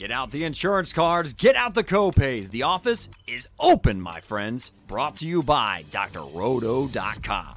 Get 0.00 0.10
out 0.10 0.30
the 0.30 0.44
insurance 0.44 0.94
cards, 0.94 1.34
get 1.34 1.56
out 1.56 1.74
the 1.74 1.84
copays. 1.84 2.48
The 2.48 2.62
office 2.62 3.10
is 3.26 3.46
open, 3.58 4.00
my 4.00 4.18
friends. 4.18 4.72
Brought 4.86 5.16
to 5.16 5.28
you 5.28 5.42
by 5.42 5.84
drroto.com. 5.90 7.56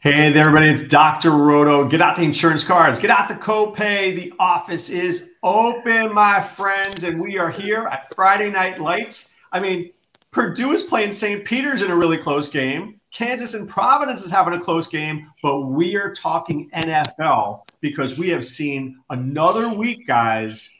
Hey 0.00 0.32
there, 0.32 0.46
everybody. 0.48 0.70
It's 0.70 0.88
Dr. 0.88 1.32
Roto. 1.32 1.86
Get 1.86 2.00
out 2.00 2.16
the 2.16 2.22
insurance 2.22 2.64
cards, 2.64 2.98
get 2.98 3.10
out 3.10 3.28
the 3.28 3.34
copay. 3.34 4.16
The 4.16 4.32
office 4.38 4.88
is 4.88 5.28
open, 5.42 6.14
my 6.14 6.40
friends, 6.40 7.04
and 7.04 7.18
we 7.22 7.36
are 7.36 7.52
here 7.60 7.86
at 7.92 8.10
Friday 8.14 8.50
Night 8.50 8.80
Lights. 8.80 9.34
I 9.52 9.60
mean, 9.60 9.90
Purdue 10.30 10.72
is 10.72 10.82
playing 10.82 11.12
St. 11.12 11.44
Peter's 11.44 11.82
in 11.82 11.90
a 11.90 11.96
really 11.96 12.16
close 12.16 12.48
game. 12.48 13.01
Kansas 13.12 13.52
and 13.52 13.68
Providence 13.68 14.22
is 14.22 14.30
having 14.30 14.54
a 14.54 14.60
close 14.60 14.86
game, 14.86 15.30
but 15.42 15.66
we 15.66 15.96
are 15.96 16.14
talking 16.14 16.70
NFL 16.74 17.60
because 17.82 18.18
we 18.18 18.30
have 18.30 18.46
seen 18.46 18.98
another 19.10 19.68
week, 19.68 20.06
guys, 20.06 20.70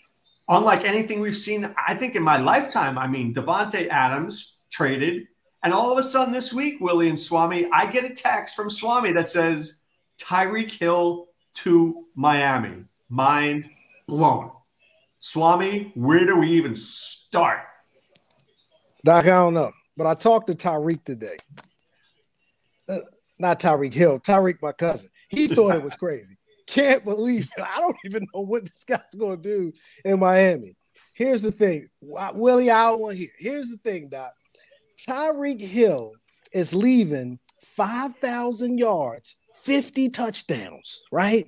unlike 0.48 0.84
anything 0.84 1.20
we've 1.20 1.37
seen, 1.37 1.75
I 1.87 1.95
think, 1.95 2.16
in 2.16 2.23
my 2.23 2.39
lifetime. 2.39 2.97
I 2.97 3.06
mean, 3.06 3.34
Davante 3.34 3.87
Adams 3.89 4.56
traded, 4.70 5.29
and 5.62 5.75
all 5.75 5.92
of 5.92 5.98
a 5.98 6.03
sudden 6.03 6.33
this 6.33 6.55
week, 6.55 6.80
Willie 6.80 7.11
and 7.11 7.20
Swami, 7.20 7.69
I 7.70 7.84
get 7.84 8.11
a 8.11 8.15
text 8.15 8.56
from 8.56 8.70
Swami 8.70 9.12
that 9.12 9.28
says 9.28 9.80
Tyreek 10.19 10.70
Hill 10.70 11.28
to 11.56 12.06
Miami. 12.14 12.84
Mind 13.11 13.69
blown. 14.09 14.53
Swami, 15.19 15.92
where 15.95 16.25
do 16.25 16.39
we 16.39 16.48
even 16.53 16.77
start? 16.77 17.61
Doc, 19.05 19.25
I 19.25 19.28
don't 19.28 19.53
know, 19.53 19.73
but 19.98 20.06
I 20.06 20.14
talked 20.14 20.47
to 20.47 20.55
Tyreek 20.55 21.05
today 21.05 21.37
not 23.38 23.60
Tyreek 23.60 23.95
Hill, 23.95 24.20
Tyreek, 24.20 24.58
my 24.62 24.72
cousin. 24.72 25.08
He 25.28 25.48
thought 25.48 25.75
it 25.75 25.83
was 25.83 25.94
crazy. 25.94 26.36
Can't 26.66 27.05
believe 27.05 27.48
it. 27.56 27.62
I 27.62 27.80
don't 27.80 27.97
even 28.05 28.27
know 28.34 28.42
what 28.42 28.64
this 28.64 28.84
guy's 28.84 29.14
going 29.19 29.42
to 29.42 29.48
do 29.48 29.72
in 30.05 30.20
Miami. 30.20 30.77
Here's 31.14 31.42
the 31.42 31.52
thing, 31.52 31.89
Willie. 32.00 32.70
I 32.70 32.84
don't 32.84 33.00
want 33.00 33.19
to 33.19 33.24
hear. 33.24 33.33
Here's 33.39 33.69
the 33.69 33.78
thing, 33.78 34.08
Doc. 34.08 34.33
Tyreek 35.08 35.61
Hill 35.61 36.12
is 36.52 36.74
leaving 36.74 37.39
five 37.77 38.16
thousand 38.16 38.78
yards, 38.78 39.36
fifty 39.56 40.08
touchdowns, 40.08 41.02
right? 41.11 41.46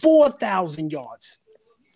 Four 0.00 0.30
thousand 0.30 0.90
yards, 0.92 1.38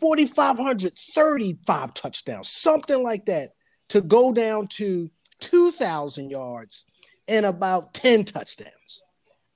4,500, 0.00 0.92
35 1.14 1.94
touchdowns, 1.94 2.48
something 2.48 3.02
like 3.02 3.26
that, 3.26 3.50
to 3.88 4.00
go 4.00 4.32
down 4.32 4.68
to 4.68 5.10
2,000 5.40 6.30
yards 6.30 6.86
and 7.28 7.46
about 7.46 7.94
10 7.94 8.24
touchdowns. 8.24 9.04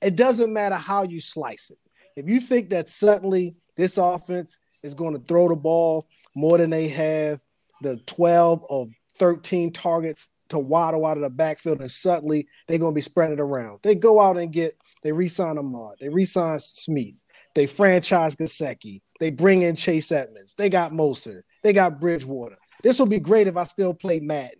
It 0.00 0.16
doesn't 0.16 0.52
matter 0.52 0.76
how 0.76 1.04
you 1.04 1.20
slice 1.20 1.70
it. 1.70 1.78
If 2.16 2.28
you 2.28 2.40
think 2.40 2.70
that 2.70 2.90
suddenly 2.90 3.56
this 3.76 3.96
offense 3.98 4.58
is 4.82 4.94
going 4.94 5.14
to 5.14 5.22
throw 5.24 5.48
the 5.48 5.56
ball 5.56 6.06
more 6.34 6.58
than 6.58 6.70
they 6.70 6.88
have 6.88 7.40
the 7.80 7.96
12 8.06 8.64
or 8.68 8.88
13 9.18 9.72
targets 9.72 10.34
to 10.50 10.58
Waddle 10.58 11.06
out 11.06 11.16
of 11.16 11.22
the 11.22 11.30
backfield, 11.30 11.80
and 11.80 11.90
suddenly 11.90 12.46
they're 12.68 12.78
going 12.78 12.92
to 12.92 12.94
be 12.94 13.00
spreading 13.00 13.38
it 13.38 13.40
around. 13.40 13.80
They 13.82 13.94
go 13.94 14.20
out 14.20 14.36
and 14.36 14.52
get, 14.52 14.74
they 15.02 15.12
re-sign 15.12 15.56
Ahmad, 15.56 15.94
they 16.00 16.10
re-sign 16.10 16.58
Smith, 16.58 17.14
they 17.54 17.66
franchise 17.66 18.36
Gesicki, 18.36 19.00
they 19.18 19.30
bring 19.30 19.62
in 19.62 19.76
Chase 19.76 20.12
Edmonds, 20.12 20.54
they 20.54 20.68
got 20.68 20.92
Mostert, 20.92 21.42
they 21.62 21.72
got 21.72 22.00
Bridgewater. 22.00 22.58
This 22.82 22.98
will 22.98 23.08
be 23.08 23.20
great 23.20 23.46
if 23.46 23.56
I 23.56 23.64
still 23.64 23.94
play 23.94 24.20
Madden. 24.20 24.58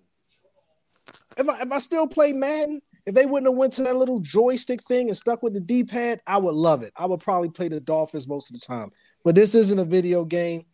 If 1.37 1.49
I, 1.49 1.61
if 1.61 1.73
I 1.73 1.79
still 1.79 2.07
play 2.07 2.33
Madden, 2.33 2.81
if 3.06 3.14
they 3.14 3.27
wouldn't 3.27 3.50
have 3.50 3.58
went 3.58 3.72
to 3.75 3.83
that 3.83 3.97
little 3.97 4.20
joystick 4.20 4.83
thing 4.84 5.08
and 5.08 5.17
stuck 5.17 5.42
with 5.42 5.55
the 5.55 5.61
D-pad, 5.61 6.20
I 6.27 6.39
would 6.39 6.55
love 6.55 6.83
it. 6.83 6.92
I 6.97 7.06
would 7.06 7.20
probably 7.20 7.50
play 7.50 7.69
the 7.69 7.81
Dolphins 7.81 8.28
most 8.28 8.50
of 8.50 8.61
the 8.61 8.64
time. 8.64 8.91
But 9.25 9.34
this 9.34 9.55
isn't 9.55 9.78
a 9.78 9.84
video 9.84 10.25
game. 10.25 10.64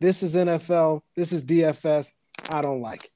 This 0.00 0.22
is 0.22 0.34
NFL. 0.34 1.00
This 1.16 1.32
is 1.32 1.44
DFS. 1.44 2.14
I 2.52 2.62
don't 2.62 2.80
like 2.80 3.04
it. 3.04 3.10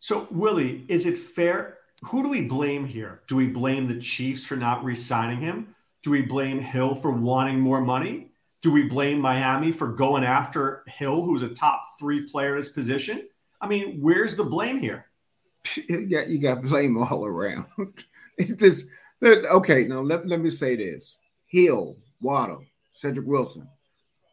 So, 0.00 0.28
Willie, 0.32 0.84
is 0.88 1.06
it 1.06 1.16
fair? 1.16 1.74
Who 2.06 2.22
do 2.22 2.28
we 2.28 2.42
blame 2.42 2.84
here? 2.86 3.22
Do 3.26 3.36
we 3.36 3.46
blame 3.46 3.86
the 3.86 3.98
Chiefs 3.98 4.44
for 4.44 4.56
not 4.56 4.84
re-signing 4.84 5.40
him? 5.40 5.74
Do 6.02 6.10
we 6.10 6.22
blame 6.22 6.60
Hill 6.60 6.94
for 6.94 7.12
wanting 7.12 7.60
more 7.60 7.80
money? 7.80 8.28
Do 8.60 8.72
we 8.72 8.82
blame 8.82 9.20
Miami 9.20 9.72
for 9.72 9.88
going 9.88 10.24
after 10.24 10.84
Hill, 10.86 11.22
who's 11.22 11.42
a 11.42 11.48
top 11.48 11.84
three 11.98 12.26
player 12.26 12.50
in 12.52 12.56
his 12.58 12.68
position? 12.68 13.28
I 13.60 13.68
mean, 13.68 13.98
where's 14.00 14.36
the 14.36 14.44
blame 14.44 14.78
here? 14.78 15.06
Yeah, 15.88 16.26
you 16.26 16.38
got 16.38 16.62
blame 16.62 16.98
all 16.98 17.24
around. 17.24 17.64
It 18.38 18.58
just 18.58 18.88
okay. 19.22 19.84
Now 19.84 20.00
let, 20.00 20.26
let 20.26 20.40
me 20.40 20.50
say 20.50 20.76
this: 20.76 21.16
Hill, 21.46 21.96
Waddle, 22.20 22.64
Cedric 22.92 23.26
Wilson, 23.26 23.68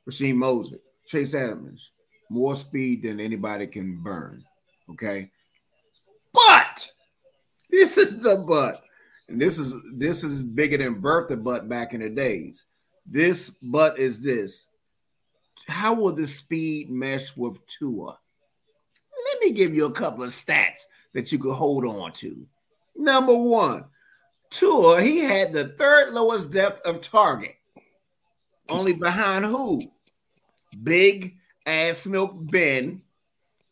Raheem 0.05 0.37
Mostert, 0.37 0.79
Chase 1.05 1.33
Edmonds, 1.33 1.91
more 2.29 2.55
speed 2.55 3.03
than 3.03 3.19
anybody 3.19 3.67
can 3.67 4.01
burn. 4.01 4.43
Okay, 4.89 5.29
but 6.33 6.91
this 7.69 7.97
is 7.97 8.21
the 8.21 8.37
but, 8.37 8.81
and 9.29 9.41
this 9.41 9.57
is 9.57 9.73
this 9.93 10.23
is 10.23 10.41
bigger 10.41 10.77
than 10.77 10.99
Bertha 10.99 11.37
butt 11.37 11.69
back 11.69 11.93
in 11.93 12.01
the 12.01 12.09
days. 12.09 12.65
This 13.05 13.51
but 13.61 13.99
is 13.99 14.23
this. 14.23 14.65
How 15.67 15.93
will 15.93 16.13
the 16.13 16.27
speed 16.27 16.89
mesh 16.89 17.35
with 17.37 17.59
Tua? 17.67 18.17
Let 19.25 19.41
me 19.41 19.51
give 19.51 19.75
you 19.75 19.85
a 19.85 19.91
couple 19.91 20.23
of 20.23 20.31
stats 20.31 20.81
that 21.13 21.31
you 21.31 21.37
could 21.37 21.53
hold 21.53 21.85
on 21.85 22.11
to. 22.13 22.47
Number 22.95 23.35
one, 23.35 23.85
Tua, 24.51 25.01
he 25.01 25.19
had 25.19 25.53
the 25.53 25.69
third 25.69 26.13
lowest 26.13 26.51
depth 26.51 26.85
of 26.85 27.01
target. 27.01 27.55
Only 28.69 28.93
behind 28.93 29.45
who? 29.45 29.81
Big 30.83 31.37
ass 31.65 32.05
milk 32.05 32.33
Ben, 32.35 33.01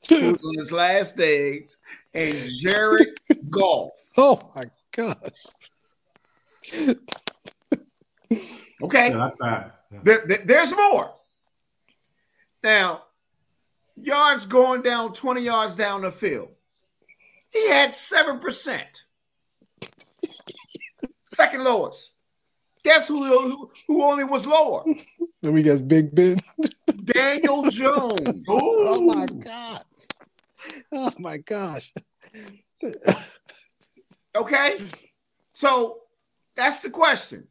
who's 0.07 0.43
on 0.43 0.57
his 0.57 0.71
last 0.71 1.15
days, 1.15 1.77
and 2.13 2.49
Jared 2.59 3.07
Goff. 3.49 3.91
Oh 4.17 4.39
my 4.55 4.65
gosh. 4.91 5.15
okay. 8.83 9.09
Yeah, 9.09 9.17
that's 9.17 9.37
bad. 9.37 9.71
Yeah. 9.91 9.99
There, 10.03 10.25
there, 10.25 10.41
there's 10.45 10.71
more. 10.71 11.13
Now, 12.63 13.03
yards 13.95 14.45
going 14.45 14.81
down 14.81 15.13
20 15.13 15.41
yards 15.41 15.75
down 15.75 16.01
the 16.01 16.11
field. 16.11 16.49
He 17.49 17.69
had 17.69 17.91
7%. 17.91 18.81
Second 21.39 21.63
lowest. 21.63 22.11
Guess 22.83 23.07
who, 23.07 23.23
who, 23.23 23.71
who 23.87 24.03
only 24.03 24.25
was 24.25 24.45
lower? 24.45 24.83
Let 25.41 25.53
me 25.53 25.61
guess, 25.61 25.79
Big 25.79 26.13
Ben. 26.13 26.35
Daniel 27.05 27.63
Jones. 27.63 28.43
oh 28.49 29.01
my 29.05 29.25
god. 29.41 29.83
Oh 30.91 31.11
my 31.17 31.37
gosh. 31.37 31.93
okay. 34.35 34.77
So 35.53 35.99
that's 36.57 36.81
the 36.81 36.89
question. 36.89 37.47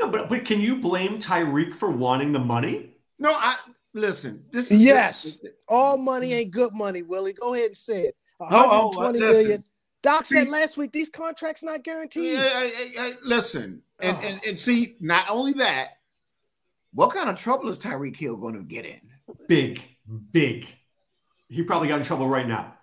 No, 0.00 0.08
but 0.08 0.28
but 0.28 0.44
can 0.44 0.60
you 0.60 0.80
blame 0.80 1.20
Tyreek 1.20 1.74
for 1.76 1.92
wanting 1.92 2.32
the 2.32 2.40
money? 2.40 2.96
No, 3.20 3.30
I 3.30 3.56
listen. 3.92 4.46
This 4.50 4.72
is 4.72 4.82
yes. 4.82 5.22
This, 5.22 5.52
all 5.68 5.96
money 5.96 6.32
ain't 6.32 6.50
good 6.50 6.72
money, 6.72 7.02
Willie. 7.02 7.34
Go 7.34 7.54
ahead 7.54 7.66
and 7.66 7.76
say 7.76 8.06
it. 8.06 8.16
120 8.38 8.66
oh, 8.66 8.90
oh, 8.96 9.08
uh, 9.08 9.12
million. 9.12 9.64
Doc 10.04 10.26
said 10.26 10.48
last 10.48 10.76
week 10.76 10.92
these 10.92 11.08
contracts 11.08 11.62
not 11.62 11.82
guaranteed. 11.82 12.34
Yeah, 12.34 13.10
listen, 13.22 13.80
and, 14.00 14.16
oh. 14.16 14.20
and 14.20 14.40
and 14.46 14.58
see, 14.58 14.96
not 15.00 15.24
only 15.30 15.54
that, 15.54 15.94
what 16.92 17.14
kind 17.14 17.30
of 17.30 17.36
trouble 17.36 17.70
is 17.70 17.78
Tyreek 17.78 18.14
Hill 18.14 18.36
going 18.36 18.54
to 18.54 18.62
get 18.62 18.84
in? 18.84 19.00
Big, 19.48 19.80
big. 20.30 20.66
He 21.48 21.62
probably 21.62 21.88
got 21.88 21.96
in 21.96 22.02
trouble 22.02 22.28
right 22.28 22.46
now. 22.46 22.74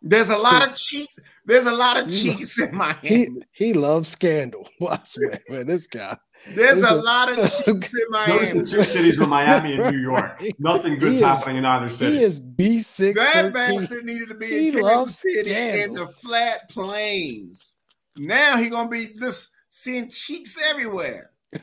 There's 0.00 0.30
a 0.30 0.36
lot 0.36 0.62
so, 0.62 0.70
of 0.70 0.76
cheats. 0.76 1.18
There's 1.44 1.66
a 1.66 1.72
lot 1.72 1.98
of 1.98 2.10
cheats 2.10 2.58
in 2.58 2.74
my 2.74 2.94
He, 3.02 3.28
he 3.52 3.74
loves 3.74 4.08
scandal. 4.08 4.66
Well, 4.80 4.92
I 4.94 5.00
swear, 5.04 5.38
man, 5.50 5.66
this 5.66 5.86
guy. 5.86 6.16
There's 6.48 6.82
a, 6.82 6.92
a, 6.92 6.96
lot 6.96 7.30
of 7.30 7.38
cheats 7.64 7.94
in 7.94 8.00
Miami. 8.10 8.32
Notice 8.34 8.52
the 8.52 8.76
two 8.76 8.82
cities 8.82 9.18
were 9.18 9.26
Miami 9.26 9.74
and 9.74 9.92
New 9.94 10.00
York. 10.00 10.42
Nothing 10.58 10.98
good's 10.98 11.20
happening 11.20 11.56
in 11.58 11.64
either 11.64 11.88
city. 11.88 12.18
He 12.18 12.22
is 12.22 12.38
B6. 12.38 13.14
That 13.14 13.52
bastard 13.52 14.04
needed 14.04 14.28
to 14.28 14.34
be 14.34 14.46
he 14.46 14.68
in 14.68 14.80
loves 14.80 15.18
City 15.18 15.50
scandal. 15.50 15.84
in 15.84 15.94
the 15.94 16.06
flat 16.06 16.68
plains. 16.68 17.72
Now 18.16 18.58
he 18.58 18.68
gonna 18.68 18.88
be 18.88 19.14
just 19.18 19.50
seeing 19.70 20.10
cheeks 20.10 20.58
everywhere. 20.62 21.30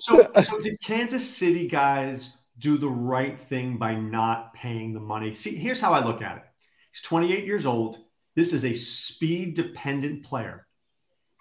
so, 0.00 0.30
so 0.42 0.60
did 0.60 0.76
Kansas 0.84 1.36
City 1.36 1.68
guys 1.68 2.36
do 2.58 2.78
the 2.78 2.88
right 2.88 3.38
thing 3.40 3.78
by 3.78 3.94
not 3.94 4.54
paying 4.54 4.92
the 4.92 5.00
money? 5.00 5.34
See, 5.34 5.56
here's 5.56 5.80
how 5.80 5.92
I 5.92 6.04
look 6.04 6.22
at 6.22 6.36
it. 6.36 6.44
He's 6.92 7.02
28 7.02 7.44
years 7.44 7.66
old. 7.66 7.98
This 8.34 8.52
is 8.52 8.64
a 8.64 8.74
speed 8.74 9.54
dependent 9.54 10.24
player. 10.24 10.65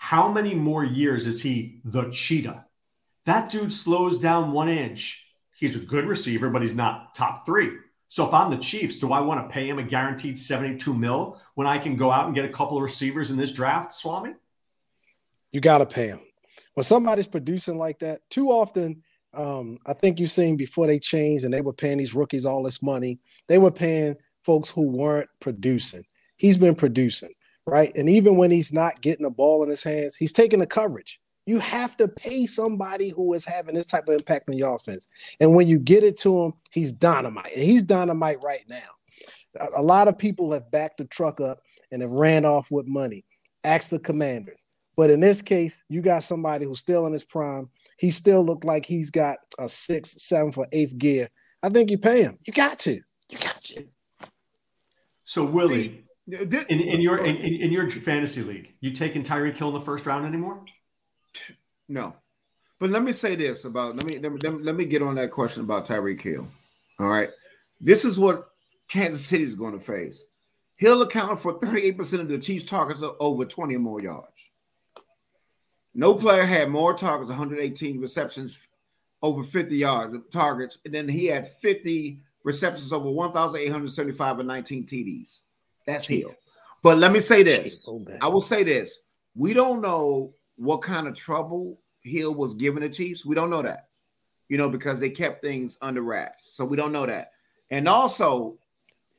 How 0.05 0.31
many 0.31 0.53
more 0.53 0.83
years 0.83 1.25
is 1.25 1.41
he 1.41 1.79
the 1.83 2.11
cheetah? 2.11 2.65
That 3.25 3.49
dude 3.49 3.73
slows 3.73 4.19
down 4.19 4.51
one 4.51 4.69
inch. 4.69 5.33
He's 5.57 5.75
a 5.75 5.79
good 5.79 6.05
receiver, 6.05 6.51
but 6.51 6.61
he's 6.61 6.75
not 6.75 7.15
top 7.15 7.43
three. 7.43 7.71
So 8.07 8.27
if 8.27 8.31
I'm 8.31 8.51
the 8.51 8.57
Chiefs, 8.57 8.97
do 8.97 9.11
I 9.11 9.21
want 9.21 9.41
to 9.41 9.51
pay 9.51 9.67
him 9.67 9.79
a 9.79 9.83
guaranteed 9.83 10.37
72 10.37 10.93
mil 10.93 11.41
when 11.55 11.65
I 11.65 11.79
can 11.79 11.95
go 11.95 12.11
out 12.11 12.27
and 12.27 12.35
get 12.35 12.45
a 12.45 12.49
couple 12.49 12.77
of 12.77 12.83
receivers 12.83 13.31
in 13.31 13.37
this 13.37 13.51
draft, 13.51 13.93
Swami? 13.93 14.35
You 15.51 15.59
got 15.59 15.79
to 15.79 15.87
pay 15.87 16.09
him. 16.09 16.19
When 16.75 16.83
somebody's 16.83 17.25
producing 17.25 17.79
like 17.79 17.97
that, 18.01 18.29
too 18.29 18.51
often, 18.51 19.01
um, 19.33 19.79
I 19.87 19.93
think 19.93 20.19
you've 20.19 20.29
seen 20.29 20.55
before 20.55 20.85
they 20.85 20.99
changed 20.99 21.45
and 21.45 21.53
they 21.53 21.61
were 21.61 21.73
paying 21.73 21.97
these 21.97 22.13
rookies 22.13 22.45
all 22.45 22.61
this 22.61 22.83
money, 22.83 23.17
they 23.47 23.57
were 23.57 23.71
paying 23.71 24.17
folks 24.43 24.69
who 24.69 24.87
weren't 24.87 25.29
producing. 25.39 26.03
He's 26.37 26.57
been 26.57 26.75
producing, 26.75 27.31
right? 27.65 27.91
And 27.95 28.09
even 28.09 28.37
when 28.37 28.51
he's 28.51 28.71
not 28.71 29.01
getting 29.01 29.25
a 29.25 29.29
ball 29.29 29.63
in 29.63 29.69
his 29.69 29.83
hands, 29.83 30.15
he's 30.15 30.33
taking 30.33 30.59
the 30.59 30.67
coverage. 30.67 31.19
You 31.45 31.59
have 31.59 31.95
to 31.97 32.07
pay 32.07 32.45
somebody 32.45 33.09
who 33.09 33.33
is 33.33 33.45
having 33.45 33.75
this 33.75 33.85
type 33.85 34.07
of 34.07 34.13
impact 34.13 34.49
on 34.49 34.57
your 34.57 34.75
offense. 34.75 35.07
And 35.39 35.53
when 35.53 35.67
you 35.67 35.77
get 35.77 36.03
it 36.03 36.17
to 36.19 36.43
him, 36.43 36.53
he's 36.71 36.91
dynamite. 36.91 37.53
And 37.53 37.63
he's 37.63 37.83
dynamite 37.83 38.39
right 38.43 38.65
now. 38.67 39.67
A 39.77 39.81
lot 39.81 40.07
of 40.07 40.17
people 40.17 40.51
have 40.53 40.69
backed 40.71 40.97
the 40.97 41.05
truck 41.05 41.39
up 41.39 41.59
and 41.91 42.01
have 42.01 42.11
ran 42.11 42.45
off 42.45 42.71
with 42.71 42.87
money. 42.87 43.25
Ask 43.63 43.89
the 43.89 43.99
commanders. 43.99 44.65
But 44.97 45.09
in 45.11 45.19
this 45.19 45.41
case, 45.41 45.83
you 45.89 46.01
got 46.01 46.23
somebody 46.23 46.65
who's 46.65 46.79
still 46.79 47.05
in 47.05 47.13
his 47.13 47.25
prime. 47.25 47.69
He 47.97 48.11
still 48.11 48.43
looked 48.43 48.65
like 48.65 48.85
he's 48.85 49.11
got 49.11 49.37
a 49.59 49.69
sixth, 49.69 50.19
seventh, 50.19 50.57
or 50.57 50.67
eighth 50.71 50.97
gear. 50.97 51.29
I 51.61 51.69
think 51.69 51.89
you 51.89 51.97
pay 51.97 52.23
him. 52.23 52.37
You 52.45 52.53
got 52.53 52.79
to. 52.79 52.99
You 53.29 53.37
got 53.37 53.61
to. 53.61 53.85
So 55.25 55.43
Willie, 55.43 56.04
in, 56.27 56.79
in 56.79 57.01
your 57.01 57.23
in, 57.23 57.35
in, 57.35 57.71
your 57.71 57.89
fantasy 57.89 58.41
league, 58.41 58.73
you 58.79 58.91
taking 58.91 59.23
Tyreek 59.23 59.55
Hill 59.55 59.69
in 59.69 59.73
the 59.75 59.79
first 59.79 60.05
round 60.05 60.25
anymore? 60.25 60.63
No, 61.87 62.15
but 62.79 62.89
let 62.89 63.03
me 63.03 63.11
say 63.11 63.35
this 63.35 63.65
about 63.65 63.95
let 63.95 64.05
me 64.05 64.19
let 64.19 64.31
me, 64.31 64.49
let 64.63 64.75
me 64.75 64.85
get 64.85 65.01
on 65.01 65.15
that 65.15 65.31
question 65.31 65.63
about 65.63 65.85
Tyreek 65.85 66.21
Hill. 66.21 66.47
All 66.99 67.07
right, 67.07 67.29
this 67.79 68.05
is 68.05 68.17
what 68.17 68.49
Kansas 68.87 69.25
City 69.25 69.43
is 69.43 69.55
going 69.55 69.73
to 69.73 69.79
face. 69.79 70.23
Hill 70.77 71.01
accounted 71.01 71.39
for 71.39 71.57
38% 71.59 72.19
of 72.19 72.27
the 72.27 72.37
Chiefs' 72.37 72.65
targets 72.65 73.01
over 73.19 73.45
20 73.45 73.75
or 73.75 73.79
more 73.79 74.01
yards. 74.01 74.27
No 75.93 76.13
player 76.13 76.43
had 76.43 76.69
more 76.69 76.93
targets, 76.93 77.29
118 77.29 78.01
receptions 78.01 78.67
over 79.21 79.41
50 79.41 79.77
yards 79.77 80.17
targets, 80.31 80.79
and 80.83 80.93
then 80.93 81.07
he 81.07 81.27
had 81.27 81.47
50 81.47 82.19
receptions 82.43 82.91
over 82.91 83.09
1,875 83.09 84.39
and 84.39 84.47
19 84.47 84.85
TDs. 84.85 85.39
That's 85.85 86.07
Hill. 86.07 86.31
But 86.83 86.97
let 86.97 87.11
me 87.11 87.19
say 87.19 87.43
this. 87.43 87.87
I 88.21 88.27
will 88.27 88.41
say 88.41 88.63
this. 88.63 88.99
We 89.35 89.53
don't 89.53 89.81
know 89.81 90.33
what 90.55 90.81
kind 90.81 91.07
of 91.07 91.15
trouble 91.15 91.79
Hill 92.03 92.33
was 92.33 92.53
giving 92.53 92.81
the 92.81 92.89
Chiefs. 92.89 93.25
We 93.25 93.35
don't 93.35 93.49
know 93.49 93.61
that, 93.61 93.89
you 94.49 94.57
know, 94.57 94.69
because 94.69 94.99
they 94.99 95.09
kept 95.09 95.43
things 95.43 95.77
under 95.81 96.01
wraps. 96.01 96.55
So 96.55 96.63
we 96.63 96.77
don't 96.77 96.91
know 96.91 97.05
that. 97.05 97.31
And 97.71 97.87
also, 97.87 98.57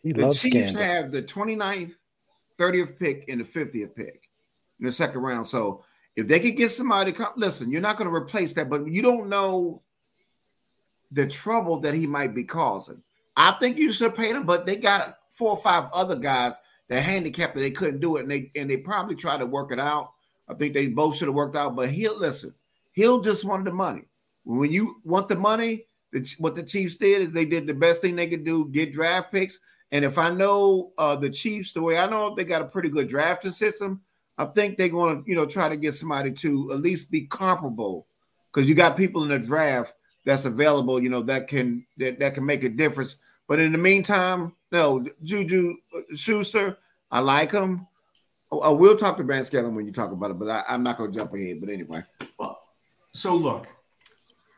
he 0.03 0.13
the 0.13 0.33
Chiefs 0.33 0.57
scandal. 0.57 0.83
have 0.83 1.11
the 1.11 1.23
29th, 1.23 1.95
30th 2.59 2.99
pick, 2.99 3.25
and 3.29 3.41
the 3.41 3.45
50th 3.45 3.95
pick 3.95 4.31
in 4.79 4.87
the 4.87 4.93
second 4.93 5.21
round. 5.21 5.49
So 5.49 5.85
if 6.15 6.29
they 6.29 6.41
could 6.41 6.57
get 6.57 6.71
somebody 6.71 7.13
to 7.13 7.19
come, 7.19 7.33
listen, 7.37 7.71
you're 7.71 7.81
not 7.81 7.97
going 7.97 8.09
to 8.09 8.15
replace 8.15 8.53
that, 8.55 8.71
but 8.71 8.87
you 8.87 9.03
don't 9.03 9.29
know 9.29 9.83
the 11.11 11.27
trouble 11.27 11.81
that 11.81 11.95
he 11.95 12.07
might 12.07 12.35
be 12.35 12.45
causing. 12.45 13.03
I 13.37 13.53
think 13.53 13.77
you 13.77 13.93
should 13.93 14.15
pay 14.15 14.31
him, 14.31 14.45
but 14.45 14.65
they 14.65 14.77
got 14.77 15.19
four 15.37 15.51
or 15.51 15.57
five 15.57 15.89
other 15.93 16.17
guys 16.17 16.59
that 16.89 17.03
handicapped 17.03 17.55
that 17.55 17.61
they 17.61 17.71
couldn't 17.71 18.01
do 18.01 18.17
it, 18.17 18.23
and 18.23 18.31
they 18.31 18.51
and 18.57 18.71
they 18.71 18.77
probably 18.77 19.15
tried 19.15 19.39
to 19.39 19.47
work 19.47 19.73
it 19.73 19.81
out. 19.81 20.13
I 20.49 20.55
think 20.55 20.75
they 20.75 20.87
both 20.87 21.17
should 21.17 21.29
have 21.29 21.35
worked 21.35 21.57
out, 21.57 21.77
but 21.77 21.91
he'll 21.91 22.19
listen. 22.19 22.55
He'll 22.93 23.21
just 23.21 23.45
wanted 23.45 23.67
the 23.67 23.73
money. 23.73 24.05
When 24.45 24.71
you 24.71 25.01
want 25.05 25.29
the 25.29 25.37
money, 25.37 25.87
the, 26.13 26.35
what 26.39 26.55
the 26.55 26.63
Chiefs 26.63 26.97
did 26.97 27.23
is 27.23 27.33
they 27.33 27.45
did 27.45 27.67
the 27.67 27.75
best 27.75 28.01
thing 28.01 28.17
they 28.17 28.29
could 28.29 28.45
do: 28.45 28.69
get 28.69 28.93
draft 28.93 29.33
picks. 29.33 29.59
And 29.93 30.05
if 30.05 30.19
I 30.19 30.31
know 30.31 30.93
uh, 30.99 31.17
the 31.17 31.31
Chiefs 31.31 31.73
the 31.73 31.83
way 31.83 31.99
I 31.99 32.09
know 32.09 32.35
they 32.35 32.45
got 32.45 32.63
a 32.63 32.67
pretty 32.67 32.89
good 32.89 33.09
drafting 33.09 33.51
system, 33.51 34.01
I 34.39 34.47
think 34.47 34.77
they're 34.77 34.89
going 34.89 35.23
to 35.23 35.31
you 35.31 35.37
know 35.37 35.47
try 35.47 35.69
to 35.69 35.77
get 35.77 35.95
somebody 35.95 36.33
to 36.33 36.73
at 36.73 36.81
least 36.81 37.11
be 37.11 37.23
comparable 37.23 38.07
because 38.53 38.69
you 38.69 38.75
got 38.75 38.97
people 38.97 39.23
in 39.23 39.29
the 39.29 39.39
draft 39.39 39.93
that's 40.25 40.45
available, 40.45 41.01
you 41.01 41.09
know, 41.09 41.23
that 41.23 41.47
can 41.47 41.87
that, 41.99 42.19
that 42.19 42.35
can 42.35 42.45
make 42.45 42.65
a 42.65 42.69
difference. 42.69 43.17
But 43.49 43.61
in 43.61 43.73
the 43.73 43.79
meantime, 43.79 44.56
no, 44.73 45.05
Juju 45.23 45.77
uh, 45.95 46.01
Schuster, 46.15 46.79
I 47.11 47.21
like 47.21 47.53
him. 47.53 47.87
Oh, 48.51 48.61
I 48.61 48.69
will 48.71 48.97
talk 48.97 49.17
to 49.17 49.25
Van 49.25 49.45
Scantling 49.45 49.75
when 49.75 49.87
you 49.87 49.93
talk 49.93 50.13
about 50.13 50.31
it, 50.31 50.39
but 50.39 50.49
I, 50.49 50.65
am 50.69 50.83
not 50.83 50.99
going 50.99 51.13
to 51.13 51.19
jump 51.19 51.35
ahead. 51.35 51.61
But 51.61 51.71
anyway. 51.71 52.03
Well, 52.39 52.61
so 53.13 53.35
look, 53.35 53.67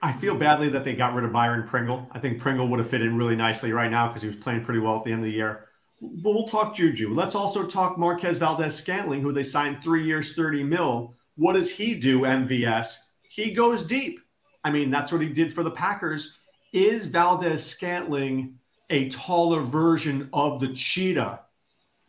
I 0.03 0.13
feel 0.13 0.35
badly 0.35 0.69
that 0.71 0.85
they 0.85 0.95
got 0.95 1.15
rid 1.15 1.25
of 1.25 1.33
Byron 1.33 1.67
Pringle. 1.67 2.09
I 2.13 2.19
think 2.19 2.41
Pringle 2.41 2.69
would 2.69 2.79
have 2.79 2.89
fit 2.89 3.03
in 3.03 3.17
really 3.17 3.37
nicely 3.37 3.73
right 3.73 3.91
now 3.91 4.09
because 4.09 4.23
he 4.23 4.29
was 4.29 4.37
playing 4.37 4.65
pretty 4.65 4.81
well 4.81 4.97
at 4.97 5.05
the 5.05 5.13
end 5.13 5.21
of 5.21 5.27
the 5.27 5.37
year. 5.37 5.67
But 6.01 6.33
we'll 6.33 6.47
talk 6.47 6.75
Juju. 6.75 7.13
Let's 7.13 7.35
also 7.35 7.67
talk 7.67 7.99
Marquez 7.99 8.39
Valdes 8.39 8.75
Scantling, 8.75 9.21
who 9.21 9.33
they 9.33 9.43
signed 9.43 9.83
three 9.83 10.05
years, 10.05 10.35
30 10.35 10.63
mil. 10.65 11.15
What 11.37 11.55
does 11.55 11.71
he 11.71 11.95
do, 11.95 12.21
MVS? 12.21 12.97
He 13.23 13.53
goes 13.53 13.83
deep. 13.83 14.21
I 14.63 14.71
mean, 14.71 14.91
that's 14.91 15.11
what 15.11 15.23
he 15.23 15.29
did 15.29 15.53
for 15.53 15.63
the 15.63 15.71
Packers. 15.71 16.39
Is 16.73 17.07
Valdes 17.07 17.65
Scantling 17.65 18.58
a 18.91 19.09
taller 19.09 19.63
version 19.63 20.29
of 20.33 20.61
the 20.61 20.69
cheetah? 20.69 21.41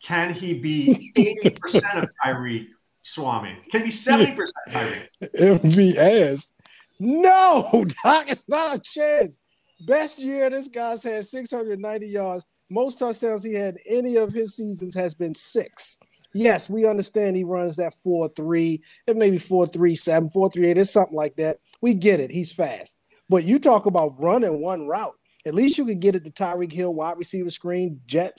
Can 0.02 0.32
he 0.32 0.54
be 0.54 1.12
80% 1.16 2.02
of 2.02 2.08
Tyreek 2.24 2.68
Swami? 3.02 3.58
Can 3.70 3.82
he 3.82 3.86
be 3.88 3.92
70% 3.92 4.36
Tyreek? 4.70 5.08
MVS. 5.38 6.52
No, 6.98 7.84
Doc, 8.04 8.30
it's 8.30 8.48
not 8.48 8.76
a 8.76 8.80
chance. 8.80 9.38
Best 9.86 10.18
year 10.18 10.50
this 10.50 10.68
guy's 10.68 11.02
had 11.02 11.24
690 11.24 12.06
yards. 12.06 12.44
Most 12.68 12.98
touchdowns 12.98 13.42
he 13.42 13.54
had 13.54 13.78
any 13.88 14.16
of 14.16 14.32
his 14.32 14.54
seasons 14.54 14.94
has 14.94 15.14
been 15.14 15.34
six. 15.34 15.98
Yes, 16.32 16.70
we 16.70 16.86
understand 16.86 17.36
he 17.36 17.42
runs 17.44 17.76
that 17.76 17.94
4 18.04 18.28
3, 18.28 18.80
it 19.06 19.16
may 19.16 19.30
be 19.30 19.38
4 19.38 19.66
3 19.66 19.94
7, 19.94 20.30
4 20.30 20.50
3 20.50 20.66
8, 20.68 20.78
it's 20.78 20.90
something 20.90 21.16
like 21.16 21.36
that. 21.36 21.58
We 21.80 21.94
get 21.94 22.20
it. 22.20 22.30
He's 22.30 22.52
fast. 22.52 22.98
But 23.28 23.44
you 23.44 23.58
talk 23.58 23.86
about 23.86 24.12
running 24.18 24.60
one 24.60 24.86
route. 24.86 25.16
At 25.46 25.54
least 25.54 25.78
you 25.78 25.86
can 25.86 25.98
get 25.98 26.14
it 26.14 26.24
to 26.24 26.30
Tyreek 26.30 26.72
Hill, 26.72 26.94
wide 26.94 27.16
receiver 27.16 27.50
screen, 27.50 28.00
jet 28.06 28.32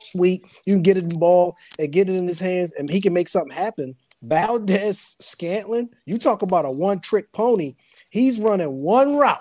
sweep. 0.00 0.42
You 0.66 0.74
can 0.74 0.82
get 0.82 0.96
it 0.96 1.12
in 1.12 1.18
ball 1.18 1.54
and 1.78 1.92
get 1.92 2.08
it 2.08 2.16
in 2.16 2.26
his 2.26 2.40
hands, 2.40 2.72
and 2.72 2.88
he 2.90 3.00
can 3.00 3.12
make 3.12 3.28
something 3.28 3.56
happen. 3.56 3.94
Valdes 4.22 5.16
Scantling, 5.20 5.90
you 6.06 6.18
talk 6.18 6.42
about 6.42 6.64
a 6.64 6.70
one 6.70 7.00
trick 7.00 7.30
pony. 7.32 7.74
He's 8.10 8.40
running 8.40 8.82
one 8.82 9.16
route. 9.16 9.38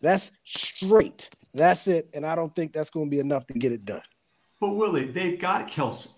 That's 0.00 0.38
straight. 0.44 1.28
That's 1.54 1.88
it. 1.88 2.08
And 2.14 2.24
I 2.24 2.36
don't 2.36 2.54
think 2.54 2.72
that's 2.72 2.90
going 2.90 3.06
to 3.06 3.10
be 3.10 3.18
enough 3.18 3.46
to 3.48 3.54
get 3.54 3.72
it 3.72 3.84
done. 3.84 4.02
But 4.60 4.70
Willie, 4.70 5.06
they've 5.06 5.38
got 5.38 5.68
Kelce, 5.68 6.08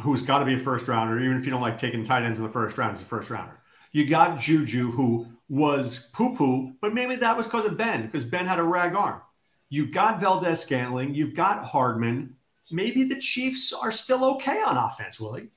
who's 0.00 0.22
got 0.22 0.40
to 0.40 0.44
be 0.44 0.54
a 0.54 0.58
first 0.58 0.88
rounder, 0.88 1.20
even 1.20 1.36
if 1.38 1.44
you 1.44 1.50
don't 1.50 1.60
like 1.60 1.78
taking 1.78 2.02
tight 2.02 2.24
ends 2.24 2.38
in 2.38 2.44
the 2.44 2.50
first 2.50 2.76
round, 2.76 2.96
he's 2.96 3.02
a 3.02 3.08
first 3.08 3.30
rounder. 3.30 3.60
You 3.92 4.06
got 4.06 4.38
Juju, 4.40 4.90
who 4.90 5.26
was 5.52 6.10
poo 6.14 6.34
poo, 6.34 6.72
but 6.80 6.94
maybe 6.94 7.14
that 7.14 7.36
was 7.36 7.46
because 7.46 7.66
of 7.66 7.76
Ben, 7.76 8.06
because 8.06 8.24
Ben 8.24 8.46
had 8.46 8.58
a 8.58 8.62
rag 8.62 8.94
arm. 8.94 9.20
You've 9.68 9.92
got 9.92 10.18
Valdes 10.18 10.60
Scantling, 10.60 11.14
you've 11.14 11.34
got 11.34 11.62
Hardman. 11.62 12.36
Maybe 12.70 13.04
the 13.04 13.20
Chiefs 13.20 13.70
are 13.70 13.92
still 13.92 14.24
okay 14.36 14.62
on 14.62 14.78
offense, 14.78 15.20
Willie. 15.20 15.48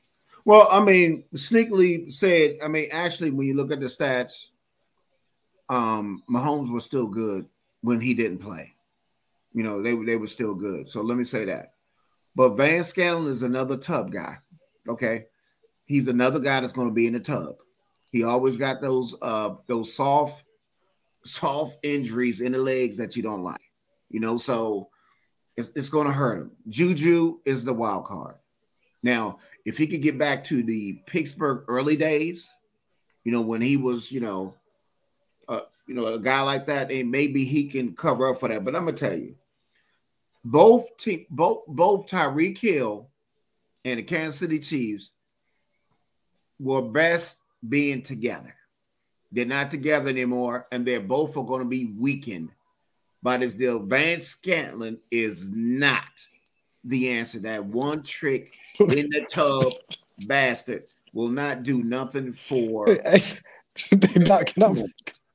Well, 0.44 0.68
I 0.70 0.82
mean, 0.84 1.24
sneakily 1.34 2.12
said, 2.12 2.58
I 2.62 2.68
mean, 2.68 2.90
actually, 2.92 3.32
when 3.32 3.48
you 3.48 3.54
look 3.56 3.72
at 3.72 3.80
the 3.80 3.86
stats, 3.86 4.48
um, 5.70 6.24
Mahomes 6.30 6.74
was 6.74 6.84
still 6.84 7.08
good 7.08 7.46
when 7.80 8.02
he 8.02 8.14
didn't 8.14 8.40
play. 8.40 8.74
You 9.54 9.64
know, 9.64 9.82
they, 9.82 9.96
they 9.96 10.18
were 10.18 10.28
still 10.28 10.56
good. 10.56 10.90
So 10.90 11.04
let 11.04 11.16
me 11.16 11.24
say 11.24 11.46
that. 11.46 11.72
But 12.36 12.58
Van 12.58 12.84
Scantling 12.84 13.32
is 13.32 13.44
another 13.44 13.78
tub 13.78 14.12
guy. 14.12 14.40
Okay. 14.90 15.28
He's 15.86 16.10
another 16.10 16.40
guy 16.40 16.60
that's 16.60 16.74
going 16.74 16.90
to 16.90 16.94
be 16.94 17.08
in 17.08 17.14
the 17.14 17.22
tub. 17.22 17.56
He 18.16 18.24
always 18.24 18.56
got 18.56 18.80
those 18.80 19.14
uh 19.22 19.56
those 19.68 19.94
soft 19.94 20.46
soft 21.26 21.80
injuries 21.84 22.40
in 22.40 22.54
the 22.54 22.58
legs 22.58 22.96
that 22.96 23.18
you 23.18 23.22
don't 23.22 23.44
like. 23.44 23.60
You 24.10 24.22
know, 24.22 24.38
so 24.38 24.88
it's, 25.58 25.70
it's 25.76 25.90
going 25.90 26.08
to 26.08 26.14
hurt 26.14 26.38
him. 26.38 26.52
Juju 26.70 27.40
is 27.44 27.66
the 27.66 27.74
wild 27.74 28.06
card. 28.06 28.36
Now, 29.04 29.40
if 29.66 29.78
he 29.78 29.86
could 29.86 30.02
get 30.02 30.18
back 30.18 30.46
to 30.46 30.64
the 30.64 30.94
Pittsburgh 31.08 31.66
early 31.68 31.98
days, 31.98 32.50
you 33.26 33.34
know, 33.34 33.42
when 33.42 33.60
he 33.60 33.76
was, 33.76 34.14
you 34.14 34.22
know, 34.22 34.54
uh, 35.50 35.62
you 35.86 35.94
know, 35.94 36.06
a 36.06 36.18
guy 36.20 36.42
like 36.42 36.68
that, 36.68 36.92
and 36.92 37.12
maybe 37.12 37.44
he 37.44 37.66
can 37.66 37.98
cover 37.98 38.30
up 38.30 38.40
for 38.40 38.48
that. 38.48 38.64
But 38.64 38.78
I'm 38.78 38.86
gonna 38.86 38.96
tell 38.96 39.18
you, 39.18 39.36
both 40.46 40.96
team, 40.96 41.26
both 41.30 41.66
both 41.68 42.08
Tyreek 42.08 42.60
Hill 42.60 43.10
and 43.84 44.00
the 44.00 44.04
Kansas 44.04 44.40
City 44.40 44.60
Chiefs 44.60 45.12
were 46.58 46.82
best 46.82 47.40
being 47.70 48.02
together. 48.02 48.56
They're 49.32 49.46
not 49.46 49.72
together 49.72 50.10
anymore, 50.10 50.68
and 50.72 50.86
they're 50.86 51.02
both 51.02 51.36
are 51.38 51.44
going 51.44 51.64
to 51.64 51.68
be 51.68 51.94
weakened 51.98 52.52
by 53.22 53.38
this 53.38 53.56
deal. 53.56 53.80
Van 53.80 54.22
Scantling 54.22 55.00
is 55.12 55.50
not 55.52 56.06
the 56.84 57.10
answer. 57.10 57.40
That 57.40 57.66
one 57.66 58.04
trick 58.04 58.56
in 58.80 59.10
the 59.10 59.26
tub 59.30 59.64
bastard 60.28 60.86
will 61.14 61.30
not 61.30 61.64
do 61.64 61.84
nothing 61.84 62.32
for. 62.34 62.86
not, 64.16 64.54
come 64.56 64.64
on. 64.64 64.84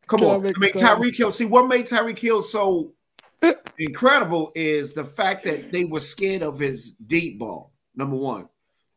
Come 0.07 0.23
on. 0.23 0.47
I, 0.47 0.59
mean, 0.59 0.73
Tyreek 0.73 1.17
Hill. 1.17 1.33
See, 1.33 1.45
what 1.45 1.67
made 1.67 1.87
Tyreek 1.87 2.19
Hill 2.19 2.43
so 2.43 2.95
incredible 3.79 4.53
is 4.55 4.93
the 4.93 5.05
fact 5.05 5.45
that 5.45 5.71
they 5.71 5.85
were 5.85 6.01
scared 6.01 6.43
of 6.43 6.59
his 6.59 6.93
deep 6.93 7.39
ball. 7.39 7.73
Number 7.95 8.17
one. 8.17 8.49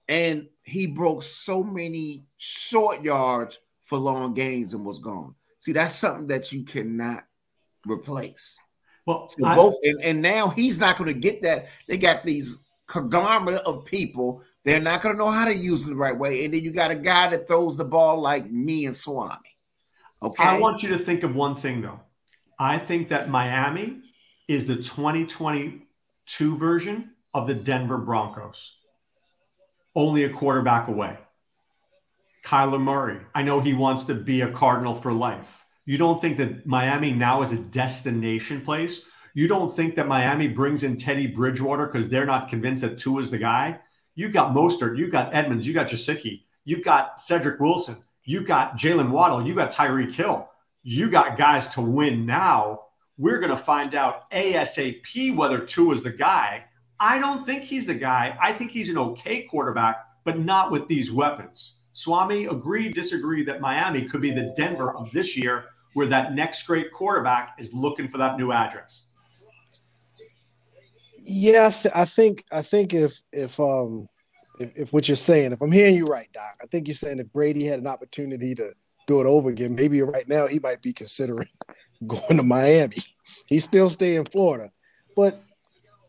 and 0.07 0.47
he 0.63 0.87
broke 0.87 1.23
so 1.23 1.61
many 1.63 2.23
short 2.45 3.01
yards 3.03 3.59
for 3.81 3.97
long 3.97 4.33
gains 4.33 4.73
and 4.73 4.85
was 4.85 4.99
gone. 4.99 5.33
See, 5.59 5.71
that's 5.71 5.95
something 5.95 6.27
that 6.27 6.51
you 6.51 6.63
cannot 6.63 7.23
replace. 7.87 8.59
Well, 9.05 9.29
So 9.29 9.45
I- 9.45 9.55
both, 9.55 9.75
and, 9.83 10.01
and 10.03 10.21
now 10.21 10.49
he's 10.49 10.77
not 10.77 10.97
going 10.97 11.13
to 11.13 11.17
get 11.17 11.41
that. 11.43 11.67
They 11.87 11.97
got 11.97 12.25
these 12.25 12.59
conglomerate 12.87 13.61
of 13.61 13.85
people. 13.85 14.41
They're 14.65 14.81
not 14.81 15.01
going 15.01 15.15
to 15.15 15.19
know 15.19 15.31
how 15.31 15.45
to 15.45 15.55
use 15.55 15.83
it 15.85 15.91
the 15.91 15.95
right 15.95 16.17
way. 16.17 16.43
And 16.43 16.53
then 16.53 16.63
you 16.63 16.71
got 16.71 16.91
a 16.91 16.95
guy 16.95 17.29
that 17.29 17.47
throws 17.47 17.77
the 17.77 17.85
ball 17.85 18.19
like 18.19 18.49
me 18.51 18.85
and 18.87 18.95
Swami. 18.95 19.37
Okay. 20.21 20.43
I 20.43 20.59
want 20.59 20.83
you 20.83 20.89
to 20.89 20.97
think 20.97 21.23
of 21.23 21.35
one 21.35 21.55
thing 21.55 21.81
though. 21.81 22.01
I 22.59 22.77
think 22.77 23.09
that 23.09 23.29
Miami 23.29 24.01
is 24.49 24.67
the 24.67 24.75
2022 24.75 26.57
version 26.57 27.11
of 27.33 27.47
the 27.47 27.55
Denver 27.55 27.97
Broncos, 27.97 28.77
only 29.95 30.23
a 30.25 30.29
quarterback 30.29 30.87
away. 30.87 31.17
Kyler 32.43 32.81
Murray. 32.81 33.19
I 33.33 33.41
know 33.41 33.61
he 33.61 33.73
wants 33.73 34.03
to 34.05 34.13
be 34.13 34.41
a 34.41 34.51
Cardinal 34.51 34.93
for 34.93 35.13
life. 35.13 35.65
You 35.85 35.97
don't 35.97 36.21
think 36.21 36.37
that 36.37 36.65
Miami 36.65 37.11
now 37.11 37.41
is 37.41 37.51
a 37.51 37.57
destination 37.57 38.61
place? 38.61 39.05
You 39.33 39.47
don't 39.47 39.75
think 39.75 39.95
that 39.95 40.07
Miami 40.07 40.47
brings 40.47 40.83
in 40.83 40.97
Teddy 40.97 41.25
Bridgewater 41.25 41.87
because 41.87 42.09
they're 42.09 42.25
not 42.25 42.49
convinced 42.49 42.83
that 42.83 42.97
Tua 42.97 43.21
is 43.21 43.31
the 43.31 43.37
guy? 43.37 43.79
You've 44.15 44.33
got 44.33 44.53
Mostert, 44.53 44.97
you've 44.97 45.11
got 45.11 45.33
Edmonds, 45.33 45.65
you've 45.65 45.75
got 45.75 45.87
Gesicki, 45.87 46.43
you've 46.65 46.83
got 46.83 47.19
Cedric 47.19 47.59
Wilson, 47.59 47.97
you've 48.23 48.45
got 48.45 48.77
Jalen 48.77 49.09
Waddle, 49.09 49.45
you've 49.45 49.57
got 49.57 49.71
Tyreek 49.71 50.13
Hill. 50.13 50.49
You 50.83 51.09
got 51.09 51.37
guys 51.37 51.69
to 51.69 51.81
win 51.81 52.25
now. 52.25 52.81
We're 53.17 53.39
going 53.39 53.51
to 53.51 53.57
find 53.57 53.95
out 53.95 54.29
ASAP 54.31 55.35
whether 55.35 55.59
Tua 55.59 55.93
is 55.93 56.03
the 56.03 56.11
guy. 56.11 56.65
I 56.99 57.19
don't 57.19 57.45
think 57.45 57.63
he's 57.63 57.87
the 57.87 57.93
guy. 57.93 58.37
I 58.41 58.51
think 58.53 58.71
he's 58.71 58.89
an 58.89 58.97
okay 58.97 59.43
quarterback, 59.43 59.97
but 60.25 60.39
not 60.39 60.71
with 60.71 60.87
these 60.87 61.11
weapons. 61.11 61.82
Swami, 61.93 62.45
agree, 62.45 62.91
disagree 62.91 63.43
that 63.43 63.61
Miami 63.61 64.03
could 64.03 64.21
be 64.21 64.31
the 64.31 64.51
Denver 64.57 64.95
of 64.95 65.11
this 65.11 65.37
year, 65.37 65.65
where 65.93 66.07
that 66.07 66.33
next 66.33 66.65
great 66.65 66.91
quarterback 66.91 67.55
is 67.59 67.71
looking 67.71 68.09
for 68.09 68.17
that 68.17 68.37
new 68.37 68.51
address. 68.51 69.05
I, 71.95 72.01
I 72.01 72.05
think 72.05 72.43
I 72.51 72.63
think 72.63 72.93
if 72.93 73.15
if 73.31 73.59
um 73.59 74.07
if, 74.59 74.75
if 74.75 74.93
what 74.93 75.07
you're 75.07 75.15
saying, 75.15 75.53
if 75.53 75.61
I'm 75.61 75.71
hearing 75.71 75.95
you 75.95 76.03
right, 76.05 76.27
Doc, 76.33 76.53
I 76.61 76.65
think 76.65 76.87
you're 76.87 76.95
saying 76.95 77.19
if 77.19 77.31
Brady 77.31 77.63
had 77.65 77.79
an 77.79 77.87
opportunity 77.87 78.55
to 78.55 78.73
do 79.07 79.21
it 79.21 79.25
over 79.25 79.49
again, 79.49 79.75
maybe 79.75 80.01
right 80.01 80.27
now 80.27 80.47
he 80.47 80.59
might 80.59 80.81
be 80.81 80.93
considering 80.93 81.47
going 82.07 82.37
to 82.37 82.43
Miami. 82.43 82.97
He's 83.45 83.63
still 83.63 83.89
staying 83.89 84.17
in 84.17 84.25
Florida, 84.25 84.71
but 85.15 85.39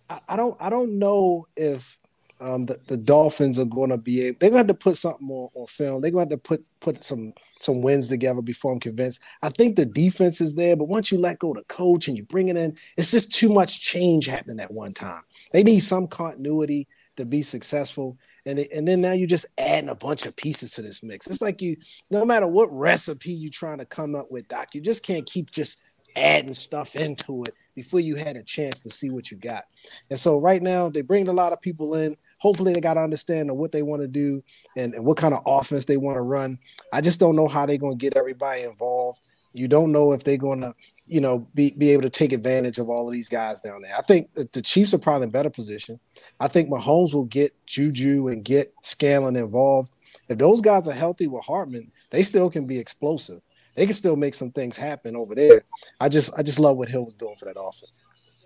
I, 0.08 0.20
I 0.30 0.36
don't 0.36 0.56
I 0.60 0.70
don't 0.70 0.98
know 0.98 1.46
if 1.56 1.98
um, 2.44 2.64
the, 2.64 2.78
the 2.88 2.96
Dolphins 2.98 3.58
are 3.58 3.64
going 3.64 3.88
to 3.90 3.96
be 3.96 4.26
able. 4.26 4.36
They're 4.38 4.50
going 4.50 4.66
to 4.66 4.68
have 4.72 4.78
to 4.78 4.84
put 4.84 4.96
something 4.96 5.28
on, 5.28 5.48
on 5.54 5.66
film. 5.66 6.02
They're 6.02 6.10
going 6.10 6.28
to 6.28 6.34
have 6.34 6.42
to 6.42 6.48
put 6.48 6.64
put 6.80 7.02
some 7.02 7.32
some 7.60 7.80
wins 7.80 8.08
together 8.08 8.42
before 8.42 8.72
I'm 8.72 8.80
convinced. 8.80 9.22
I 9.42 9.48
think 9.48 9.76
the 9.76 9.86
defense 9.86 10.42
is 10.42 10.54
there, 10.54 10.76
but 10.76 10.88
once 10.88 11.10
you 11.10 11.18
let 11.18 11.38
go 11.38 11.54
the 11.54 11.64
coach 11.64 12.06
and 12.06 12.16
you 12.16 12.24
bring 12.24 12.48
it 12.48 12.56
in, 12.56 12.76
it's 12.98 13.10
just 13.10 13.32
too 13.32 13.48
much 13.48 13.80
change 13.80 14.26
happening 14.26 14.60
at 14.60 14.70
one 14.70 14.92
time. 14.92 15.22
They 15.52 15.62
need 15.62 15.80
some 15.80 16.06
continuity 16.06 16.86
to 17.16 17.24
be 17.24 17.40
successful. 17.40 18.18
And, 18.46 18.58
and 18.58 18.86
then 18.86 19.00
now 19.00 19.12
you're 19.12 19.26
just 19.26 19.46
adding 19.56 19.88
a 19.88 19.94
bunch 19.94 20.26
of 20.26 20.36
pieces 20.36 20.72
to 20.72 20.82
this 20.82 21.02
mix. 21.02 21.26
It's 21.26 21.40
like 21.40 21.62
you, 21.62 21.78
no 22.10 22.26
matter 22.26 22.46
what 22.46 22.68
recipe 22.70 23.32
you're 23.32 23.50
trying 23.50 23.78
to 23.78 23.86
come 23.86 24.14
up 24.14 24.30
with, 24.30 24.48
Doc, 24.48 24.74
you 24.74 24.82
just 24.82 25.02
can't 25.02 25.24
keep 25.24 25.50
just 25.50 25.80
adding 26.16 26.54
stuff 26.54 26.94
into 26.96 27.42
it 27.44 27.54
before 27.74 28.00
you 28.00 28.16
had 28.16 28.36
a 28.36 28.44
chance 28.44 28.80
to 28.80 28.90
see 28.90 29.10
what 29.10 29.30
you 29.30 29.36
got. 29.36 29.64
And 30.10 30.18
so 30.18 30.38
right 30.38 30.62
now 30.62 30.88
they 30.88 31.00
bring 31.00 31.28
a 31.28 31.32
lot 31.32 31.52
of 31.52 31.60
people 31.60 31.94
in. 31.94 32.16
Hopefully 32.44 32.74
they 32.74 32.80
got 32.82 32.94
to 32.94 33.00
understand 33.00 33.50
what 33.56 33.72
they 33.72 33.80
want 33.80 34.02
to 34.02 34.06
do 34.06 34.38
and, 34.76 34.92
and 34.92 35.02
what 35.02 35.16
kind 35.16 35.32
of 35.32 35.40
offense 35.46 35.86
they 35.86 35.96
want 35.96 36.16
to 36.16 36.20
run. 36.20 36.58
I 36.92 37.00
just 37.00 37.18
don't 37.18 37.36
know 37.36 37.48
how 37.48 37.64
they're 37.64 37.78
going 37.78 37.98
to 37.98 38.02
get 38.02 38.18
everybody 38.18 38.64
involved. 38.64 39.20
You 39.54 39.66
don't 39.66 39.92
know 39.92 40.12
if 40.12 40.24
they're 40.24 40.36
going 40.36 40.60
to, 40.60 40.74
you 41.06 41.22
know, 41.22 41.48
be, 41.54 41.72
be 41.78 41.88
able 41.92 42.02
to 42.02 42.10
take 42.10 42.34
advantage 42.34 42.76
of 42.76 42.90
all 42.90 43.06
of 43.06 43.14
these 43.14 43.30
guys 43.30 43.62
down 43.62 43.80
there. 43.80 43.96
I 43.96 44.02
think 44.02 44.34
the 44.34 44.60
Chiefs 44.60 44.92
are 44.92 44.98
probably 44.98 45.24
in 45.24 45.30
better 45.30 45.48
position. 45.48 45.98
I 46.38 46.48
think 46.48 46.68
Mahomes 46.68 47.14
will 47.14 47.24
get 47.24 47.54
Juju 47.64 48.28
and 48.28 48.44
get 48.44 48.74
Scanlon 48.82 49.36
involved. 49.36 49.88
If 50.28 50.36
those 50.36 50.60
guys 50.60 50.86
are 50.86 50.92
healthy 50.92 51.26
with 51.26 51.46
Hardman, 51.46 51.92
they 52.10 52.22
still 52.22 52.50
can 52.50 52.66
be 52.66 52.78
explosive. 52.78 53.40
They 53.74 53.86
can 53.86 53.94
still 53.94 54.16
make 54.16 54.34
some 54.34 54.50
things 54.50 54.76
happen 54.76 55.16
over 55.16 55.34
there. 55.34 55.62
I 55.98 56.10
just 56.10 56.38
I 56.38 56.42
just 56.42 56.60
love 56.60 56.76
what 56.76 56.90
Hill 56.90 57.06
was 57.06 57.16
doing 57.16 57.36
for 57.38 57.46
that 57.46 57.58
offense. 57.58 58.03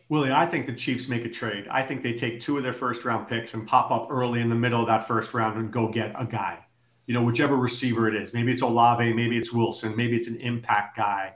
Willie, 0.08 0.32
I 0.32 0.46
think 0.46 0.66
the 0.66 0.72
Chiefs 0.72 1.08
make 1.08 1.24
a 1.24 1.28
trade. 1.28 1.68
I 1.70 1.82
think 1.82 2.02
they 2.02 2.14
take 2.14 2.40
two 2.40 2.56
of 2.56 2.62
their 2.62 2.72
first 2.72 3.04
round 3.04 3.28
picks 3.28 3.52
and 3.54 3.68
pop 3.68 3.90
up 3.90 4.08
early 4.10 4.40
in 4.40 4.48
the 4.48 4.54
middle 4.54 4.80
of 4.80 4.86
that 4.86 5.06
first 5.06 5.34
round 5.34 5.58
and 5.58 5.70
go 5.70 5.88
get 5.88 6.12
a 6.14 6.24
guy. 6.24 6.64
You 7.06 7.14
know, 7.14 7.22
whichever 7.22 7.56
receiver 7.56 8.08
it 8.08 8.14
is. 8.14 8.32
Maybe 8.32 8.52
it's 8.52 8.62
Olave, 8.62 9.12
maybe 9.12 9.36
it's 9.36 9.52
Wilson, 9.52 9.94
maybe 9.96 10.16
it's 10.16 10.28
an 10.28 10.36
impact 10.36 10.96
guy. 10.96 11.34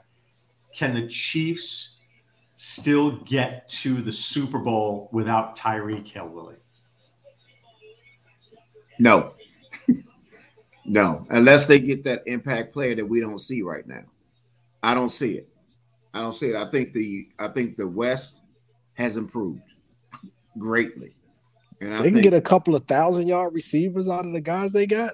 Can 0.73 0.93
the 0.93 1.07
Chiefs 1.07 1.99
still 2.55 3.17
get 3.17 3.69
to 3.69 4.01
the 4.01 4.11
Super 4.11 4.59
Bowl 4.59 5.09
without 5.11 5.57
Tyreek 5.57 6.07
Hill, 6.07 6.29
Willie? 6.29 6.55
No. 8.99 9.33
no, 10.85 11.27
unless 11.29 11.67
they 11.67 11.79
get 11.79 12.03
that 12.05 12.23
impact 12.25 12.73
player 12.73 12.95
that 12.95 13.05
we 13.05 13.19
don't 13.19 13.39
see 13.39 13.61
right 13.61 13.87
now. 13.87 14.03
I 14.81 14.95
don't 14.95 15.11
see 15.11 15.33
it. 15.33 15.49
I 16.13 16.21
don't 16.21 16.33
see 16.33 16.49
it. 16.49 16.55
I 16.55 16.69
think 16.69 16.93
the 16.93 17.29
I 17.39 17.47
think 17.47 17.77
the 17.77 17.87
West 17.87 18.39
has 18.93 19.17
improved 19.17 19.61
greatly. 20.57 21.13
And 21.81 21.93
I 21.93 21.97
They 21.97 22.03
can 22.05 22.13
think, 22.15 22.23
get 22.23 22.33
a 22.33 22.41
couple 22.41 22.75
of 22.75 22.85
thousand 22.85 23.27
yard 23.27 23.53
receivers 23.53 24.07
out 24.07 24.25
of 24.25 24.33
the 24.33 24.41
guys 24.41 24.71
they 24.71 24.85
got. 24.85 25.11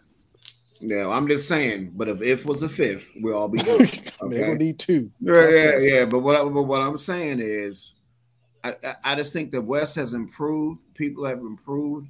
no, 0.84 1.12
I'm 1.12 1.28
just 1.28 1.48
saying, 1.48 1.94
but 1.96 2.08
if 2.10 2.22
if 2.22 2.46
was 2.46 2.62
a 2.64 2.70
fifth, 2.70 3.10
we'll 3.18 3.38
all 3.38 3.48
be 3.48 3.58
good. 3.64 3.90
I 4.22 4.26
mean, 4.26 4.32
they're 4.32 4.46
gonna 4.48 4.60
need 4.60 4.80
two. 4.80 5.12
Yeah, 5.20 5.50
yeah, 5.50 5.72
yeah. 5.80 6.06
But 6.06 6.20
what 6.20 6.36
I, 6.36 6.44
but 6.44 6.64
what 6.64 6.82
I'm 6.82 6.98
saying 6.98 7.40
is, 7.42 7.94
I, 8.64 8.76
I, 8.84 8.96
I 9.04 9.16
just 9.16 9.34
think 9.34 9.52
the 9.52 9.62
West 9.62 9.96
has 9.96 10.14
improved. 10.14 10.84
People 10.94 11.26
have 11.26 11.40
improved, 11.40 12.08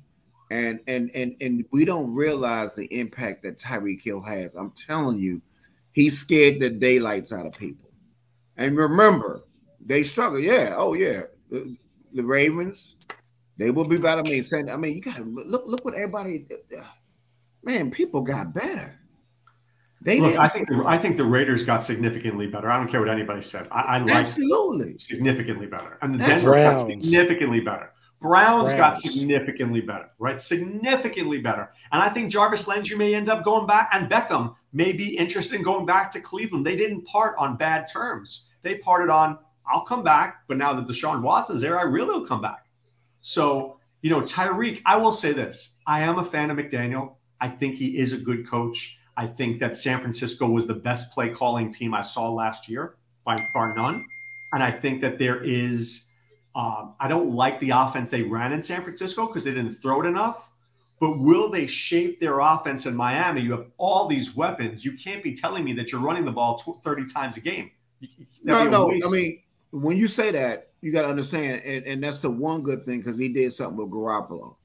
and 0.51 0.79
and 0.87 1.09
and 1.13 1.35
and 1.39 1.65
we 1.71 1.85
don't 1.85 2.13
realize 2.13 2.75
the 2.75 2.85
impact 2.87 3.43
that 3.43 3.59
Tyreek 3.59 4.01
Hill 4.03 4.21
has. 4.21 4.55
I'm 4.55 4.71
telling 4.71 5.19
you, 5.19 5.41
he 5.93 6.09
scared 6.09 6.59
the 6.59 6.69
daylights 6.69 7.31
out 7.31 7.45
of 7.45 7.53
people. 7.53 7.89
And 8.57 8.75
remember, 8.75 9.43
they 9.83 10.03
struggle. 10.03 10.39
Yeah. 10.39 10.73
Oh 10.75 10.93
yeah. 10.95 11.21
The, 11.49 11.75
the 12.13 12.23
Ravens, 12.23 12.95
they 13.57 13.71
will 13.71 13.87
be 13.87 13.97
better. 13.97 14.21
I 14.21 14.29
mean, 14.29 14.43
saying, 14.43 14.69
I 14.69 14.77
mean, 14.77 14.95
you 14.95 15.01
got 15.01 15.17
to 15.17 15.23
look. 15.23 15.63
Look 15.65 15.85
what 15.85 15.93
everybody. 15.95 16.45
Man, 17.63 17.91
people 17.91 18.21
got 18.21 18.53
better. 18.53 18.99
They 20.01 20.21
Look, 20.21 20.31
didn't- 20.31 20.45
I 20.45 20.49
think 20.49 20.67
the, 20.69 20.83
I 20.85 20.97
think 20.97 21.17
the 21.17 21.25
Raiders 21.25 21.63
got 21.63 21.83
significantly 21.83 22.47
better. 22.47 22.71
I 22.71 22.77
don't 22.77 22.87
care 22.87 23.01
what 23.01 23.09
anybody 23.09 23.41
said. 23.41 23.67
I, 23.69 23.81
I 23.81 23.97
like 23.99 24.11
absolutely. 24.11 24.97
significantly 24.97 25.67
better, 25.67 25.97
and 26.01 26.13
the 26.13 26.19
That's 26.19 26.43
Denver 26.45 26.53
got 26.53 26.79
significantly 26.79 27.59
better. 27.59 27.91
Browns, 28.21 28.73
got 28.73 28.97
significantly 28.97 29.79
better, 29.79 30.09
right? 30.19 30.39
Significantly 30.39 31.39
better. 31.39 31.69
And 31.93 32.01
I 32.01 32.09
think 32.09 32.29
Jarvis 32.29 32.67
Landry 32.67 32.97
may 32.97 33.15
end 33.15 33.29
up 33.29 33.45
going 33.45 33.65
back, 33.65 33.89
and 33.93 34.09
Beckham 34.09 34.55
may 34.73 34.91
be 34.91 35.17
interested 35.17 35.55
in 35.55 35.63
going 35.63 35.85
back 35.85 36.11
to 36.11 36.19
Cleveland. 36.19 36.65
They 36.65 36.75
didn't 36.75 37.05
part 37.05 37.35
on 37.37 37.55
bad 37.55 37.87
terms. 37.91 38.45
They 38.61 38.75
parted 38.75 39.09
on, 39.09 39.37
I'll 39.69 39.85
come 39.85 40.03
back, 40.03 40.43
but 40.47 40.57
now 40.57 40.73
that 40.73 40.87
Deshaun 40.87 41.21
Watson's 41.21 41.61
there, 41.61 41.79
I 41.79 41.83
really 41.83 42.19
will 42.19 42.25
come 42.25 42.41
back. 42.41 42.65
So, 43.21 43.79
you 44.01 44.09
know, 44.09 44.21
Tyreek, 44.21 44.81
I 44.85 44.97
will 44.97 45.13
say 45.13 45.31
this 45.31 45.79
I 45.85 46.01
am 46.01 46.19
a 46.19 46.23
fan 46.23 46.49
of 46.49 46.57
McDaniel. 46.57 47.15
I 47.41 47.49
think 47.49 47.75
he 47.75 47.97
is 47.97 48.13
a 48.13 48.17
good 48.17 48.47
coach. 48.47 48.97
I 49.15 49.27
think 49.27 49.59
that 49.59 49.77
San 49.77 49.99
Francisco 49.99 50.49
was 50.49 50.65
the 50.65 50.73
best 50.73 51.11
play 51.11 51.29
calling 51.29 51.71
team 51.71 51.93
I 51.93 52.01
saw 52.01 52.31
last 52.31 52.69
year, 52.69 52.95
by 53.25 53.37
far 53.53 53.75
none. 53.75 54.05
And 54.53 54.63
I 54.63 54.71
think 54.71 55.01
that 55.01 55.19
there 55.19 55.43
is, 55.43 56.07
um, 56.55 56.95
I 56.99 57.07
don't 57.07 57.35
like 57.35 57.59
the 57.59 57.71
offense 57.71 58.09
they 58.09 58.23
ran 58.23 58.53
in 58.53 58.61
San 58.61 58.81
Francisco 58.81 59.27
because 59.27 59.43
they 59.43 59.53
didn't 59.53 59.71
throw 59.71 60.01
it 60.01 60.07
enough. 60.07 60.49
But 60.99 61.19
will 61.19 61.49
they 61.49 61.65
shape 61.65 62.19
their 62.19 62.39
offense 62.39 62.85
in 62.85 62.95
Miami? 62.95 63.41
You 63.41 63.51
have 63.51 63.67
all 63.77 64.07
these 64.07 64.35
weapons. 64.35 64.83
You 64.83 64.97
can't 64.97 65.23
be 65.23 65.33
telling 65.33 65.63
me 65.63 65.73
that 65.73 65.91
you're 65.91 66.01
running 66.01 66.25
the 66.25 66.31
ball 66.31 66.57
30 66.57 67.05
times 67.05 67.37
a 67.37 67.41
game. 67.41 67.71
No, 68.43 68.53
that'd 68.53 68.71
no. 68.71 68.89
I 68.89 69.11
mean, 69.11 69.41
when 69.71 69.97
you 69.97 70.07
say 70.07 70.31
that, 70.31 70.69
you 70.81 70.91
got 70.91 71.01
to 71.03 71.09
understand, 71.09 71.61
and, 71.65 71.85
and 71.85 72.03
that's 72.03 72.21
the 72.21 72.29
one 72.29 72.61
good 72.61 72.85
thing 72.85 72.99
because 72.99 73.17
he 73.17 73.29
did 73.29 73.53
something 73.53 73.77
with 73.77 73.91
Garoppolo. 73.91 74.55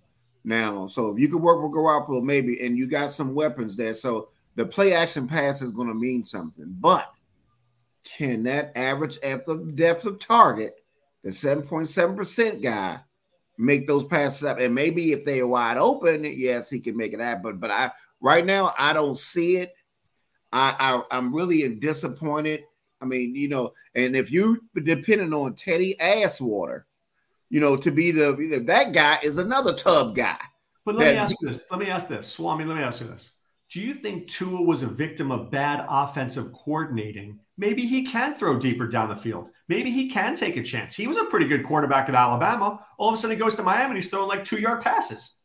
Now, 0.44 0.87
so 0.87 1.11
if 1.11 1.18
you 1.18 1.28
could 1.28 1.42
work 1.42 1.62
with 1.62 1.73
Garoppolo, 1.73 2.23
maybe, 2.23 2.64
and 2.64 2.76
you 2.76 2.87
got 2.87 3.11
some 3.11 3.34
weapons 3.34 3.76
there, 3.76 3.94
so 3.94 4.28
the 4.54 4.64
play 4.64 4.92
action 4.92 5.26
pass 5.26 5.62
is 5.62 5.73
going 5.73 5.88
to 5.88 5.94
mean 5.94 6.23
something. 6.23 6.66
But 6.68 7.12
can 8.04 8.42
that 8.44 8.73
average 8.76 9.18
depth 9.75 10.06
of 10.06 10.20
target, 10.20 10.76
the 11.23 11.32
seven 11.32 11.64
point 11.64 11.88
seven 11.88 12.14
percent 12.14 12.62
guy, 12.62 13.00
make 13.58 13.87
those 13.87 14.04
passes 14.04 14.44
up? 14.44 14.61
And 14.61 14.75
maybe 14.75 15.12
if 15.12 15.25
they 15.25 15.40
are 15.40 15.46
wide 15.46 15.78
open, 15.78 16.25
yes, 16.25 16.70
he 16.70 16.78
can 16.78 16.96
make 16.96 17.14
it 17.14 17.20
happen. 17.20 17.56
But 17.56 17.70
I 17.70 17.90
right 18.20 18.44
now, 18.44 18.75
I 18.78 18.92
don't 18.92 19.18
see 19.18 19.56
it. 19.56 19.75
I, 20.52 20.76
I 20.78 21.16
I'm 21.16 21.34
really 21.34 21.66
disappointed. 21.75 22.64
I 23.04 23.06
mean, 23.06 23.34
you 23.34 23.49
know, 23.49 23.75
and 23.94 24.16
if 24.16 24.32
you 24.32 24.64
depending 24.75 25.34
on 25.34 25.54
Teddy 25.54 25.94
Asswater, 26.00 26.87
you 27.50 27.61
know, 27.61 27.76
to 27.76 27.90
be 27.90 28.11
the 28.11 28.34
you 28.38 28.49
know, 28.49 28.58
that 28.61 28.92
guy 28.92 29.18
is 29.23 29.37
another 29.37 29.75
tub 29.75 30.16
guy. 30.16 30.38
But 30.87 30.94
let 30.94 31.12
me 31.12 31.18
ask 31.18 31.37
you 31.38 31.49
this. 31.49 31.61
Let 31.70 31.80
me 31.80 31.88
ask 31.88 32.08
this. 32.08 32.26
Swami, 32.26 32.64
let 32.64 32.76
me 32.76 32.82
ask 32.82 33.02
you 33.02 33.06
this. 33.06 33.37
Do 33.70 33.80
you 33.80 33.92
think 33.92 34.28
Tua 34.28 34.62
was 34.62 34.82
a 34.82 34.87
victim 34.87 35.30
of 35.30 35.50
bad 35.50 35.84
offensive 35.88 36.52
coordinating? 36.52 37.40
Maybe 37.58 37.87
he 37.87 38.04
can 38.04 38.34
throw 38.34 38.58
deeper 38.58 38.87
down 38.87 39.11
the 39.11 39.16
field. 39.16 39.50
Maybe 39.68 39.90
he 39.90 40.08
can 40.08 40.37
take 40.37 40.56
a 40.56 40.62
chance. 40.62 40.94
He 40.94 41.06
was 41.06 41.16
a 41.16 41.25
pretty 41.25 41.46
good 41.46 41.64
quarterback 41.64 42.08
at 42.08 42.14
Alabama. 42.14 42.84
All 42.99 43.08
of 43.08 43.14
a 43.14 43.16
sudden, 43.16 43.37
he 43.37 43.42
goes 43.42 43.54
to 43.56 43.62
Miami 43.62 43.90
and 43.90 43.96
he's 43.96 44.08
throwing 44.08 44.28
like 44.28 44.44
two 44.44 44.58
yard 44.58 44.82
passes. 44.82 45.37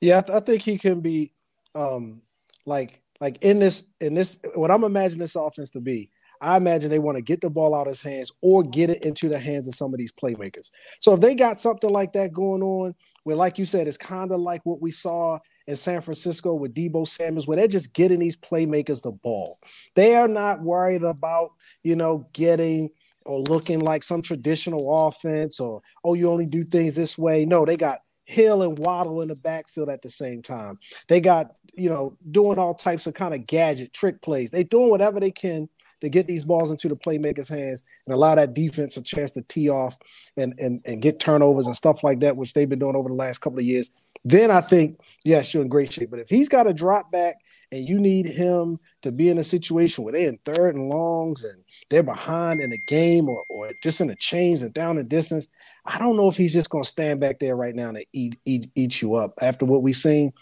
Yeah, 0.00 0.18
I, 0.18 0.20
th- 0.22 0.36
I 0.36 0.40
think 0.40 0.62
he 0.62 0.78
can 0.78 1.00
be 1.00 1.32
um, 1.74 2.22
like 2.64 3.02
like 3.20 3.38
in 3.42 3.58
this 3.58 3.92
in 4.00 4.14
this 4.14 4.40
what 4.54 4.70
I'm 4.70 4.84
imagining 4.84 5.20
this 5.20 5.36
offense 5.36 5.70
to 5.70 5.80
be. 5.80 6.10
I 6.40 6.56
imagine 6.56 6.90
they 6.90 6.98
want 6.98 7.16
to 7.16 7.22
get 7.22 7.40
the 7.40 7.50
ball 7.50 7.74
out 7.74 7.86
of 7.86 7.92
his 7.92 8.02
hands 8.02 8.32
or 8.40 8.62
get 8.62 8.90
it 8.90 9.04
into 9.04 9.28
the 9.28 9.38
hands 9.38 9.68
of 9.68 9.74
some 9.74 9.92
of 9.92 9.98
these 9.98 10.12
playmakers. 10.12 10.70
So 10.98 11.12
if 11.12 11.20
they 11.20 11.34
got 11.34 11.60
something 11.60 11.90
like 11.90 12.12
that 12.14 12.32
going 12.32 12.62
on, 12.62 12.94
where 13.24 13.36
like 13.36 13.58
you 13.58 13.66
said, 13.66 13.86
it's 13.86 13.98
kind 13.98 14.32
of 14.32 14.40
like 14.40 14.64
what 14.64 14.80
we 14.80 14.90
saw 14.90 15.38
in 15.66 15.76
San 15.76 16.00
Francisco 16.00 16.54
with 16.54 16.74
Deebo 16.74 17.06
Samuels, 17.06 17.46
where 17.46 17.56
they're 17.56 17.68
just 17.68 17.94
getting 17.94 18.18
these 18.18 18.36
playmakers 18.36 19.02
the 19.02 19.12
ball. 19.12 19.58
They 19.94 20.14
are 20.16 20.28
not 20.28 20.62
worried 20.62 21.02
about, 21.02 21.50
you 21.82 21.94
know, 21.94 22.28
getting 22.32 22.90
or 23.26 23.40
looking 23.40 23.80
like 23.80 24.02
some 24.02 24.22
traditional 24.22 25.06
offense 25.06 25.60
or, 25.60 25.82
oh, 26.04 26.14
you 26.14 26.30
only 26.30 26.46
do 26.46 26.64
things 26.64 26.96
this 26.96 27.18
way. 27.18 27.44
No, 27.44 27.66
they 27.66 27.76
got 27.76 28.00
Hill 28.24 28.62
and 28.62 28.78
Waddle 28.78 29.20
in 29.20 29.28
the 29.28 29.36
backfield 29.36 29.90
at 29.90 30.02
the 30.02 30.10
same 30.10 30.40
time. 30.40 30.78
They 31.08 31.20
got, 31.20 31.52
you 31.74 31.90
know, 31.90 32.16
doing 32.30 32.58
all 32.58 32.74
types 32.74 33.06
of 33.06 33.14
kind 33.14 33.34
of 33.34 33.46
gadget 33.46 33.92
trick 33.92 34.22
plays. 34.22 34.50
They 34.50 34.64
doing 34.64 34.88
whatever 34.88 35.20
they 35.20 35.30
can 35.30 35.68
to 36.00 36.08
get 36.08 36.26
these 36.26 36.44
balls 36.44 36.70
into 36.70 36.88
the 36.88 36.96
playmakers' 36.96 37.48
hands 37.50 37.82
and 38.06 38.14
allow 38.14 38.34
that 38.34 38.54
defense 38.54 38.96
a 38.96 39.02
chance 39.02 39.32
to 39.32 39.42
tee 39.42 39.68
off 39.68 39.96
and 40.36 40.54
and, 40.58 40.80
and 40.84 41.02
get 41.02 41.20
turnovers 41.20 41.66
and 41.66 41.76
stuff 41.76 42.02
like 42.02 42.20
that, 42.20 42.36
which 42.36 42.54
they've 42.54 42.68
been 42.68 42.78
doing 42.78 42.96
over 42.96 43.08
the 43.08 43.14
last 43.14 43.38
couple 43.38 43.58
of 43.58 43.64
years. 43.64 43.90
Then 44.24 44.50
I 44.50 44.60
think, 44.60 45.00
yes, 45.24 45.54
you're 45.54 45.62
in 45.62 45.68
great 45.68 45.92
shape. 45.92 46.10
But 46.10 46.20
if 46.20 46.28
he's 46.28 46.48
got 46.48 46.64
to 46.64 46.74
drop 46.74 47.10
back 47.10 47.36
and 47.72 47.88
you 47.88 47.98
need 47.98 48.26
him 48.26 48.78
to 49.02 49.12
be 49.12 49.28
in 49.28 49.38
a 49.38 49.44
situation 49.44 50.04
where 50.04 50.12
they're 50.12 50.28
in 50.28 50.38
third 50.38 50.74
and 50.74 50.90
longs 50.90 51.44
and 51.44 51.62
they're 51.88 52.02
behind 52.02 52.60
in 52.60 52.72
a 52.72 52.76
game 52.86 53.28
or, 53.28 53.42
or 53.48 53.70
just 53.82 54.00
in 54.00 54.10
a 54.10 54.16
change 54.16 54.62
and 54.62 54.74
down 54.74 54.96
the 54.96 55.04
distance, 55.04 55.48
I 55.86 55.98
don't 55.98 56.16
know 56.16 56.28
if 56.28 56.36
he's 56.36 56.52
just 56.52 56.70
going 56.70 56.84
to 56.84 56.88
stand 56.88 57.20
back 57.20 57.38
there 57.38 57.56
right 57.56 57.74
now 57.74 57.88
and 57.88 58.04
eat, 58.12 58.38
eat, 58.44 58.70
eat 58.74 59.00
you 59.00 59.14
up. 59.14 59.34
After 59.40 59.64
what 59.64 59.82
we've 59.82 59.96
seen, 59.96 60.32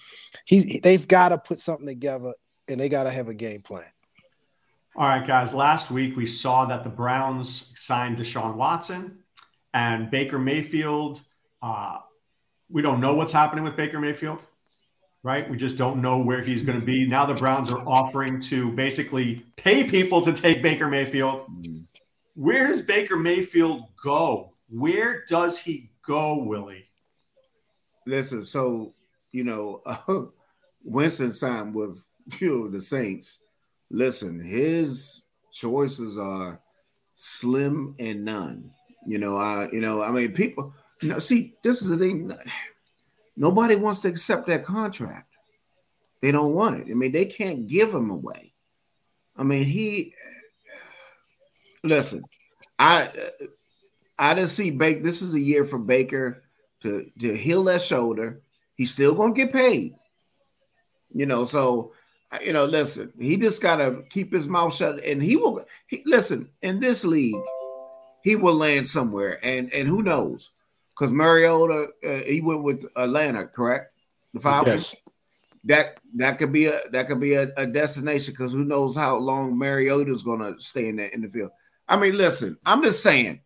he's 0.44 0.80
they've 0.80 1.06
got 1.06 1.28
to 1.28 1.38
put 1.38 1.60
something 1.60 1.86
together 1.86 2.32
and 2.66 2.80
they 2.80 2.88
got 2.88 3.04
to 3.04 3.10
have 3.10 3.28
a 3.28 3.34
game 3.34 3.62
plan. 3.62 3.84
All 4.98 5.06
right, 5.06 5.24
guys. 5.24 5.54
Last 5.54 5.92
week 5.92 6.16
we 6.16 6.26
saw 6.26 6.64
that 6.64 6.82
the 6.82 6.90
Browns 6.90 7.72
signed 7.76 8.18
Deshaun 8.18 8.56
Watson 8.56 9.20
and 9.72 10.10
Baker 10.10 10.40
Mayfield. 10.40 11.22
Uh, 11.62 11.98
we 12.68 12.82
don't 12.82 13.00
know 13.00 13.14
what's 13.14 13.30
happening 13.30 13.62
with 13.62 13.76
Baker 13.76 14.00
Mayfield 14.00 14.42
right? 15.22 15.50
We 15.50 15.56
just 15.56 15.76
don't 15.76 16.00
know 16.00 16.18
where 16.18 16.42
he's 16.42 16.62
going 16.62 16.78
to 16.78 16.86
be. 16.86 17.06
Now 17.06 17.26
the 17.26 17.34
Browns 17.34 17.72
are 17.72 17.86
offering 17.86 18.40
to 18.42 18.70
basically 18.72 19.44
pay 19.56 19.84
people 19.84 20.22
to 20.22 20.32
take 20.32 20.62
Baker 20.62 20.88
Mayfield. 20.88 21.46
Where 22.34 22.66
does 22.66 22.82
Baker 22.82 23.16
Mayfield 23.16 23.82
go? 24.02 24.54
Where 24.68 25.24
does 25.28 25.58
he 25.58 25.90
go, 26.06 26.42
Willie? 26.44 26.86
Listen, 28.06 28.44
so 28.44 28.94
you 29.32 29.44
know, 29.44 29.82
uh, 29.84 30.22
Winston 30.82 31.32
signed 31.32 31.74
with 31.74 31.98
you 32.40 32.48
know 32.48 32.68
the 32.68 32.80
Saints. 32.80 33.38
Listen, 33.90 34.40
his 34.40 35.22
choices 35.52 36.18
are 36.18 36.60
slim 37.14 37.94
and 37.98 38.24
none. 38.24 38.70
You 39.06 39.18
know, 39.18 39.36
I 39.36 39.68
you 39.72 39.80
know, 39.80 40.02
I 40.02 40.10
mean, 40.10 40.32
people. 40.32 40.74
You 41.00 41.10
know, 41.10 41.18
see, 41.18 41.54
this 41.62 41.80
is 41.80 41.88
the 41.88 41.96
thing. 41.96 42.32
Nobody 43.36 43.76
wants 43.76 44.00
to 44.02 44.08
accept 44.08 44.48
that 44.48 44.64
contract. 44.64 45.32
They 46.20 46.32
don't 46.32 46.54
want 46.54 46.76
it. 46.76 46.90
I 46.90 46.94
mean, 46.94 47.12
they 47.12 47.24
can't 47.24 47.68
give 47.68 47.94
him 47.94 48.10
away. 48.10 48.52
I 49.36 49.44
mean, 49.44 49.62
he 49.62 50.14
listen. 51.84 52.22
I 52.78 53.10
I 54.18 54.34
didn't 54.34 54.50
see 54.50 54.70
Baker. 54.70 55.02
This 55.02 55.22
is 55.22 55.34
a 55.34 55.40
year 55.40 55.64
for 55.64 55.78
Baker 55.78 56.42
to 56.80 57.10
to 57.20 57.36
heal 57.36 57.64
that 57.64 57.82
shoulder. 57.82 58.42
He's 58.74 58.92
still 58.92 59.14
gonna 59.14 59.32
get 59.32 59.52
paid. 59.52 59.94
You 61.12 61.26
know, 61.26 61.44
so 61.44 61.92
you 62.44 62.52
know, 62.52 62.64
listen. 62.64 63.12
He 63.18 63.36
just 63.36 63.62
gotta 63.62 64.02
keep 64.10 64.32
his 64.32 64.48
mouth 64.48 64.74
shut, 64.74 65.02
and 65.04 65.22
he 65.22 65.36
will. 65.36 65.64
He, 65.86 66.02
listen 66.04 66.50
in 66.62 66.80
this 66.80 67.04
league, 67.04 67.42
he 68.22 68.36
will 68.36 68.54
land 68.54 68.86
somewhere, 68.86 69.38
and 69.42 69.72
and 69.72 69.88
who 69.88 70.02
knows? 70.02 70.50
because 70.98 71.12
Mariota 71.12 71.88
uh, 72.04 72.22
he 72.26 72.40
went 72.40 72.62
with 72.62 72.84
Atlanta, 72.96 73.46
correct? 73.46 73.92
The 74.34 74.40
Falcons. 74.40 74.94
Yes. 74.94 75.14
That 75.64 76.00
that 76.16 76.38
could 76.38 76.52
be 76.52 76.66
a 76.66 76.80
that 76.92 77.08
could 77.08 77.20
be 77.20 77.34
a, 77.34 77.52
a 77.56 77.66
destination 77.66 78.32
because 78.32 78.52
who 78.52 78.64
knows 78.64 78.94
how 78.94 79.16
long 79.16 79.58
Mariota 79.58 80.12
is 80.12 80.22
going 80.22 80.40
to 80.40 80.60
stay 80.60 80.88
in 80.88 80.96
that 80.96 81.12
in 81.12 81.22
the 81.22 81.28
field. 81.28 81.50
I 81.88 81.96
mean, 81.96 82.16
listen, 82.16 82.58
I'm 82.64 82.82
just 82.82 83.02
saying, 83.02 83.40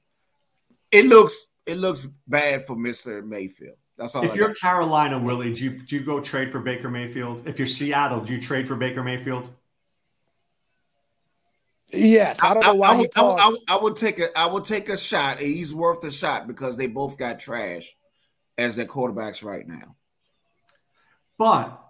it 0.91 1.07
looks 1.07 1.49
it 1.67 1.79
looks 1.79 2.07
bad 2.27 2.67
for 2.67 2.77
Mister 2.77 3.23
Mayfield. 3.23 3.77
That's 4.03 4.17
all. 4.17 4.25
If 4.25 4.33
I 4.33 4.35
you're 4.35 4.49
got. 4.49 4.59
Carolina, 4.59 5.17
Willie, 5.17 5.55
do 5.55 5.63
you 5.63 5.71
do 5.79 5.95
you 5.95 6.03
go 6.03 6.21
trade 6.21 6.51
for 6.51 6.59
Baker 6.59 6.91
Mayfield? 6.91 7.47
If 7.47 7.59
you're 7.59 7.69
Seattle, 7.69 8.21
do 8.21 8.35
you 8.35 8.41
trade 8.41 8.67
for 8.67 8.75
Baker 8.75 9.05
Mayfield? 9.05 9.49
Yes, 11.93 12.43
I 12.43 12.53
don't 12.53 12.65
know 12.65 12.75
why 12.75 12.89
I, 12.89 13.21
I, 13.21 13.23
I, 13.23 13.57
I, 13.69 13.77
would 13.77 13.97
take 13.97 14.19
a 14.19 14.37
I 14.37 14.47
would 14.47 14.65
take 14.65 14.89
a 14.89 14.97
shot. 14.97 15.39
He's 15.39 15.73
worth 15.73 16.03
a 16.03 16.11
shot 16.11 16.49
because 16.49 16.77
they 16.77 16.89
both 16.89 17.17
got 17.17 17.39
trash 17.39 17.95
as 18.59 18.75
their 18.75 18.87
quarterbacks 18.87 19.45
right 19.45 19.69
now. 19.69 19.95
But 21.39 21.81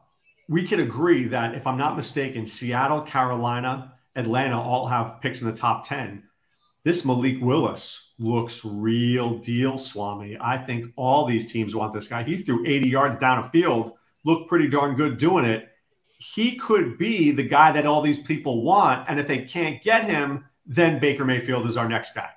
we 0.48 0.66
can 0.66 0.80
agree 0.80 1.24
that 1.28 1.54
if 1.54 1.66
I'm 1.66 1.78
not 1.78 1.96
mistaken, 1.96 2.46
Seattle, 2.46 3.02
Carolina, 3.02 3.94
Atlanta 4.14 4.60
all 4.60 4.86
have 4.88 5.20
picks 5.22 5.40
in 5.40 5.48
the 5.48 5.56
top 5.56 5.86
10. 5.86 6.24
This 6.84 7.06
Malik 7.06 7.40
Willis 7.40 8.01
looks 8.18 8.64
real 8.64 9.38
deal, 9.38 9.78
Swami. 9.78 10.36
I 10.40 10.58
think 10.58 10.92
all 10.96 11.26
these 11.26 11.52
teams 11.52 11.74
want 11.74 11.92
this 11.92 12.08
guy. 12.08 12.22
He 12.22 12.36
threw 12.36 12.66
80 12.66 12.88
yards 12.88 13.18
down 13.18 13.44
a 13.44 13.50
field, 13.50 13.92
looked 14.24 14.48
pretty 14.48 14.68
darn 14.68 14.94
good 14.96 15.18
doing 15.18 15.44
it 15.44 15.68
he 16.22 16.54
could 16.54 16.98
be 16.98 17.32
the 17.32 17.42
guy 17.42 17.72
that 17.72 17.84
all 17.84 18.00
these 18.00 18.20
people 18.20 18.62
want. 18.62 19.08
And 19.08 19.18
if 19.18 19.26
they 19.26 19.38
can't 19.38 19.82
get 19.82 20.04
him, 20.04 20.44
then 20.64 21.00
Baker 21.00 21.24
Mayfield 21.24 21.66
is 21.66 21.76
our 21.76 21.88
next 21.88 22.14
guy. 22.14 22.30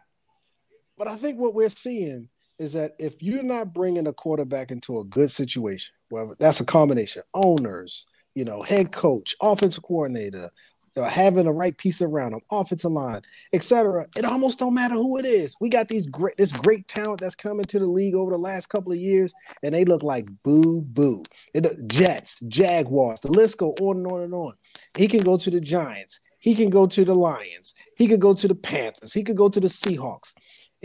But 0.97 1.07
I 1.07 1.15
think 1.17 1.37
what 1.37 1.53
we're 1.53 1.69
seeing 1.69 2.29
is 2.57 2.73
that 2.73 2.95
if 2.97 3.21
you're 3.21 3.43
not 3.43 3.73
bringing 3.73 4.07
a 4.07 4.13
quarterback 4.13 4.71
into 4.71 4.99
a 4.99 5.03
good 5.03 5.29
situation, 5.29 5.93
well, 6.09 6.35
that's 6.39 6.59
a 6.61 6.65
combination 6.65 7.21
owners, 7.35 8.07
you 8.33 8.43
know, 8.43 8.63
head 8.63 8.91
coach, 8.91 9.35
offensive 9.39 9.83
coordinator, 9.83 10.49
Uh, 10.97 11.03
having 11.09 11.43
the 11.43 11.51
right 11.51 11.77
piece 11.77 12.01
around 12.01 12.31
them, 12.31 12.39
offensive 12.49 12.91
line, 12.91 13.21
etc. 13.51 14.07
It 14.15 14.23
almost 14.23 14.59
don't 14.59 14.73
matter 14.73 14.95
who 14.95 15.17
it 15.17 15.25
is. 15.25 15.53
We 15.59 15.67
got 15.67 15.89
these 15.89 16.07
great 16.07 16.37
this 16.37 16.53
great 16.53 16.87
talent 16.87 17.19
that's 17.19 17.35
coming 17.35 17.65
to 17.65 17.79
the 17.79 17.85
league 17.85 18.15
over 18.15 18.31
the 18.31 18.37
last 18.37 18.67
couple 18.67 18.93
of 18.93 18.97
years, 18.97 19.33
and 19.61 19.75
they 19.75 19.83
look 19.83 20.03
like 20.03 20.29
boo 20.43 20.81
boo. 20.83 21.23
It, 21.53 21.65
uh, 21.65 21.73
Jets, 21.87 22.39
Jaguars, 22.47 23.19
the 23.19 23.31
list 23.31 23.57
go 23.57 23.71
on 23.81 23.97
and 23.97 24.07
on 24.07 24.21
and 24.21 24.33
on. 24.33 24.53
He 24.97 25.09
can 25.09 25.19
go 25.19 25.35
to 25.35 25.49
the 25.49 25.59
Giants. 25.59 26.21
He 26.39 26.55
can 26.55 26.69
go 26.69 26.87
to 26.87 27.03
the 27.03 27.13
Lions. 27.13 27.73
He 27.97 28.07
could 28.07 28.21
go 28.21 28.33
to 28.33 28.47
the 28.47 28.55
Panthers. 28.55 29.11
He 29.13 29.23
could 29.23 29.35
go 29.35 29.49
to 29.49 29.59
the 29.59 29.67
Seahawks. 29.67 30.33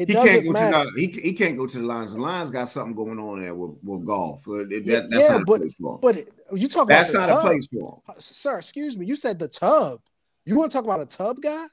It 0.01 0.09
he 0.09 0.15
can't 0.15 0.47
go 0.47 0.53
matter. 0.53 0.85
to 0.85 0.91
the, 0.93 0.99
he, 0.99 1.21
he 1.21 1.33
can't 1.35 1.59
go 1.59 1.67
to 1.67 1.79
the 1.79 1.85
Lions. 1.85 2.15
The 2.15 2.23
Lions 2.23 2.51
got 2.51 2.71
something 2.71 2.95
going 2.95 3.19
on 3.19 3.43
there 3.43 3.55
with, 3.55 3.77
with 3.83 4.07
Goff. 4.07 4.43
That, 4.45 4.81
yeah, 4.83 5.03
that's 5.07 5.13
yeah, 5.13 5.39
but 5.47 5.61
but 6.01 6.17
you 6.55 6.69
talk 6.69 6.85
about 6.85 7.05
that's 7.05 7.13
not 7.13 7.29
a 7.29 7.41
place 7.41 7.69
for 7.71 8.01
him. 8.07 8.15
Sir, 8.19 8.57
excuse 8.57 8.97
me. 8.97 9.05
You 9.05 9.15
said 9.15 9.39
the 9.39 9.47
tub. 9.47 10.01
You 10.47 10.57
want 10.57 10.73
to 10.73 10.79
talk 10.79 10.87
about 10.87 11.01
a 11.01 11.05
tub 11.05 11.43
guy? 11.43 11.67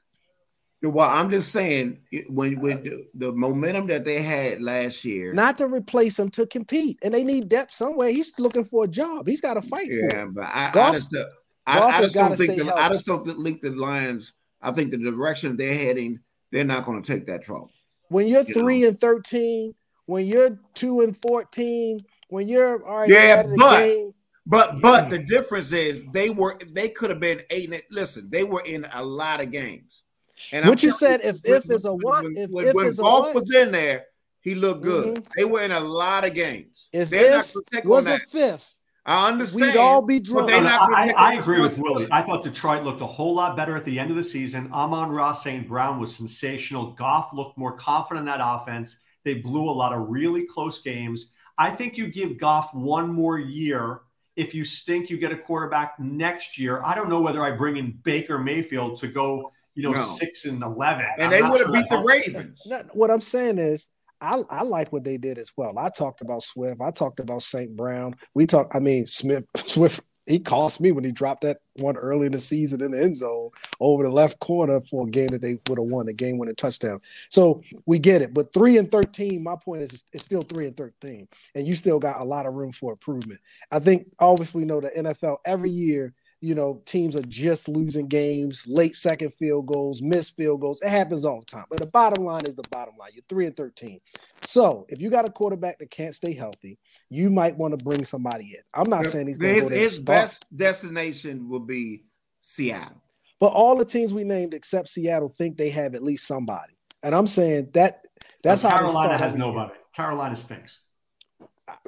Well, 0.82 1.08
I'm 1.08 1.30
just 1.30 1.52
saying 1.52 2.00
when 2.28 2.58
uh, 2.58 2.60
when 2.60 2.82
the, 2.82 3.06
the, 3.14 3.32
momentum 3.32 3.86
that 3.86 4.04
they 4.04 4.20
had 4.20 4.60
last 4.60 5.06
year, 5.06 5.32
not 5.32 5.56
to 5.56 5.66
replace 5.66 6.18
him 6.18 6.28
to 6.32 6.46
compete, 6.46 6.98
and 7.02 7.14
they 7.14 7.24
need 7.24 7.48
depth 7.48 7.72
somewhere. 7.72 8.10
He's 8.10 8.38
looking 8.38 8.64
for 8.64 8.84
a 8.84 8.88
job. 8.88 9.26
He's 9.26 9.40
got 9.40 9.54
to 9.54 9.62
fight 9.62 9.88
yeah, 9.88 10.08
for 10.10 10.28
it. 10.28 10.34
but 10.34 10.44
I, 10.44 10.70
Goff, 10.70 10.90
I 10.90 10.92
just, 10.92 11.16
uh, 11.16 11.24
I, 11.66 11.80
I 11.80 12.00
just 12.02 12.14
don't 12.14 12.36
think 12.36 12.56
the, 12.58 12.74
I 12.74 12.90
just 12.90 13.06
don't 13.06 13.26
think 13.42 13.62
the 13.62 13.70
Lions. 13.70 14.34
I 14.60 14.70
think 14.70 14.90
the 14.90 14.98
direction 14.98 15.56
they're 15.56 15.72
heading, 15.72 16.20
they're 16.52 16.62
not 16.62 16.84
going 16.84 17.02
to 17.02 17.12
take 17.12 17.26
that 17.26 17.42
trouble. 17.42 17.70
When 18.08 18.26
you're 18.26 18.42
you 18.42 18.54
three 18.54 18.82
know? 18.82 18.88
and 18.88 19.00
thirteen, 19.00 19.74
when 20.06 20.26
you're 20.26 20.58
two 20.74 21.00
and 21.02 21.16
fourteen, 21.26 21.98
when 22.28 22.48
you're 22.48 22.82
all 22.86 22.98
right, 22.98 23.08
yeah, 23.08 23.42
but 23.42 23.80
game, 23.80 24.10
but 24.46 24.80
but 24.80 25.10
the 25.10 25.18
difference 25.18 25.72
is 25.72 26.04
they 26.12 26.30
were 26.30 26.56
they 26.72 26.88
could 26.88 27.10
have 27.10 27.20
been 27.20 27.42
eight. 27.50 27.72
And, 27.72 27.82
listen, 27.90 28.28
they 28.30 28.44
were 28.44 28.62
in 28.64 28.86
a 28.92 29.04
lot 29.04 29.40
of 29.40 29.50
games. 29.50 30.04
And 30.52 30.66
what 30.66 30.82
you 30.82 30.92
said, 30.92 31.20
if 31.22 31.44
if 31.44 31.70
is 31.70 31.84
a 31.84 31.92
what, 31.92 32.24
when, 32.24 32.36
if 32.36 32.50
when, 32.50 32.66
if 32.68 32.74
when 32.74 32.86
is 32.86 32.98
Goff 32.98 33.34
was 33.34 33.52
in 33.52 33.72
there, 33.72 34.06
he 34.40 34.54
looked 34.54 34.82
good. 34.82 35.16
Mm-hmm. 35.16 35.32
They 35.36 35.44
were 35.44 35.62
in 35.62 35.72
a 35.72 35.80
lot 35.80 36.24
of 36.24 36.32
games. 36.32 36.88
If 36.92 37.10
They're 37.10 37.40
if 37.40 37.84
was 37.84 38.06
a 38.06 38.18
fifth, 38.18 38.74
I 39.08 39.28
understand. 39.28 39.72
We'd 39.72 39.76
all 39.76 40.02
be 40.02 40.20
drunk. 40.20 40.50
I, 40.52 41.12
I 41.16 41.32
agree 41.34 41.60
with 41.60 41.78
Willie. 41.78 42.06
I 42.10 42.20
thought 42.20 42.44
Detroit 42.44 42.84
looked 42.84 43.00
a 43.00 43.06
whole 43.06 43.34
lot 43.34 43.56
better 43.56 43.74
at 43.74 43.84
the 43.86 43.98
end 43.98 44.10
of 44.10 44.16
the 44.16 44.22
season. 44.22 44.70
Amon-Ra 44.70 45.32
St. 45.32 45.66
Brown 45.66 45.98
was 45.98 46.14
sensational. 46.14 46.92
Goff 46.92 47.32
looked 47.32 47.56
more 47.56 47.72
confident 47.72 48.20
in 48.20 48.26
that 48.26 48.40
offense. 48.42 48.98
They 49.24 49.34
blew 49.34 49.70
a 49.70 49.72
lot 49.72 49.94
of 49.94 50.08
really 50.08 50.44
close 50.44 50.82
games. 50.82 51.32
I 51.56 51.70
think 51.70 51.96
you 51.96 52.08
give 52.08 52.38
Goff 52.38 52.74
one 52.74 53.10
more 53.10 53.38
year. 53.38 54.02
If 54.36 54.54
you 54.54 54.64
stink, 54.64 55.08
you 55.08 55.16
get 55.16 55.32
a 55.32 55.36
quarterback 55.38 55.98
next 55.98 56.58
year. 56.58 56.82
I 56.84 56.94
don't 56.94 57.08
know 57.08 57.20
whether 57.22 57.42
I 57.42 57.50
bring 57.52 57.78
in 57.78 57.98
Baker 58.04 58.38
Mayfield 58.38 58.98
to 59.00 59.08
go, 59.08 59.50
you 59.74 59.82
know, 59.82 59.92
No. 59.92 60.00
six 60.00 60.44
and 60.44 60.62
eleven. 60.62 61.06
And 61.18 61.24
I'm 61.24 61.30
they 61.30 61.42
would 61.42 61.60
have 61.60 61.68
sure 61.68 61.72
beat 61.72 61.88
the 61.88 61.98
Ravens. 61.98 62.62
No, 62.66 62.84
what 62.92 63.10
I'm 63.10 63.20
saying 63.22 63.58
is, 63.58 63.88
I, 64.20 64.42
I 64.50 64.62
like 64.62 64.92
what 64.92 65.04
they 65.04 65.16
did 65.16 65.38
as 65.38 65.52
well. 65.56 65.78
I 65.78 65.90
talked 65.90 66.20
about 66.20 66.42
Swift. 66.42 66.80
I 66.80 66.90
talked 66.90 67.20
about 67.20 67.42
St. 67.42 67.74
Brown. 67.76 68.16
We 68.34 68.46
talk. 68.46 68.74
I 68.74 68.80
mean, 68.80 69.06
Smith 69.06 69.44
Swift. 69.56 70.00
He 70.26 70.38
cost 70.38 70.82
me 70.82 70.92
when 70.92 71.04
he 71.04 71.10
dropped 71.10 71.40
that 71.42 71.60
one 71.76 71.96
early 71.96 72.26
in 72.26 72.32
the 72.32 72.40
season 72.40 72.82
in 72.82 72.90
the 72.90 73.02
end 73.02 73.16
zone 73.16 73.48
over 73.80 74.02
the 74.02 74.10
left 74.10 74.38
corner 74.40 74.78
for 74.82 75.06
a 75.06 75.10
game 75.10 75.28
that 75.28 75.40
they 75.40 75.58
would 75.66 75.78
have 75.78 75.90
won, 75.90 76.06
a 76.08 76.12
game 76.12 76.36
winning 76.36 76.54
touchdown. 76.54 77.00
So 77.30 77.62
we 77.86 77.98
get 77.98 78.20
it. 78.20 78.34
But 78.34 78.52
three 78.52 78.76
and 78.76 78.90
thirteen, 78.90 79.42
my 79.42 79.56
point 79.56 79.80
is, 79.80 80.04
it's 80.12 80.24
still 80.24 80.42
three 80.42 80.66
and 80.66 80.76
thirteen, 80.76 81.28
and 81.54 81.66
you 81.66 81.72
still 81.72 81.98
got 81.98 82.20
a 82.20 82.24
lot 82.24 82.44
of 82.44 82.52
room 82.52 82.72
for 82.72 82.92
improvement. 82.92 83.40
I 83.70 83.78
think 83.78 84.08
obviously 84.18 84.60
we 84.60 84.66
know 84.66 84.80
the 84.80 84.90
NFL 84.90 85.38
every 85.46 85.70
year 85.70 86.12
you 86.40 86.54
know, 86.54 86.80
teams 86.84 87.16
are 87.16 87.22
just 87.22 87.68
losing 87.68 88.06
games, 88.06 88.64
late 88.68 88.94
second 88.94 89.34
field 89.34 89.66
goals, 89.66 90.00
missed 90.02 90.36
field 90.36 90.60
goals. 90.60 90.80
It 90.82 90.88
happens 90.88 91.24
all 91.24 91.40
the 91.40 91.46
time. 91.46 91.64
But 91.68 91.80
the 91.80 91.88
bottom 91.88 92.24
line 92.24 92.42
is 92.46 92.54
the 92.54 92.68
bottom 92.70 92.94
line. 92.96 93.10
You're 93.12 93.24
three 93.28 93.46
and 93.46 93.56
13. 93.56 94.00
So 94.42 94.86
if 94.88 95.00
you 95.00 95.10
got 95.10 95.28
a 95.28 95.32
quarterback 95.32 95.78
that 95.78 95.90
can't 95.90 96.14
stay 96.14 96.34
healthy, 96.34 96.78
you 97.10 97.30
might 97.30 97.56
want 97.56 97.76
to 97.78 97.84
bring 97.84 98.04
somebody 98.04 98.54
in. 98.54 98.62
I'm 98.72 98.88
not 98.88 99.06
saying 99.06 99.26
he's 99.26 99.38
going 99.38 99.54
to 99.54 99.60
His, 99.60 99.64
go 99.64 99.68
there 99.68 99.80
his 99.80 100.00
best 100.00 100.46
destination 100.54 101.48
will 101.48 101.60
be 101.60 102.04
Seattle. 102.40 103.02
But 103.40 103.48
all 103.48 103.76
the 103.76 103.84
teams 103.84 104.14
we 104.14 104.24
named 104.24 104.54
except 104.54 104.88
Seattle 104.88 105.28
think 105.28 105.56
they 105.56 105.70
have 105.70 105.94
at 105.94 106.02
least 106.02 106.26
somebody. 106.26 106.72
And 107.02 107.14
I'm 107.14 107.26
saying 107.26 107.70
that 107.74 108.04
that's 108.42 108.62
how 108.62 108.76
Carolina 108.76 109.16
has 109.20 109.34
nobody. 109.34 109.74
Carolina 109.94 110.36
stinks. 110.36 110.78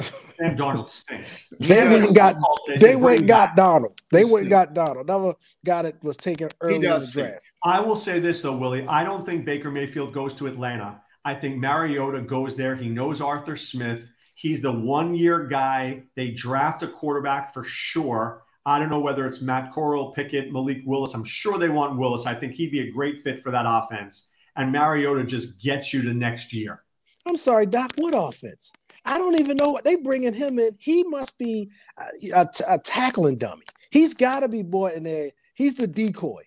Sam 0.01 0.57
Darnold 0.57 0.91
stinks. 0.91 1.53
They 1.59 1.85
went 1.87 2.07
and 2.07 2.15
got 2.15 2.37
They 2.67 2.77
they 2.77 2.97
went 2.97 3.27
got 3.27 3.57
Darnold. 3.57 3.99
They 4.11 4.25
went 4.25 4.49
got 4.49 4.75
Darnold. 4.75 5.03
Another 5.03 5.35
guy 5.65 5.83
that 5.83 6.03
was 6.03 6.17
taken 6.17 6.49
early 6.61 6.77
in 6.77 6.81
the 6.81 6.89
does 6.89 7.11
stink. 7.11 7.29
draft. 7.29 7.45
I 7.63 7.81
will 7.81 7.97
say 7.97 8.21
this 8.21 8.43
though, 8.43 8.57
Willie. 8.57 8.87
I 8.87 9.05
don't 9.05 9.25
think 9.25 9.45
Baker 9.45 9.71
Mayfield 9.71 10.13
goes 10.13 10.35
to 10.35 10.47
Atlanta. 10.47 11.03
I 11.25 11.35
think 11.35 11.59
Mariota 11.59 12.23
goes 12.23 12.57
there. 12.57 12.75
He 12.75 12.89
knows 12.89 13.21
Arthur 13.21 13.57
Smith. 13.57 14.11
He's 14.35 14.63
the 14.63 14.73
one 14.73 15.15
year 15.15 15.47
guy. 15.47 16.05
They 16.17 16.31
draft 16.31 16.83
a 16.83 16.89
quarterback 16.89 17.53
for 17.53 17.63
sure. 17.63 18.45
I 18.65 18.79
don't 18.79 18.89
know 18.89 19.01
whether 19.01 19.27
it's 19.27 19.41
Matt 19.41 19.73
Corral, 19.73 20.13
Pickett, 20.13 20.53
Malik 20.53 20.83
Willis. 20.87 21.15
I'm 21.15 21.25
sure 21.25 21.59
they 21.59 21.69
want 21.69 21.99
Willis. 21.99 22.27
I 22.27 22.35
think 22.35 22.55
he'd 22.55 22.73
be 22.73 22.81
a 22.81 22.91
great 22.91 23.23
fit 23.23 23.43
for 23.43 23.51
that 23.51 23.65
offense. 23.67 24.29
And 24.57 24.73
Mariota 24.73 25.25
just 25.25 25.63
gets 25.63 25.93
you 25.93 26.03
to 26.03 26.15
next 26.15 26.53
year. 26.53 26.83
I'm 27.29 27.37
sorry, 27.37 27.67
Doc. 27.67 27.93
What 27.99 28.15
offense? 28.17 28.73
I 29.05 29.19
don't 29.19 29.39
even 29.41 29.57
know 29.57 29.71
what 29.71 29.85
they 29.85 29.97
bringing 29.97 30.35
him 30.35 30.59
in. 30.59 30.77
He 30.79 31.05
must 31.05 31.39
be 31.39 31.71
a, 31.99 32.31
a, 32.41 32.49
a 32.69 32.79
tackling 32.79 33.37
dummy. 33.37 33.65
He's 33.91 34.15
got 34.15 34.41
to 34.41 34.49
be 34.49 34.63
brought 34.63 34.95
in 34.95 35.05
there. 35.05 35.31
He's 35.55 35.75
the 35.75 35.87
decoy. 35.87 36.43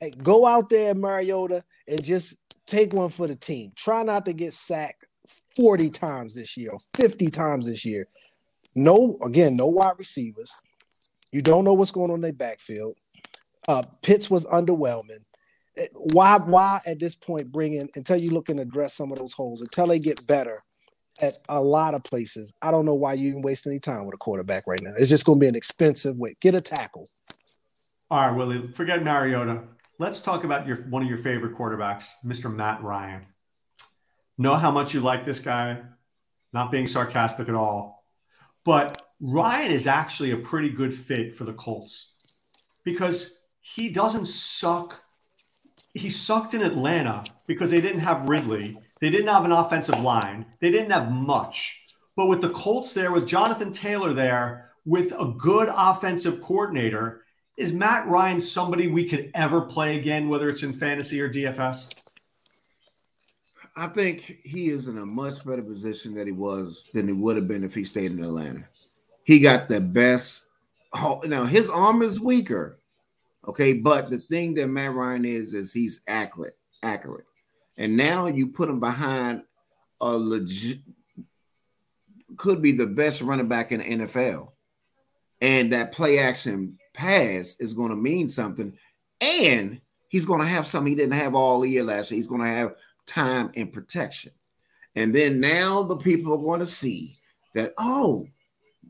Hey, 0.00 0.10
go 0.22 0.46
out 0.46 0.68
there, 0.68 0.94
Mariota, 0.94 1.64
and 1.88 2.02
just 2.02 2.36
take 2.66 2.92
one 2.92 3.08
for 3.08 3.26
the 3.26 3.36
team. 3.36 3.72
Try 3.76 4.02
not 4.02 4.26
to 4.26 4.32
get 4.32 4.52
sacked 4.52 5.04
40 5.56 5.90
times 5.90 6.34
this 6.34 6.56
year 6.56 6.70
or 6.72 6.78
50 6.94 7.30
times 7.30 7.66
this 7.66 7.84
year. 7.84 8.08
No, 8.74 9.16
again, 9.24 9.56
no 9.56 9.66
wide 9.68 9.94
receivers. 9.98 10.52
You 11.32 11.40
don't 11.40 11.64
know 11.64 11.72
what's 11.72 11.90
going 11.90 12.10
on 12.10 12.16
in 12.16 12.20
their 12.20 12.32
backfield. 12.32 12.96
Uh, 13.68 13.82
Pitts 14.02 14.30
was 14.30 14.44
underwhelming. 14.46 15.24
Eh, 15.76 15.86
Why, 16.12 16.36
why 16.38 16.80
at 16.86 17.00
this 17.00 17.14
point 17.14 17.50
bring 17.50 17.74
in 17.74 17.88
until 17.96 18.20
you 18.20 18.28
look 18.28 18.48
and 18.48 18.60
address 18.60 18.94
some 18.94 19.10
of 19.10 19.18
those 19.18 19.32
holes 19.32 19.60
until 19.60 19.86
they 19.86 19.98
get 19.98 20.26
better 20.26 20.58
at 21.22 21.38
a 21.48 21.60
lot 21.60 21.94
of 21.94 22.02
places? 22.04 22.52
I 22.62 22.70
don't 22.70 22.84
know 22.84 22.94
why 22.94 23.14
you 23.14 23.28
even 23.28 23.42
waste 23.42 23.66
any 23.66 23.78
time 23.78 24.04
with 24.04 24.14
a 24.14 24.18
quarterback 24.18 24.66
right 24.66 24.80
now. 24.82 24.92
It's 24.98 25.08
just 25.08 25.24
going 25.24 25.38
to 25.38 25.44
be 25.44 25.48
an 25.48 25.54
expensive 25.54 26.16
way. 26.16 26.34
Get 26.40 26.54
a 26.54 26.60
tackle. 26.60 27.08
All 28.10 28.26
right, 28.26 28.36
Willie, 28.36 28.68
forget 28.68 29.02
Mariota. 29.02 29.64
Let's 29.98 30.20
talk 30.20 30.44
about 30.44 30.66
your 30.66 30.76
one 30.88 31.02
of 31.02 31.08
your 31.08 31.18
favorite 31.18 31.56
quarterbacks, 31.56 32.06
Mr. 32.24 32.54
Matt 32.54 32.82
Ryan. 32.82 33.26
Know 34.38 34.56
how 34.56 34.70
much 34.70 34.92
you 34.92 35.00
like 35.00 35.24
this 35.24 35.40
guy, 35.40 35.78
not 36.52 36.70
being 36.70 36.86
sarcastic 36.86 37.48
at 37.48 37.54
all. 37.54 38.04
But 38.64 38.96
Ryan 39.22 39.70
is 39.70 39.86
actually 39.86 40.32
a 40.32 40.36
pretty 40.36 40.68
good 40.68 40.94
fit 40.94 41.36
for 41.36 41.44
the 41.44 41.54
Colts 41.54 42.12
because 42.84 43.40
he 43.60 43.88
doesn't 43.88 44.28
suck. 44.28 45.00
He 45.94 46.10
sucked 46.10 46.54
in 46.54 46.62
Atlanta 46.62 47.24
because 47.46 47.70
they 47.70 47.80
didn't 47.80 48.00
have 48.00 48.28
Ridley. 48.28 48.76
They 49.00 49.10
didn't 49.10 49.28
have 49.28 49.44
an 49.44 49.52
offensive 49.52 50.00
line. 50.00 50.46
They 50.60 50.70
didn't 50.70 50.90
have 50.90 51.10
much. 51.10 51.82
But 52.16 52.26
with 52.26 52.40
the 52.40 52.50
Colts 52.50 52.92
there, 52.92 53.12
with 53.12 53.26
Jonathan 53.26 53.72
Taylor 53.72 54.12
there, 54.12 54.70
with 54.86 55.12
a 55.12 55.34
good 55.36 55.68
offensive 55.70 56.40
coordinator, 56.40 57.24
is 57.56 57.72
Matt 57.72 58.06
Ryan 58.06 58.40
somebody 58.40 58.86
we 58.86 59.06
could 59.06 59.30
ever 59.34 59.62
play 59.62 59.98
again, 59.98 60.28
whether 60.28 60.48
it's 60.48 60.62
in 60.62 60.72
fantasy 60.72 61.20
or 61.20 61.28
DFS? 61.28 62.14
I 63.76 63.88
think 63.88 64.40
he 64.42 64.68
is 64.68 64.88
in 64.88 64.96
a 64.96 65.04
much 65.04 65.44
better 65.44 65.62
position 65.62 66.14
than 66.14 66.26
he 66.26 66.32
was 66.32 66.84
than 66.94 67.06
he 67.06 67.12
would 67.12 67.36
have 67.36 67.46
been 67.46 67.64
if 67.64 67.74
he 67.74 67.84
stayed 67.84 68.12
in 68.12 68.24
Atlanta. 68.24 68.64
He 69.24 69.40
got 69.40 69.68
the 69.68 69.80
best. 69.80 70.46
Oh, 70.94 71.20
now 71.26 71.44
his 71.44 71.68
arm 71.68 72.00
is 72.00 72.18
weaker, 72.18 72.78
okay, 73.46 73.74
but 73.74 74.08
the 74.08 74.18
thing 74.18 74.54
that 74.54 74.68
Matt 74.68 74.94
Ryan 74.94 75.26
is 75.26 75.52
is 75.52 75.74
he's 75.74 76.00
accurate, 76.08 76.56
accurate, 76.82 77.26
and 77.76 77.96
now 77.96 78.26
you 78.26 78.48
put 78.48 78.68
him 78.68 78.80
behind 78.80 79.42
a 80.00 80.16
legit 80.16 80.80
could 82.36 82.60
be 82.60 82.72
the 82.72 82.86
best 82.86 83.22
running 83.22 83.48
back 83.48 83.72
in 83.72 83.80
the 83.80 84.06
NFL, 84.06 84.50
and 85.40 85.72
that 85.72 85.92
play 85.92 86.18
action 86.18 86.78
pass 86.92 87.56
is 87.60 87.74
going 87.74 87.90
to 87.90 87.96
mean 87.96 88.28
something, 88.28 88.76
and 89.20 89.80
he's 90.08 90.26
going 90.26 90.40
to 90.40 90.46
have 90.46 90.66
something 90.66 90.90
he 90.90 90.96
didn't 90.96 91.14
have 91.14 91.34
all 91.34 91.64
year 91.64 91.82
last 91.82 92.10
year. 92.10 92.16
He's 92.16 92.28
going 92.28 92.42
to 92.42 92.46
have 92.46 92.74
time 93.06 93.50
and 93.54 93.72
protection. 93.72 94.32
And 94.94 95.14
then 95.14 95.40
now 95.40 95.82
the 95.82 95.96
people 95.96 96.32
are 96.32 96.38
going 96.38 96.60
to 96.60 96.66
see 96.66 97.18
that, 97.54 97.72
oh, 97.78 98.26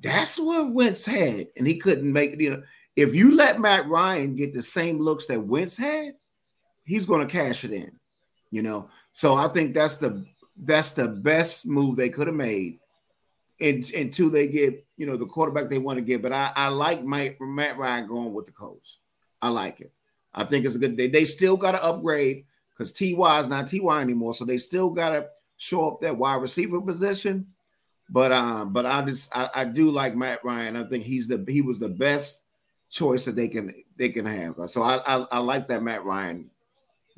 that's 0.03 0.38
what 0.38 0.72
Wentz 0.72 1.05
had. 1.05 1.49
And 1.57 1.66
he 1.66 1.79
couldn't 1.79 2.11
make, 2.11 2.40
you 2.40 2.51
know, 2.51 2.62
if 2.94 3.14
you 3.14 3.35
let 3.35 3.61
Matt 3.61 3.88
Ryan 3.88 4.37
get 4.37 4.55
the 4.55 4.62
same 4.62 5.01
looks 5.01 5.27
that 5.27 5.44
Wentz 5.44 5.77
had, 5.77 6.14
he's 6.85 7.07
going 7.07 7.27
to 7.27 7.33
cash 7.33 7.64
it 7.64 7.72
in, 7.72 7.92
you 8.57 8.62
know. 8.62 8.88
So 9.12 9.35
I 9.35 9.49
think 9.49 9.75
that's 9.75 9.99
the 9.99 10.25
that's 10.57 10.90
the 10.92 11.07
best 11.09 11.66
move 11.66 11.97
they 11.97 12.09
could 12.09 12.27
have 12.27 12.37
made 12.37 12.79
and, 13.61 13.88
until 13.92 14.31
they 14.31 14.49
get, 14.49 14.87
you 14.97 15.07
know, 15.07 15.16
the 15.16 15.27
quarterback 15.27 15.69
they 15.69 15.79
want 15.79 15.99
to 15.99 16.03
get. 16.03 16.23
But 16.23 16.33
I, 16.33 16.51
I 16.57 16.69
like 16.69 17.05
Mike, 17.05 17.38
Matt 17.40 17.77
Ryan 17.77 18.09
going 18.09 18.33
with 18.33 18.47
the 18.47 18.53
Colts. 18.53 18.99
I 19.42 19.51
like 19.51 19.81
it. 19.81 19.92
I 20.35 20.45
think 20.45 20.64
it's 20.64 20.75
a 20.75 20.79
good 20.79 20.97
they, 20.97 21.09
they 21.09 21.25
still 21.25 21.57
got 21.57 21.73
to 21.73 21.85
upgrade 21.85 22.45
because 22.71 22.92
Ty 22.92 23.40
is 23.40 23.49
not 23.49 23.69
Ty 23.69 24.01
anymore, 24.01 24.35
so 24.35 24.45
they 24.45 24.59
still 24.59 24.90
got 24.90 25.11
to 25.11 25.29
show 25.57 25.88
up 25.88 26.01
that 26.01 26.16
wide 26.16 26.42
receiver 26.42 26.81
position. 26.81 27.47
But 28.09 28.33
um, 28.33 28.73
but 28.73 28.87
I 28.87 29.03
just 29.03 29.35
I, 29.37 29.51
I 29.55 29.64
do 29.64 29.90
like 29.90 30.14
Matt 30.14 30.45
Ryan. 30.45 30.77
I 30.77 30.85
think 30.85 31.05
he's 31.05 31.29
the 31.29 31.45
he 31.49 31.62
was 31.62 31.79
the 31.79 31.88
best 31.88 32.42
choice 32.90 33.25
that 33.25 33.35
they 33.35 33.49
can 33.49 33.75
they 33.97 34.11
can 34.11 34.27
have. 34.27 34.57
So 34.69 34.83
I 34.83 34.97
I, 35.07 35.27
I 35.33 35.38
like 35.38 35.69
that 35.69 35.83
Matt 35.83 36.05
Ryan 36.05 36.51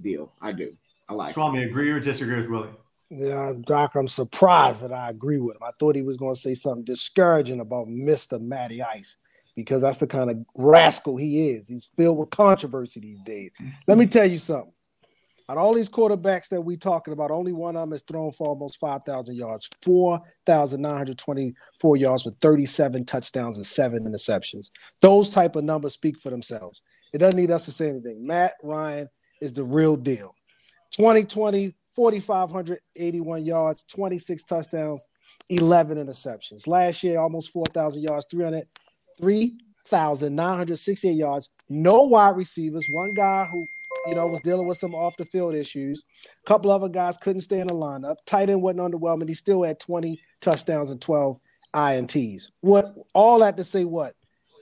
deal. 0.00 0.32
I 0.40 0.52
do. 0.52 0.76
I 1.08 1.14
like. 1.14 1.30
it. 1.30 1.34
Swami, 1.34 1.64
agree 1.64 1.90
or 1.90 2.00
disagree 2.00 2.36
with 2.36 2.48
Willie? 2.48 2.70
Yeah, 3.10 3.54
Doc, 3.66 3.94
I'm 3.94 4.08
surprised 4.08 4.82
that 4.82 4.92
I 4.92 5.08
agree 5.08 5.38
with 5.38 5.56
him. 5.56 5.62
I 5.62 5.70
thought 5.78 5.96
he 5.96 6.02
was 6.02 6.18
going 6.18 6.34
to 6.34 6.40
say 6.40 6.54
something 6.54 6.84
discouraging 6.84 7.60
about 7.60 7.88
Mr. 7.88 8.40
Matty 8.40 8.82
Ice 8.82 9.18
because 9.56 9.82
that's 9.82 9.98
the 9.98 10.06
kind 10.06 10.30
of 10.30 10.38
rascal 10.54 11.16
he 11.16 11.50
is. 11.50 11.68
He's 11.68 11.88
filled 11.96 12.18
with 12.18 12.30
controversy 12.30 13.00
these 13.00 13.20
days. 13.20 13.50
Let 13.86 13.98
me 13.98 14.06
tell 14.06 14.28
you 14.28 14.38
something. 14.38 14.72
Out 15.50 15.56
of 15.56 15.62
all 15.62 15.72
these 15.72 15.88
quarterbacks 15.88 16.50
that 16.50 16.60
we're 16.60 16.76
talking 16.76 17.14
about, 17.14 17.30
only 17.30 17.52
one 17.52 17.74
of 17.74 17.80
them 17.80 17.92
has 17.92 18.02
thrown 18.02 18.30
for 18.32 18.46
almost 18.46 18.78
5,000 18.78 19.34
yards, 19.34 19.66
4,924 19.82 21.96
yards 21.96 22.26
with 22.26 22.36
37 22.40 23.06
touchdowns 23.06 23.56
and 23.56 23.64
seven 23.64 24.04
interceptions. 24.04 24.68
Those 25.00 25.30
type 25.30 25.56
of 25.56 25.64
numbers 25.64 25.94
speak 25.94 26.20
for 26.20 26.28
themselves. 26.28 26.82
It 27.14 27.18
doesn't 27.18 27.40
need 27.40 27.50
us 27.50 27.64
to 27.64 27.72
say 27.72 27.88
anything. 27.88 28.26
Matt 28.26 28.56
Ryan 28.62 29.08
is 29.40 29.54
the 29.54 29.64
real 29.64 29.96
deal. 29.96 30.32
2020, 30.98 31.74
4,581 31.94 33.44
yards, 33.44 33.84
26 33.84 34.42
touchdowns, 34.42 35.06
11 35.48 35.96
interceptions. 35.96 36.66
Last 36.66 37.04
year, 37.04 37.20
almost 37.20 37.50
4,000 37.50 38.02
yards, 38.02 38.26
300, 38.28 38.66
3,968 39.20 41.12
yards. 41.12 41.50
No 41.68 42.02
wide 42.02 42.36
receivers. 42.36 42.84
One 42.90 43.14
guy 43.14 43.46
who, 43.52 43.64
you 44.08 44.16
know, 44.16 44.26
was 44.26 44.40
dealing 44.40 44.66
with 44.66 44.78
some 44.78 44.92
off 44.92 45.16
the 45.16 45.24
field 45.24 45.54
issues. 45.54 46.02
A 46.44 46.48
couple 46.48 46.72
other 46.72 46.88
guys 46.88 47.16
couldn't 47.16 47.42
stay 47.42 47.60
in 47.60 47.68
the 47.68 47.74
lineup. 47.74 48.16
Tight 48.26 48.50
end 48.50 48.60
wasn't 48.60 48.80
underwhelming. 48.80 49.28
He 49.28 49.34
still 49.34 49.62
had 49.62 49.78
20 49.78 50.20
touchdowns 50.40 50.90
and 50.90 51.00
12 51.00 51.38
INTs. 51.74 52.48
What 52.60 52.92
all 53.14 53.38
that 53.38 53.56
to 53.56 53.62
say 53.62 53.84
what? 53.84 54.14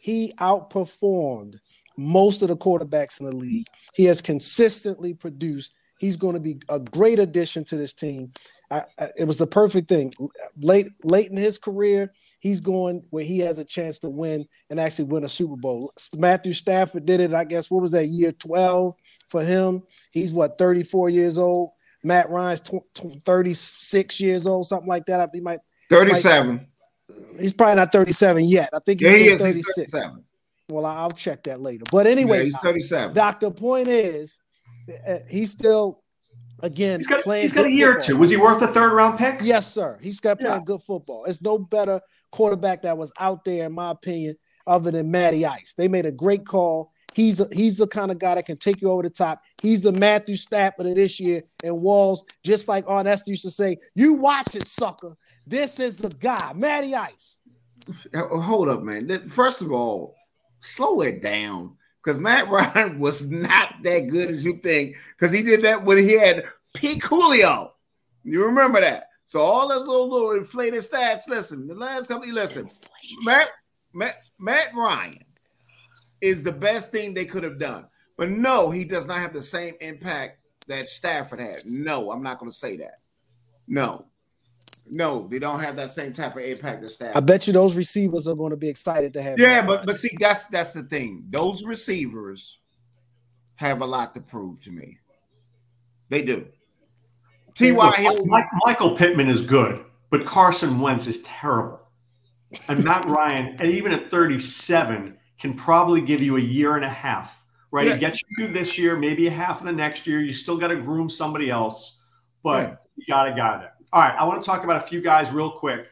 He 0.02 0.34
outperformed 0.38 1.60
most 1.96 2.42
of 2.42 2.48
the 2.48 2.56
quarterbacks 2.58 3.20
in 3.20 3.26
the 3.26 3.34
league. 3.34 3.66
He 3.94 4.04
has 4.04 4.20
consistently 4.20 5.14
produced. 5.14 5.72
He's 5.98 6.16
going 6.16 6.34
to 6.34 6.40
be 6.40 6.60
a 6.68 6.78
great 6.78 7.18
addition 7.18 7.64
to 7.64 7.76
this 7.76 7.94
team. 7.94 8.32
I, 8.70 8.84
I, 8.98 9.08
it 9.16 9.24
was 9.24 9.38
the 9.38 9.46
perfect 9.46 9.88
thing. 9.88 10.12
Late 10.60 10.88
late 11.04 11.30
in 11.30 11.36
his 11.36 11.58
career, 11.58 12.12
he's 12.40 12.60
going 12.60 13.04
where 13.10 13.24
he 13.24 13.38
has 13.40 13.58
a 13.58 13.64
chance 13.64 13.98
to 14.00 14.10
win 14.10 14.46
and 14.70 14.80
actually 14.80 15.06
win 15.06 15.24
a 15.24 15.28
Super 15.28 15.56
Bowl. 15.56 15.92
Matthew 16.16 16.52
Stafford 16.52 17.06
did 17.06 17.20
it, 17.20 17.32
I 17.32 17.44
guess. 17.44 17.70
What 17.70 17.82
was 17.82 17.92
that 17.92 18.06
year 18.06 18.32
12 18.32 18.94
for 19.28 19.42
him? 19.42 19.82
He's 20.12 20.32
what 20.32 20.58
34 20.58 21.10
years 21.10 21.38
old. 21.38 21.70
Matt 22.02 22.30
Ryan's 22.30 22.60
tw- 22.60 22.86
tw- 22.94 23.22
36 23.24 24.20
years 24.20 24.46
old, 24.46 24.66
something 24.66 24.88
like 24.88 25.06
that. 25.06 25.20
I 25.20 25.26
he 25.32 25.40
might 25.40 25.60
37. 25.90 26.54
Might, 26.54 27.40
he's 27.40 27.52
probably 27.52 27.76
not 27.76 27.92
37 27.92 28.44
yet. 28.44 28.70
I 28.72 28.78
think 28.84 29.00
he's 29.00 29.10
yeah, 29.10 29.16
he 29.16 29.28
is. 29.28 29.40
36. 29.40 29.92
He's 29.92 30.02
Well, 30.68 30.86
I'll 30.86 31.10
check 31.10 31.44
that 31.44 31.60
later. 31.60 31.84
But 31.90 32.06
anyway, 32.06 32.38
yeah, 32.38 32.44
he's 32.44 32.58
37. 32.58 33.14
Doctor, 33.14 33.50
point 33.50 33.88
is, 33.88 34.42
he's 35.28 35.50
still 35.50 36.02
again 36.62 37.00
He's 37.00 37.06
got, 37.06 37.22
playing. 37.24 37.42
he's 37.42 37.52
got 37.52 37.66
a 37.66 37.68
good 37.68 37.74
year 37.74 37.98
or 37.98 38.00
two. 38.00 38.16
Was 38.16 38.30
he 38.30 38.36
worth 38.36 38.62
a 38.62 38.66
third 38.68 38.92
round 38.92 39.18
pick? 39.18 39.40
Yes, 39.42 39.72
sir. 39.72 39.98
He's 40.00 40.20
got 40.20 40.38
playing 40.40 40.54
Yeah. 40.56 40.62
good 40.64 40.82
football. 40.82 41.24
It's 41.24 41.42
no 41.42 41.58
better 41.58 42.00
quarterback 42.32 42.82
that 42.82 42.96
was 42.96 43.12
out 43.20 43.44
there, 43.44 43.66
in 43.66 43.72
my 43.72 43.90
opinion, 43.90 44.36
other 44.66 44.90
than 44.90 45.10
Matty 45.10 45.44
Ice. 45.46 45.74
They 45.76 45.88
made 45.88 46.06
a 46.06 46.12
great 46.12 46.44
call. 46.46 46.92
He's 47.14 47.40
a, 47.40 47.46
he's 47.52 47.78
the 47.78 47.86
kind 47.86 48.10
of 48.10 48.18
guy 48.18 48.34
that 48.34 48.44
can 48.46 48.58
take 48.58 48.82
you 48.82 48.90
over 48.90 49.02
the 49.02 49.08
top. 49.10 49.40
He's 49.62 49.80
the 49.82 49.92
Matthew 49.92 50.36
Stafford 50.36 50.86
of 50.86 50.96
this 50.96 51.18
year. 51.18 51.42
And 51.64 51.78
Walls, 51.80 52.24
just 52.44 52.68
like 52.68 52.84
Arnest 52.86 53.26
used 53.26 53.42
to 53.44 53.50
say, 53.50 53.78
"You 53.94 54.14
watch 54.14 54.54
it, 54.54 54.64
sucker. 54.66 55.16
This 55.46 55.80
is 55.80 55.96
the 55.96 56.10
guy, 56.10 56.52
Matty 56.54 56.94
Ice." 56.94 57.40
Uh, 58.12 58.26
Hold 58.40 58.68
up, 58.68 58.82
man. 58.82 59.28
First 59.30 59.62
of 59.62 59.72
all, 59.72 60.14
slow 60.60 61.00
it 61.02 61.22
down 61.22 61.76
because 62.06 62.20
Matt 62.20 62.48
Ryan 62.50 63.00
was 63.00 63.26
not 63.26 63.74
that 63.82 64.06
good 64.08 64.30
as 64.30 64.44
you 64.44 64.54
think 64.58 64.96
because 65.18 65.34
he 65.34 65.42
did 65.42 65.62
that 65.62 65.84
when 65.84 65.98
he 65.98 66.12
had 66.12 66.44
peak 66.74 67.04
Julio. 67.04 67.74
You 68.22 68.44
remember 68.44 68.80
that? 68.80 69.08
So 69.26 69.40
all 69.40 69.68
those 69.68 69.86
little 69.86 70.08
little 70.08 70.32
inflated 70.32 70.82
stats. 70.82 71.28
Listen, 71.28 71.66
the 71.66 71.74
last 71.74 72.06
couple. 72.06 72.28
Listen, 72.28 72.70
Matt 73.24 73.48
Matt 73.92 74.14
Matt 74.38 74.74
Ryan 74.74 75.12
is 76.20 76.42
the 76.42 76.52
best 76.52 76.92
thing 76.92 77.12
they 77.12 77.24
could 77.24 77.42
have 77.42 77.58
done, 77.58 77.86
but 78.16 78.30
no, 78.30 78.70
he 78.70 78.84
does 78.84 79.06
not 79.06 79.18
have 79.18 79.32
the 79.32 79.42
same 79.42 79.74
impact 79.80 80.38
that 80.68 80.86
Stafford 80.86 81.40
had. 81.40 81.62
No, 81.66 82.12
I'm 82.12 82.22
not 82.22 82.38
going 82.38 82.50
to 82.50 82.56
say 82.56 82.76
that. 82.76 83.00
No, 83.66 84.06
no, 84.90 85.26
they 85.28 85.38
don't 85.38 85.60
have 85.60 85.76
that 85.76 85.90
same 85.90 86.12
type 86.12 86.36
of 86.36 86.42
impact 86.42 86.80
that 86.82 86.88
Stafford. 86.90 87.16
I 87.16 87.20
bet 87.20 87.46
you 87.46 87.52
those 87.52 87.76
receivers 87.76 88.28
are 88.28 88.34
going 88.34 88.50
to 88.50 88.56
be 88.56 88.68
excited 88.68 89.12
to 89.14 89.22
have. 89.22 89.38
Yeah, 89.38 89.62
but 89.62 89.76
Ryan. 89.76 89.86
but 89.86 89.98
see, 89.98 90.10
that's 90.20 90.46
that's 90.46 90.72
the 90.72 90.82
thing. 90.82 91.24
Those 91.30 91.64
receivers 91.64 92.58
have 93.56 93.80
a 93.80 93.86
lot 93.86 94.14
to 94.14 94.20
prove 94.20 94.60
to 94.62 94.70
me. 94.70 94.98
They 96.08 96.22
do. 96.22 96.46
T. 97.54 97.72
Look, 97.72 97.96
Hill, 97.96 98.26
Michael 98.66 98.96
Pittman 98.96 99.28
is 99.28 99.42
good, 99.44 99.84
but 100.10 100.26
Carson 100.26 100.78
Wentz 100.78 101.06
is 101.06 101.22
terrible. 101.22 101.80
And 102.68 102.84
Matt 102.84 103.04
Ryan, 103.08 103.56
and 103.60 103.72
even 103.72 103.92
at 103.92 104.10
37, 104.10 105.16
can 105.38 105.54
probably 105.54 106.02
give 106.02 106.22
you 106.22 106.36
a 106.36 106.40
year 106.40 106.76
and 106.76 106.84
a 106.84 106.88
half, 106.90 107.42
right? 107.70 107.86
Yeah. 107.86 107.94
He 107.94 108.00
gets 108.00 108.22
you 108.22 108.28
through 108.46 108.52
this 108.54 108.76
year, 108.78 108.96
maybe 108.96 109.26
a 109.26 109.30
half 109.30 109.60
of 109.60 109.66
the 109.66 109.72
next 109.72 110.06
year. 110.06 110.20
You 110.20 110.32
still 110.32 110.58
got 110.58 110.68
to 110.68 110.76
groom 110.76 111.08
somebody 111.08 111.50
else, 111.50 111.98
but 112.42 112.62
Yeah. 112.62 112.76
you 112.96 113.04
got 113.08 113.28
a 113.28 113.32
guy 113.34 113.58
there. 113.58 113.72
All 113.92 114.00
right, 114.00 114.14
I 114.18 114.24
want 114.24 114.42
to 114.42 114.46
talk 114.46 114.64
about 114.64 114.82
a 114.82 114.86
few 114.86 115.00
guys 115.00 115.32
real 115.32 115.50
quick. 115.50 115.88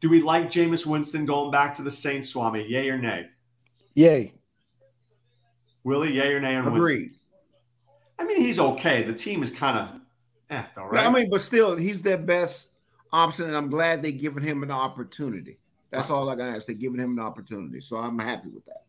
Do 0.00 0.10
we 0.10 0.20
like 0.20 0.48
Jameis 0.48 0.84
Winston 0.84 1.24
going 1.24 1.50
back 1.50 1.74
to 1.74 1.82
the 1.82 1.90
Saints, 1.90 2.30
Swami? 2.30 2.66
Yay 2.68 2.90
or 2.90 2.98
nay? 2.98 3.28
yay. 3.94 4.32
Willie, 5.84 6.12
yay 6.12 6.32
or 6.34 6.40
nay 6.40 6.56
on 6.56 6.64
Winston? 6.64 6.80
agreed. 6.80 7.14
I 8.18 8.24
mean, 8.24 8.40
he's 8.40 8.58
okay. 8.58 9.02
The 9.02 9.14
team 9.14 9.42
is 9.42 9.50
kind 9.50 9.78
of 9.78 10.00
eh, 10.50 10.64
though, 10.76 10.86
right? 10.86 11.06
I 11.06 11.10
mean, 11.10 11.28
but 11.30 11.40
still, 11.40 11.76
he's 11.76 12.02
their 12.02 12.18
best 12.18 12.68
option, 13.12 13.46
and 13.46 13.56
I'm 13.56 13.68
glad 13.68 14.02
they're 14.02 14.12
giving 14.12 14.44
him 14.44 14.62
an 14.62 14.70
opportunity. 14.70 15.58
That's 15.90 16.10
all 16.10 16.28
I 16.28 16.36
got 16.36 16.50
to 16.50 16.56
ask. 16.56 16.66
They're 16.66 16.74
giving 16.74 17.00
him 17.00 17.18
an 17.18 17.24
opportunity, 17.24 17.80
so 17.80 17.96
I'm 17.96 18.18
happy 18.18 18.48
with 18.48 18.64
that. 18.66 18.84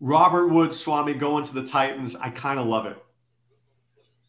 Robert 0.00 0.48
Woods, 0.48 0.78
Swami 0.78 1.14
going 1.14 1.44
to 1.44 1.54
the 1.54 1.66
Titans. 1.66 2.16
I 2.16 2.30
kind 2.30 2.58
of 2.58 2.66
love 2.66 2.86
it. 2.86 3.02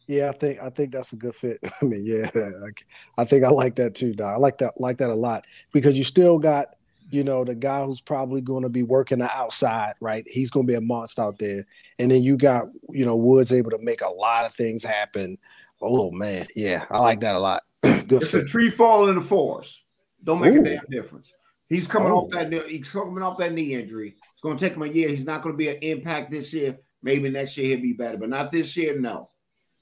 Yeah, 0.08 0.30
I 0.30 0.32
think 0.32 0.58
I 0.60 0.70
think 0.70 0.92
that's 0.92 1.12
a 1.12 1.16
good 1.16 1.34
fit. 1.34 1.60
I 1.82 1.84
mean, 1.84 2.04
yeah, 2.04 2.28
I, 2.34 3.22
I 3.22 3.24
think 3.24 3.44
I 3.44 3.50
like 3.50 3.76
that 3.76 3.94
too, 3.94 4.14
Doc. 4.14 4.34
I 4.34 4.38
like 4.38 4.58
that 4.58 4.80
like 4.80 4.98
that 4.98 5.10
a 5.10 5.14
lot 5.14 5.44
because 5.72 5.96
you 5.96 6.02
still 6.02 6.38
got 6.38 6.74
you 7.10 7.22
know 7.22 7.44
the 7.44 7.54
guy 7.54 7.84
who's 7.84 8.00
probably 8.00 8.40
going 8.40 8.62
to 8.62 8.68
be 8.68 8.82
working 8.82 9.18
the 9.18 9.30
outside, 9.30 9.94
right? 10.00 10.24
He's 10.26 10.50
going 10.50 10.66
to 10.66 10.70
be 10.70 10.76
a 10.76 10.80
monster 10.80 11.22
out 11.22 11.38
there, 11.38 11.64
and 11.98 12.10
then 12.10 12.22
you 12.22 12.36
got 12.38 12.68
you 12.88 13.04
know 13.04 13.16
Woods 13.16 13.52
able 13.52 13.70
to 13.70 13.78
make 13.82 14.00
a 14.00 14.08
lot 14.08 14.46
of 14.46 14.54
things 14.54 14.82
happen. 14.82 15.38
Oh 15.80 16.10
man, 16.10 16.46
yeah, 16.56 16.84
I 16.90 16.98
like 17.00 17.20
that 17.20 17.36
a 17.36 17.38
lot. 17.38 17.62
good 17.82 18.22
It's 18.22 18.34
a 18.34 18.44
tree 18.44 18.70
falling 18.70 19.10
in 19.10 19.16
the 19.16 19.20
forest. 19.20 19.82
Don't 20.24 20.40
make 20.40 20.54
Ooh. 20.54 20.60
a 20.60 20.64
damn 20.64 20.84
difference. 20.90 21.32
He's 21.68 21.86
coming 21.86 22.10
Oh. 22.10 22.20
off 22.22 22.30
that. 22.30 22.50
He's 22.68 22.88
coming 22.90 23.22
off 23.22 23.36
that 23.38 23.52
knee 23.52 23.74
injury. 23.74 24.16
It's 24.32 24.40
going 24.42 24.56
to 24.56 24.64
take 24.64 24.74
him 24.74 24.82
a 24.82 24.86
year. 24.86 25.08
He's 25.10 25.26
not 25.26 25.42
going 25.42 25.52
to 25.52 25.56
be 25.58 25.68
an 25.68 25.76
impact 25.82 26.30
this 26.30 26.52
year. 26.54 26.78
Maybe 27.02 27.28
next 27.28 27.56
year 27.56 27.66
he'll 27.66 27.82
be 27.82 27.92
better, 27.92 28.16
but 28.16 28.30
not 28.30 28.50
this 28.50 28.76
year. 28.76 28.98
No, 28.98 29.28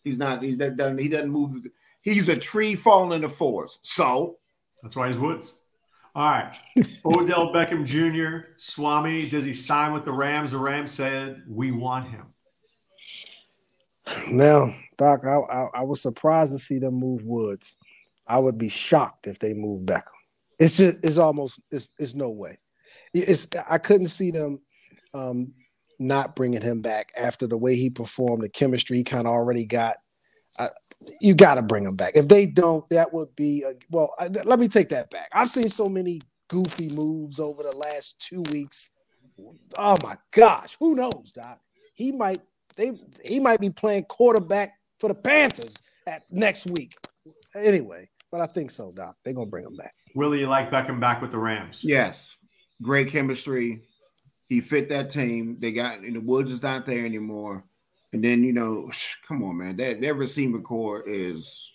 he's 0.06 0.18
not. 0.18 0.42
He's 0.42 0.56
not 0.56 0.76
done. 0.76 0.96
He 0.96 1.08
doesn't 1.08 1.30
move. 1.30 1.66
He's 2.00 2.28
a 2.28 2.36
tree 2.36 2.76
falling 2.76 3.12
in 3.12 3.22
the 3.22 3.28
forest. 3.28 3.80
So 3.82 4.38
That's 4.82 4.94
why 4.96 5.08
he's 5.08 5.18
Woods. 5.18 5.52
All 6.14 6.30
right. 6.30 6.54
Odell 7.04 7.52
Beckham 7.52 7.84
Jr., 7.84 8.48
Swami, 8.56 9.28
does 9.28 9.44
he 9.44 9.52
sign 9.52 9.92
with 9.92 10.04
the 10.06 10.12
Rams? 10.12 10.52
The 10.52 10.58
Rams 10.58 10.92
said, 10.92 11.42
we 11.46 11.72
want 11.72 12.08
him. 12.08 12.26
Now, 14.28 14.72
Doc, 14.96 15.24
I, 15.26 15.34
I 15.34 15.68
I 15.74 15.82
was 15.82 16.00
surprised 16.00 16.52
to 16.52 16.58
see 16.58 16.78
them 16.78 16.94
move 16.94 17.24
Woods. 17.24 17.76
I 18.26 18.38
would 18.38 18.56
be 18.56 18.68
shocked 18.68 19.26
if 19.26 19.40
they 19.40 19.52
move 19.52 19.82
Beckham. 19.82 20.04
It's 20.58 20.76
just 20.76 20.98
it's 21.02 21.18
almost 21.18 21.60
it's 21.72 21.88
it's 21.98 22.14
no 22.14 22.30
way. 22.30 22.58
It's 23.12 23.48
I 23.68 23.78
couldn't 23.78 24.06
see 24.06 24.30
them 24.30 24.60
um, 25.12 25.52
not 25.98 26.36
bringing 26.36 26.62
him 26.62 26.80
back 26.80 27.12
after 27.16 27.46
the 27.46 27.56
way 27.56 27.76
he 27.76 27.90
performed, 27.90 28.42
the 28.42 28.48
chemistry 28.48 28.98
he 28.98 29.04
kind 29.04 29.26
of 29.26 29.32
already 29.32 29.64
got. 29.64 29.96
I, 30.58 30.68
you 31.20 31.34
got 31.34 31.56
to 31.56 31.62
bring 31.62 31.84
him 31.84 31.94
back. 31.94 32.12
If 32.14 32.28
they 32.28 32.46
don't, 32.46 32.88
that 32.88 33.12
would 33.12 33.34
be 33.36 33.62
a, 33.62 33.74
well. 33.90 34.14
I, 34.18 34.28
let 34.28 34.58
me 34.58 34.68
take 34.68 34.88
that 34.90 35.10
back. 35.10 35.28
I've 35.32 35.50
seen 35.50 35.68
so 35.68 35.88
many 35.88 36.20
goofy 36.48 36.94
moves 36.94 37.40
over 37.40 37.62
the 37.62 37.76
last 37.76 38.18
two 38.20 38.42
weeks. 38.52 38.92
Oh 39.76 39.96
my 40.02 40.16
gosh, 40.30 40.76
who 40.80 40.94
knows, 40.94 41.32
Doc? 41.34 41.60
He 41.94 42.12
might 42.12 42.40
they 42.76 42.92
he 43.24 43.40
might 43.40 43.60
be 43.60 43.70
playing 43.70 44.04
quarterback 44.04 44.74
for 45.00 45.08
the 45.08 45.14
Panthers 45.14 45.82
at 46.06 46.22
next 46.30 46.70
week. 46.70 46.94
Anyway, 47.54 48.08
but 48.30 48.40
I 48.40 48.46
think 48.46 48.70
so, 48.70 48.90
Doc. 48.94 49.16
They're 49.24 49.34
gonna 49.34 49.50
bring 49.50 49.64
him 49.66 49.76
back. 49.76 49.94
Willie, 50.14 50.40
you 50.40 50.46
like 50.46 50.70
Beckham 50.70 51.00
back 51.00 51.20
with 51.20 51.30
the 51.30 51.38
Rams? 51.38 51.80
yes, 51.82 52.36
great 52.82 53.08
chemistry. 53.08 53.82
He 54.48 54.60
fit 54.60 54.88
that 54.90 55.10
team. 55.10 55.58
They 55.60 55.72
got 55.72 56.02
you 56.02 56.12
know 56.12 56.20
Woods 56.20 56.50
is 56.50 56.62
not 56.62 56.86
there 56.86 57.04
anymore. 57.04 57.64
And 58.12 58.22
then 58.22 58.42
you 58.42 58.52
know, 58.52 58.90
come 59.28 59.42
on, 59.42 59.58
man, 59.58 59.76
that 59.76 60.00
their 60.00 60.14
receiving 60.14 60.62
corps 60.62 61.02
is. 61.06 61.72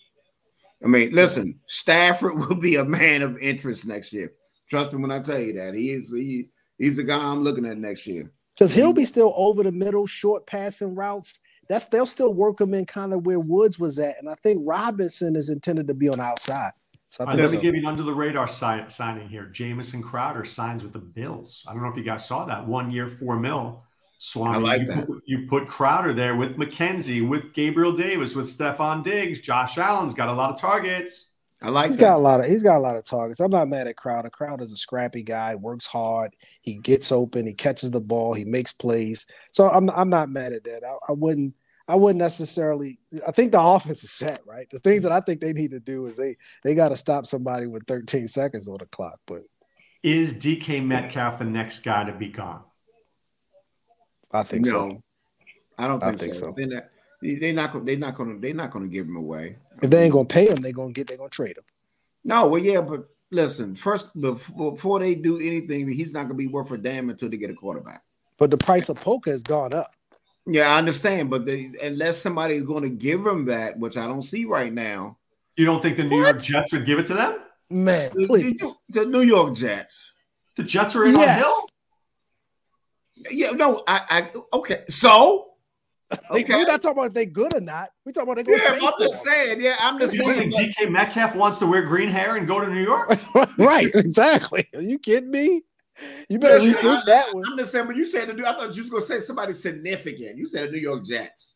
I 0.83 0.87
mean, 0.87 1.11
listen, 1.11 1.59
Stafford 1.67 2.35
will 2.39 2.55
be 2.55 2.75
a 2.75 2.83
man 2.83 3.21
of 3.21 3.37
interest 3.37 3.85
next 3.85 4.11
year. 4.11 4.33
Trust 4.69 4.93
me 4.93 5.01
when 5.01 5.11
I 5.11 5.19
tell 5.19 5.39
you 5.39 5.53
that 5.53 5.75
he 5.75 5.91
is. 5.91 6.11
He 6.11 6.49
he's 6.77 6.97
the 6.97 7.03
guy 7.03 7.17
I'm 7.17 7.43
looking 7.43 7.65
at 7.65 7.77
next 7.77 8.07
year. 8.07 8.31
Because 8.55 8.73
he'll 8.73 8.93
be 8.93 9.05
still 9.05 9.33
over 9.35 9.63
the 9.63 9.71
middle, 9.71 10.05
short 10.07 10.45
passing 10.45 10.95
routes. 10.95 11.39
That's 11.69 11.85
they'll 11.85 12.05
still 12.05 12.33
work 12.33 12.59
him 12.59 12.73
in 12.73 12.85
kind 12.85 13.13
of 13.13 13.25
where 13.25 13.39
Woods 13.39 13.79
was 13.79 13.97
at, 13.99 14.17
and 14.19 14.29
I 14.29 14.35
think 14.35 14.61
Robinson 14.65 15.35
is 15.35 15.49
intended 15.49 15.87
to 15.87 15.93
be 15.93 16.09
on 16.09 16.17
the 16.17 16.23
outside. 16.23 16.71
So 17.11 17.25
I 17.25 17.27
Uh, 17.27 17.37
think 17.37 17.43
let 17.43 17.51
me 17.51 17.57
so. 17.57 17.61
give 17.61 17.75
you 17.75 17.81
an 17.81 17.87
under 17.87 18.03
the 18.03 18.13
radar 18.13 18.47
si- 18.47 18.89
signing 18.89 19.29
here. 19.29 19.45
Jamison 19.47 20.03
Crowder 20.03 20.45
signs 20.45 20.83
with 20.83 20.93
the 20.93 20.99
Bills. 20.99 21.65
I 21.67 21.73
don't 21.73 21.83
know 21.83 21.89
if 21.89 21.97
you 21.97 22.03
guys 22.03 22.27
saw 22.27 22.45
that 22.45 22.67
one 22.67 22.91
year, 22.91 23.07
four 23.07 23.39
mil. 23.39 23.83
Swami, 24.17 24.55
I 24.55 24.57
like 24.57 24.81
you, 24.81 24.87
that. 24.87 25.07
Put, 25.07 25.23
you 25.25 25.47
put 25.49 25.67
Crowder 25.67 26.13
there 26.13 26.35
with 26.35 26.57
McKenzie, 26.57 27.27
with 27.27 27.53
Gabriel 27.53 27.91
Davis, 27.93 28.35
with 28.35 28.47
Stefon 28.47 29.03
Diggs. 29.03 29.39
Josh 29.41 29.77
Allen's 29.79 30.13
got 30.13 30.29
a 30.29 30.33
lot 30.33 30.51
of 30.51 30.59
targets. 30.59 31.29
I 31.61 31.69
like 31.69 31.91
He's 31.91 31.97
that. 31.97 32.01
got 32.01 32.15
a 32.17 32.19
lot 32.19 32.39
of 32.39 32.47
he's 32.47 32.63
got 32.63 32.77
a 32.77 32.81
lot 32.81 32.95
of 32.97 33.03
targets. 33.03 33.39
I'm 33.39 33.51
not 33.51 33.69
mad 33.69 33.87
at 33.87 33.95
Crowder. 33.97 34.29
Crowder's 34.31 34.71
a 34.71 34.77
scrappy 34.77 35.23
guy, 35.23 35.55
works 35.55 35.85
hard, 35.85 36.35
he 36.61 36.75
gets 36.79 37.11
open, 37.11 37.45
he 37.47 37.53
catches 37.53 37.91
the 37.91 38.01
ball, 38.01 38.33
he 38.33 38.45
makes 38.45 38.71
plays. 38.71 39.27
So 39.51 39.69
I'm 39.69 39.89
I'm 39.91 40.09
not 40.09 40.29
mad 40.29 40.53
at 40.53 40.63
that. 40.65 40.83
I, 40.83 40.95
I 41.09 41.13
wouldn't 41.13 41.53
I 41.91 41.95
wouldn't 41.95 42.19
necessarily 42.19 42.99
I 43.27 43.31
think 43.31 43.51
the 43.51 43.59
offense 43.59 44.01
is 44.01 44.11
set, 44.11 44.39
right? 44.47 44.65
The 44.69 44.79
things 44.79 45.03
that 45.03 45.11
I 45.11 45.19
think 45.19 45.41
they 45.41 45.51
need 45.51 45.71
to 45.71 45.79
do 45.81 46.05
is 46.05 46.15
they 46.15 46.37
they 46.63 46.73
got 46.73 46.89
to 46.89 46.95
stop 46.95 47.25
somebody 47.25 47.67
with 47.67 47.85
13 47.85 48.29
seconds 48.29 48.69
on 48.69 48.77
the 48.79 48.85
clock. 48.85 49.19
But 49.27 49.43
Is 50.01 50.33
DK 50.35 50.85
Metcalf 50.85 51.39
the 51.39 51.43
next 51.43 51.79
guy 51.79 52.05
to 52.05 52.13
be 52.13 52.29
gone? 52.29 52.63
I 54.31 54.43
think 54.43 54.67
so. 54.67 55.03
I 55.77 55.87
don't 55.87 56.01
I 56.01 56.11
think, 56.11 56.21
think 56.21 56.33
so. 56.35 56.45
so. 56.45 56.53
They're 56.55 56.67
not. 56.67 56.83
They're 57.21 57.51
not. 57.53 57.73
gonna- 57.73 57.83
They're 57.83 57.97
not 57.97 58.15
going 58.15 58.35
to. 58.35 58.41
They're 58.41 58.53
not 58.53 58.71
going 58.71 58.85
to 58.85 58.89
give 58.89 59.05
him 59.05 59.17
away. 59.17 59.57
If 59.81 59.89
they 59.89 60.05
ain't 60.05 60.13
gonna 60.13 60.25
pay 60.25 60.47
him, 60.47 60.55
they're 60.61 60.71
gonna 60.71 60.93
get 60.93 61.07
they're 61.07 61.17
gonna 61.17 61.29
trade 61.29 61.57
him. 61.57 61.65
No, 62.23 62.47
well, 62.47 62.61
yeah, 62.63 62.79
but 62.79 63.09
listen. 63.31 63.75
First, 63.75 64.17
before, 64.19 64.71
before 64.73 64.99
they 64.99 65.15
do 65.15 65.39
anything, 65.39 65.91
he's 65.91 66.13
not 66.13 66.21
going 66.21 66.37
to 66.37 66.43
be 66.45 66.47
worth 66.47 66.71
a 66.71 66.77
damn 66.77 67.09
until 67.09 67.29
they 67.29 67.35
get 67.37 67.49
a 67.49 67.53
quarterback. 67.53 68.03
But 68.37 68.49
the 68.49 68.57
price 68.57 68.87
of 68.87 69.01
poker 69.01 69.31
has 69.31 69.43
gone 69.43 69.73
up. 69.73 69.87
Yeah, 70.47 70.73
I 70.73 70.77
understand, 70.79 71.29
but 71.29 71.45
they, 71.45 71.71
unless 71.83 72.17
somebody 72.17 72.55
is 72.55 72.63
going 72.63 72.83
to 72.83 72.89
give 72.89 73.25
him 73.25 73.45
that, 73.45 73.77
which 73.77 73.95
I 73.97 74.07
don't 74.07 74.23
see 74.23 74.45
right 74.45 74.73
now, 74.73 75.17
You 75.57 75.65
don't 75.65 75.81
think 75.81 75.97
the 75.97 76.03
New 76.03 76.21
York 76.23 76.39
Jets 76.41 76.73
would 76.73 76.85
give 76.85 76.97
it 76.99 77.05
to 77.07 77.13
them? 77.13 77.39
Man, 77.69 78.11
The, 78.15 78.27
please. 78.27 78.57
the- 78.57 78.73
the 78.89 79.05
New 79.05 79.21
York 79.21 79.55
Jets. 79.55 80.11
The 80.57 80.63
Jets 80.63 80.95
are 80.95 81.05
in 81.05 81.15
Yes. 81.15 81.29
on 81.29 81.37
Hill. 81.37 81.65
Yeah, 83.31 83.51
no, 83.51 83.83
I, 83.87 84.01
I 84.09 84.31
okay. 84.57 84.83
So 84.89 85.47
They- 86.09 86.43
okay. 86.43 86.55
We're 86.55 86.65
not 86.65 86.81
talking 86.81 86.97
about 86.97 87.07
if 87.09 87.13
they're 87.13 87.25
good 87.27 87.53
or 87.55 87.61
not. 87.61 87.89
We 88.05 88.11
talking 88.11 88.31
about 88.31 88.43
they 88.45 88.51
yeah, 88.51 88.79
going 88.79 88.91
I'm 88.93 88.99
just 88.99 89.23
saying. 89.23 89.61
Yeah, 89.61 89.77
I'm 89.79 89.99
just 89.99 90.15
You 90.15 90.23
don't 90.23 90.33
saying. 90.35 90.51
think 90.51 90.75
DK 90.75 90.89
Metcalf 90.91 91.35
wants 91.35 91.59
to 91.59 91.67
wear 91.67 91.83
green 91.83 92.09
hair 92.09 92.35
and 92.35 92.47
go 92.47 92.59
to 92.59 92.67
New 92.67 92.81
York? 92.83 93.17
right, 93.57 93.91
exactly. 93.93 94.67
Are 94.73 94.81
you 94.81 94.97
kidding 94.99 95.29
me? 95.31 95.63
You 96.29 96.39
better 96.39 96.59
Listen, 96.59 96.73
rethink 96.73 97.05
that 97.05 97.33
one. 97.33 97.43
I'm 97.51 97.57
just 97.57 97.71
saying. 97.71 97.87
When 97.87 97.95
you 97.95 98.05
said 98.05 98.29
the 98.29 98.33
New, 98.33 98.45
I 98.45 98.53
thought 98.53 98.75
you 98.75 98.81
was 98.81 98.89
gonna 98.89 99.03
say 99.03 99.19
somebody 99.19 99.53
significant. 99.53 100.37
You 100.37 100.47
said 100.47 100.69
the 100.69 100.71
New 100.71 100.79
York 100.79 101.05
Jets. 101.05 101.53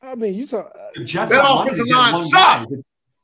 I 0.00 0.14
mean, 0.14 0.34
you 0.34 0.46
talk. 0.46 0.72
The 0.94 1.04
Jets 1.04 1.32
That 1.32 1.44
have 1.44 1.56
money 1.56 1.70
to 1.70 1.74
offensive 1.74 1.96
line 1.96 2.12
one 2.14 2.24
sucked. 2.28 2.70
guy. 2.70 2.76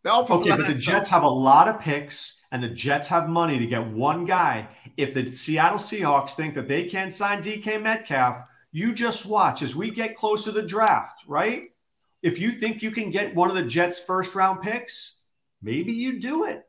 The 0.03 0.13
Okay, 0.13 0.51
but 0.51 0.59
the 0.59 0.65
sucks. 0.75 0.81
Jets 0.81 1.11
have 1.11 1.23
a 1.23 1.29
lot 1.29 1.69
of 1.69 1.81
picks, 1.81 2.43
and 2.53 2.63
the 2.63 2.69
Jets 2.69 3.09
have 3.09 3.29
money 3.29 3.59
to 3.59 3.67
get 3.67 3.87
one 3.87 4.27
guy. 4.27 4.69
If 4.97 5.15
the 5.15 5.27
Seattle 5.27 5.79
Seahawks 5.79 6.33
think 6.35 6.55
that 6.55 6.69
they 6.69 6.85
can't 6.85 7.13
sign 7.13 7.43
DK 7.43 7.81
Metcalf, 7.81 8.43
you 8.73 8.93
just 8.93 9.25
watch 9.25 9.63
as 9.63 9.75
we 9.75 9.91
get 9.91 10.17
closer 10.17 10.53
to 10.53 10.61
the 10.61 10.67
draft, 10.67 11.23
right? 11.27 11.67
If 12.23 12.39
you 12.39 12.51
think 12.51 12.83
you 12.83 12.91
can 12.91 13.11
get 13.11 13.35
one 13.35 13.49
of 13.49 13.57
the 13.57 13.65
Jets' 13.65 13.99
first 13.99 14.35
round 14.35 14.61
picks, 14.63 15.23
maybe 15.63 15.93
you 15.93 16.21
do 16.21 16.45
it. 16.47 16.65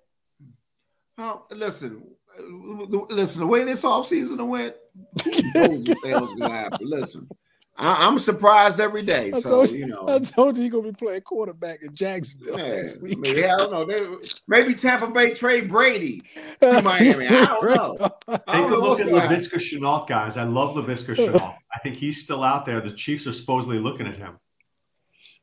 Well, 1.17 1.47
listen, 1.51 2.03
uh, 2.03 2.14
listen. 2.39 3.41
The 3.41 3.47
way 3.47 3.63
this 3.63 3.83
offseason 3.83 4.45
went, 4.47 4.75
who 5.23 5.31
knows 5.31 5.83
what 5.87 5.97
the 6.01 6.09
hell's 6.09 6.33
gonna 6.35 6.53
happen? 6.53 6.79
Listen, 6.89 7.29
I, 7.77 8.07
I'm 8.07 8.19
surprised 8.19 8.79
every 8.79 9.01
day. 9.03 9.31
I 9.33 9.39
So 9.39 9.49
told 9.49 9.69
you 9.71 9.87
know, 9.87 10.05
I 10.07 10.19
told 10.19 10.57
you 10.57 10.63
you're 10.63 10.71
gonna 10.71 10.91
be 10.91 10.97
playing 10.97 11.21
quarterback 11.21 11.79
in 11.81 11.93
Jacksonville 11.93 12.57
yeah, 12.59 12.67
next 12.75 12.97
I 12.97 13.01
week. 13.01 13.17
mean, 13.19 13.37
yeah, 13.37 13.55
I 13.55 13.57
don't 13.57 13.71
know. 13.71 13.85
They- 13.85 14.25
maybe 14.47 14.73
Tampa 14.75 15.07
Bay 15.11 15.33
trade 15.33 15.69
Brady 15.69 16.19
to 16.61 16.81
Miami. 16.85 17.27
I 17.27 17.45
don't 17.45 17.63
know. 17.75 17.97
I 18.27 18.37
Take 18.37 18.45
don't 18.47 18.65
a 18.65 18.69
know 18.69 18.77
look 18.79 18.99
at 19.01 19.09
gonna. 19.09 19.21
Laviska 19.27 19.55
Shenault, 19.59 20.07
guys. 20.07 20.37
I 20.37 20.43
love 20.43 20.75
Laviska 20.75 21.15
Shenault. 21.15 21.41
I 21.75 21.79
think 21.83 21.95
he's 21.97 22.23
still 22.23 22.43
out 22.43 22.65
there. 22.65 22.79
The 22.81 22.91
Chiefs 22.91 23.27
are 23.27 23.33
supposedly 23.33 23.79
looking 23.79 24.07
at 24.07 24.15
him. 24.17 24.37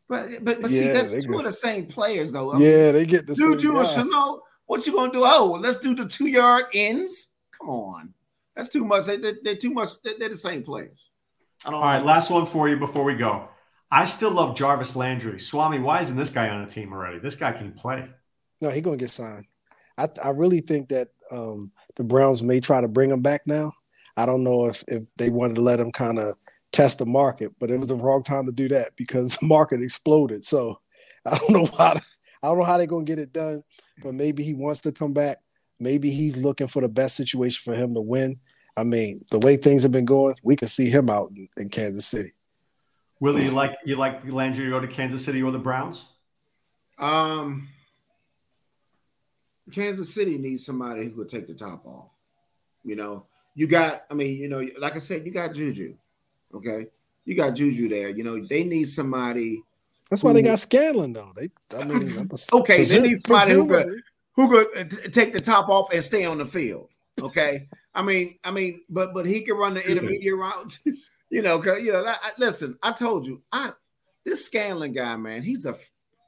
But 0.08 0.44
but, 0.44 0.60
but 0.60 0.70
see, 0.70 0.88
that's 0.88 1.12
two 1.22 1.28
go- 1.32 1.38
of 1.38 1.44
the 1.44 1.52
same 1.52 1.86
players 1.86 2.32
though. 2.32 2.52
I 2.52 2.58
mean, 2.58 2.62
Yeah, 2.68 2.92
they 2.92 3.06
get 3.06 3.26
the 3.26 3.34
same 3.36 3.52
Juju 3.52 3.78
and 3.78 3.86
guy. 3.86 3.94
Chanel, 4.72 4.78
what 4.78 4.86
you 4.86 4.92
gonna 4.94 5.12
do? 5.12 5.22
Oh, 5.24 5.58
let's 5.60 5.78
do 5.78 5.94
the 5.94 6.06
two 6.06 6.26
yard 6.26 6.66
ends. 6.74 7.28
Come 7.58 7.70
on, 7.70 8.14
that's 8.56 8.68
too 8.68 8.84
much. 8.84 9.06
They, 9.06 9.16
they, 9.16 9.34
they're 9.42 9.56
too 9.56 9.70
much. 9.70 10.00
They, 10.02 10.14
they're 10.18 10.28
the 10.28 10.36
same 10.36 10.62
players. 10.62 11.10
I 11.64 11.70
don't. 11.70 11.80
All 11.80 11.86
right, 11.86 12.02
last 12.02 12.30
one 12.30 12.46
for 12.46 12.68
you 12.68 12.76
before 12.76 13.04
we 13.04 13.14
go. 13.14 13.48
I 13.90 14.06
still 14.06 14.30
love 14.30 14.56
Jarvis 14.56 14.96
Landry. 14.96 15.38
Swami, 15.38 15.78
why 15.78 16.00
isn't 16.00 16.16
this 16.16 16.30
guy 16.30 16.48
on 16.48 16.62
a 16.62 16.66
team 16.66 16.92
already? 16.92 17.18
This 17.18 17.34
guy 17.34 17.52
can 17.52 17.72
play. 17.72 18.08
No, 18.60 18.70
he's 18.70 18.82
gonna 18.82 18.96
get 18.96 19.10
signed. 19.10 19.46
I 19.98 20.08
I 20.22 20.30
really 20.30 20.60
think 20.60 20.88
that 20.88 21.08
um, 21.30 21.72
the 21.96 22.04
Browns 22.04 22.42
may 22.42 22.60
try 22.60 22.80
to 22.80 22.88
bring 22.88 23.10
him 23.10 23.22
back 23.22 23.46
now. 23.46 23.72
I 24.16 24.26
don't 24.26 24.44
know 24.44 24.66
if 24.66 24.84
if 24.88 25.02
they 25.16 25.30
wanted 25.30 25.54
to 25.56 25.62
let 25.62 25.80
him 25.80 25.92
kind 25.92 26.18
of 26.18 26.36
test 26.72 26.98
the 26.98 27.06
market, 27.06 27.52
but 27.58 27.70
it 27.70 27.78
was 27.78 27.88
the 27.88 27.94
wrong 27.94 28.22
time 28.22 28.46
to 28.46 28.52
do 28.52 28.68
that 28.68 28.96
because 28.96 29.36
the 29.40 29.46
market 29.46 29.82
exploded. 29.82 30.44
So 30.44 30.80
I 31.26 31.36
don't 31.36 31.50
know 31.50 31.68
how 31.76 31.94
I 32.42 32.48
don't 32.48 32.58
know 32.58 32.64
how 32.64 32.76
they're 32.76 32.86
gonna 32.86 33.04
get 33.04 33.18
it 33.18 33.32
done, 33.32 33.62
but 34.02 34.14
maybe 34.14 34.42
he 34.42 34.54
wants 34.54 34.80
to 34.80 34.92
come 34.92 35.12
back. 35.12 35.38
Maybe 35.78 36.10
he's 36.10 36.36
looking 36.36 36.68
for 36.68 36.82
the 36.82 36.88
best 36.88 37.16
situation 37.16 37.60
for 37.62 37.76
him 37.76 37.94
to 37.94 38.00
win. 38.00 38.38
I 38.76 38.84
mean, 38.84 39.18
the 39.30 39.38
way 39.38 39.56
things 39.56 39.82
have 39.82 39.92
been 39.92 40.04
going, 40.04 40.34
we 40.42 40.56
can 40.56 40.68
see 40.68 40.88
him 40.88 41.10
out 41.10 41.32
in, 41.36 41.48
in 41.56 41.68
Kansas 41.68 42.06
City. 42.06 42.32
Willie, 43.20 43.44
you 43.44 43.50
like 43.50 43.76
you 43.84 43.96
like 43.96 44.28
Landry 44.30 44.64
to 44.64 44.70
go 44.70 44.80
to 44.80 44.88
Kansas 44.88 45.24
City 45.24 45.42
or 45.42 45.52
the 45.52 45.58
Browns? 45.58 46.06
Um, 46.98 47.68
Kansas 49.70 50.12
City 50.12 50.38
needs 50.38 50.66
somebody 50.66 51.04
who 51.08 51.16
will 51.16 51.26
take 51.26 51.46
the 51.46 51.54
top 51.54 51.86
off. 51.86 52.08
You 52.84 52.96
know, 52.96 53.26
you 53.54 53.66
got. 53.66 54.04
I 54.10 54.14
mean, 54.14 54.36
you 54.36 54.48
know, 54.48 54.66
like 54.78 54.96
I 54.96 54.98
said, 54.98 55.24
you 55.24 55.30
got 55.30 55.54
Juju. 55.54 55.94
Okay, 56.54 56.86
you 57.24 57.36
got 57.36 57.54
Juju 57.54 57.88
there. 57.88 58.08
You 58.08 58.24
know, 58.24 58.44
they 58.44 58.64
need 58.64 58.88
somebody. 58.88 59.62
That's 60.12 60.22
why 60.22 60.34
they 60.34 60.42
got 60.42 60.58
Scantling 60.58 61.14
though. 61.14 61.32
They, 61.34 61.48
I 61.74 61.84
mean, 61.84 62.10
Okay, 62.52 62.82
they 62.82 63.00
need 63.00 63.22
somebody 63.22 63.52
who 63.54 63.66
could 63.66 64.02
who 64.36 64.48
could 64.50 64.76
uh, 64.76 65.08
take 65.08 65.32
the 65.32 65.40
top 65.40 65.70
off 65.70 65.90
and 65.90 66.04
stay 66.04 66.26
on 66.26 66.36
the 66.36 66.44
field. 66.44 66.90
Okay, 67.22 67.66
I 67.94 68.02
mean, 68.02 68.38
I 68.44 68.50
mean, 68.50 68.82
but 68.90 69.14
but 69.14 69.24
he 69.24 69.40
can 69.40 69.56
run 69.56 69.72
the 69.72 69.90
intermediate 69.90 70.36
route. 70.36 70.78
you 71.30 71.40
know, 71.40 71.58
cause 71.60 71.80
you 71.80 71.92
know. 71.92 72.04
I, 72.04 72.10
I- 72.12 72.32
listen, 72.36 72.76
I 72.82 72.92
told 72.92 73.26
you, 73.26 73.40
I 73.52 73.72
this 74.22 74.44
Scantling 74.44 74.92
guy, 74.92 75.16
man, 75.16 75.42
he's 75.42 75.64
a 75.64 75.74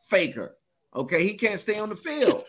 faker. 0.06 0.56
Okay, 0.96 1.22
he 1.22 1.34
can't 1.34 1.60
stay 1.60 1.78
on 1.78 1.90
the 1.90 1.96
field. 1.96 2.42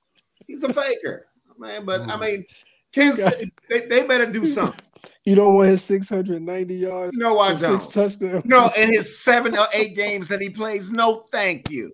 he's 0.46 0.62
a 0.62 0.74
faker, 0.74 1.22
man. 1.58 1.86
But 1.86 2.02
I 2.02 2.18
mean, 2.18 2.44
Kansas, 2.92 3.50
they, 3.68 3.86
they 3.86 4.06
better 4.06 4.26
do 4.26 4.46
something. 4.46 4.78
You 5.24 5.36
don't 5.36 5.54
want 5.54 5.68
his 5.68 5.84
690 5.84 6.74
yards, 6.74 7.16
No, 7.16 7.38
I 7.38 7.50
and 7.50 7.60
don't. 7.60 7.80
six 7.80 8.18
touchdowns. 8.18 8.44
No, 8.44 8.68
in 8.76 8.92
his 8.92 9.20
seven 9.22 9.56
or 9.56 9.66
eight 9.72 9.94
games 9.94 10.28
that 10.28 10.40
he 10.40 10.50
plays, 10.50 10.92
no, 10.92 11.16
thank 11.30 11.70
you. 11.70 11.92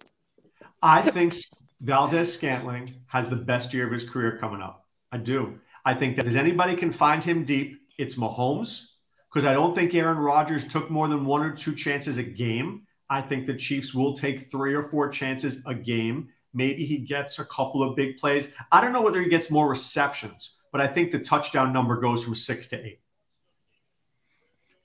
I 0.82 1.02
think 1.02 1.34
Valdes 1.82 2.32
Scantling 2.32 2.88
has 3.08 3.28
the 3.28 3.37
best 3.37 3.74
year 3.74 3.87
of 3.87 3.92
his 3.92 4.08
career 4.08 4.38
coming 4.38 4.62
up. 4.62 4.87
I 5.12 5.18
do. 5.18 5.58
I 5.84 5.92
think 5.92 6.16
that 6.16 6.26
if 6.26 6.37
anybody 6.37 6.74
can 6.74 6.90
find 6.90 7.22
him 7.22 7.44
deep, 7.44 7.78
it's 7.98 8.14
Mahomes. 8.14 8.84
Because 9.30 9.44
I 9.44 9.52
don't 9.52 9.74
think 9.74 9.94
Aaron 9.94 10.16
Rodgers 10.16 10.64
took 10.66 10.90
more 10.90 11.06
than 11.06 11.26
one 11.26 11.42
or 11.42 11.52
two 11.54 11.74
chances 11.74 12.16
a 12.16 12.22
game. 12.22 12.87
I 13.11 13.20
think 13.20 13.44
the 13.44 13.54
Chiefs 13.54 13.92
will 13.94 14.14
take 14.14 14.50
three 14.50 14.72
or 14.74 14.84
four 14.88 15.11
chances 15.11 15.62
a 15.66 15.74
game. 15.74 16.28
Maybe 16.54 16.87
he 16.87 16.96
gets 16.96 17.38
a 17.38 17.44
couple 17.44 17.82
of 17.82 17.94
big 17.94 18.16
plays. 18.16 18.54
I 18.72 18.80
don't 18.80 18.94
know 18.94 19.02
whether 19.02 19.20
he 19.20 19.28
gets 19.28 19.50
more 19.50 19.68
receptions, 19.68 20.56
but 20.72 20.81
I 20.81 20.87
think 20.87 21.11
the 21.12 21.18
touchdown 21.18 21.72
number 21.72 21.96
goes 22.00 22.24
from 22.24 22.35
six 22.35 22.68
to 22.68 22.85
eight. 22.85 23.00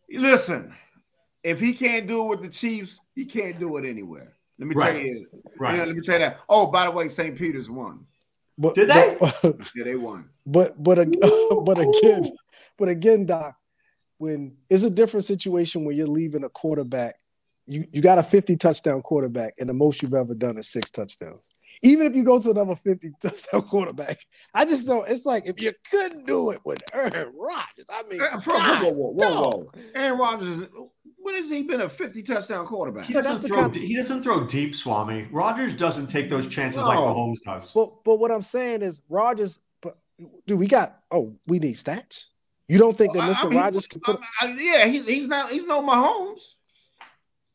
Listen, 0.10 0.74
if 1.43 1.60
he 1.60 1.74
can't 1.74 2.08
do 2.08 2.24
it 2.26 2.30
with 2.30 2.41
the 2.43 2.50
Chiefs, 2.50 3.00
he 3.15 3.26
can't 3.26 3.60
do 3.60 3.78
it 3.78 3.86
anywhere. 3.86 4.34
Let 4.60 4.67
me 4.67 4.76
Right. 4.76 4.93
tell 4.96 5.02
you. 5.06 5.28
Right. 5.60 5.78
Yeah, 5.78 5.84
let 5.86 5.96
me 5.96 6.02
tell 6.02 6.15
you 6.15 6.19
that. 6.19 6.39
Oh, 6.48 6.67
by 6.67 6.86
the 6.86 6.91
way, 6.91 7.10
St. 7.10 7.36
Peter's 7.38 7.69
won. 7.69 8.06
But, 8.58 8.76
Did 8.76 8.89
they? 8.89 9.17
But, 9.19 9.36
Yeah, 9.76 9.84
they 9.86 9.96
won. 9.96 10.30
but 10.46 10.82
but 10.82 11.00
ag- 11.00 11.19
but 11.65 11.80
again, 11.80 12.24
but 12.78 12.88
again, 12.88 13.26
Doc, 13.26 13.56
when 14.19 14.56
it's 14.69 14.84
a 14.84 14.91
different 14.91 15.26
situation 15.26 15.86
when 15.86 15.98
you're 15.98 16.06
leaving 16.08 16.43
a 16.43 16.50
quarterback, 16.50 17.15
you 17.65 17.84
you 17.91 18.02
got 18.02 18.19
a 18.19 18.24
50 18.24 18.56
touchdown 18.58 19.02
quarterback, 19.02 19.56
and 19.58 19.67
the 19.67 19.74
most 19.74 20.04
you've 20.04 20.13
ever 20.13 20.36
done 20.36 20.58
is 20.58 20.69
six 20.69 20.91
touchdowns. 20.91 21.50
Even 21.86 22.08
if 22.08 22.15
you 22.15 22.24
go 22.24 22.39
to 22.39 22.50
another 22.52 22.76
50 22.76 23.12
touchdown 23.22 23.62
quarterback, 23.63 24.17
I 24.54 24.65
just 24.65 24.88
don't. 24.88 25.08
It's 25.10 25.26
like 25.26 25.43
if 25.46 25.62
you 25.62 25.74
couldn't 25.91 26.26
do 26.26 26.52
it 26.52 26.60
with 26.65 26.82
Aaron 26.93 27.12
Rodgers, 27.38 27.86
I 27.89 28.04
mean, 28.10 28.22
Uh, 28.22 28.39
Whoa, 28.39 28.58
God, 28.58 28.82
whoa, 28.82 28.91
whoa, 28.91 29.12
whoa, 29.12 29.41
whoa. 29.52 29.72
Aaron 29.93 30.17
Rodgers, 30.19 30.67
when 31.17 31.36
has 31.36 31.50
he 31.50 31.63
been 31.63 31.82
a 31.82 31.89
50 31.89 32.24
touchdown 32.24 32.65
quarterback? 32.65 33.06
He 33.06 33.13
doesn't, 33.13 33.48
throw, 33.50 33.62
kind- 33.63 33.76
he 33.76 33.96
doesn't 33.96 34.24
throw 34.24 34.46
deep, 34.48 34.74
Swami. 34.76 35.28
Rodgers 35.32 35.74
doesn't 35.74 36.08
take 36.08 36.30
those 36.30 36.48
chances 36.48 36.82
like 36.82 36.98
No. 36.98 37.06
Mahomes 37.06 37.38
does. 37.46 37.72
But 37.74 38.04
but 38.04 38.17
what 38.19 38.32
I'm 38.32 38.41
saying 38.41 38.82
is 38.82 39.02
Rodgers. 39.10 39.60
But 39.82 39.98
do 40.48 40.56
we 40.58 40.67
got? 40.67 41.00
Oh, 41.12 41.36
we 41.48 41.60
need 41.60 41.76
stats. 41.76 42.30
You 42.69 42.78
don't 42.80 42.98
think 42.98 43.13
that 43.13 43.24
I- 43.24 43.30
I 43.30 43.34
Mr. 43.34 43.50
mean, 43.50 43.60
Rodgers 43.60 43.88
can 43.88 44.00
put? 44.00 44.22
I- 44.41 44.48
I- 44.48 44.52
yeah, 44.58 44.86
he, 44.86 45.02
he's 45.02 45.28
not. 45.28 45.52
He's 45.52 45.65
no 45.67 45.82
Mahomes. 45.82 46.54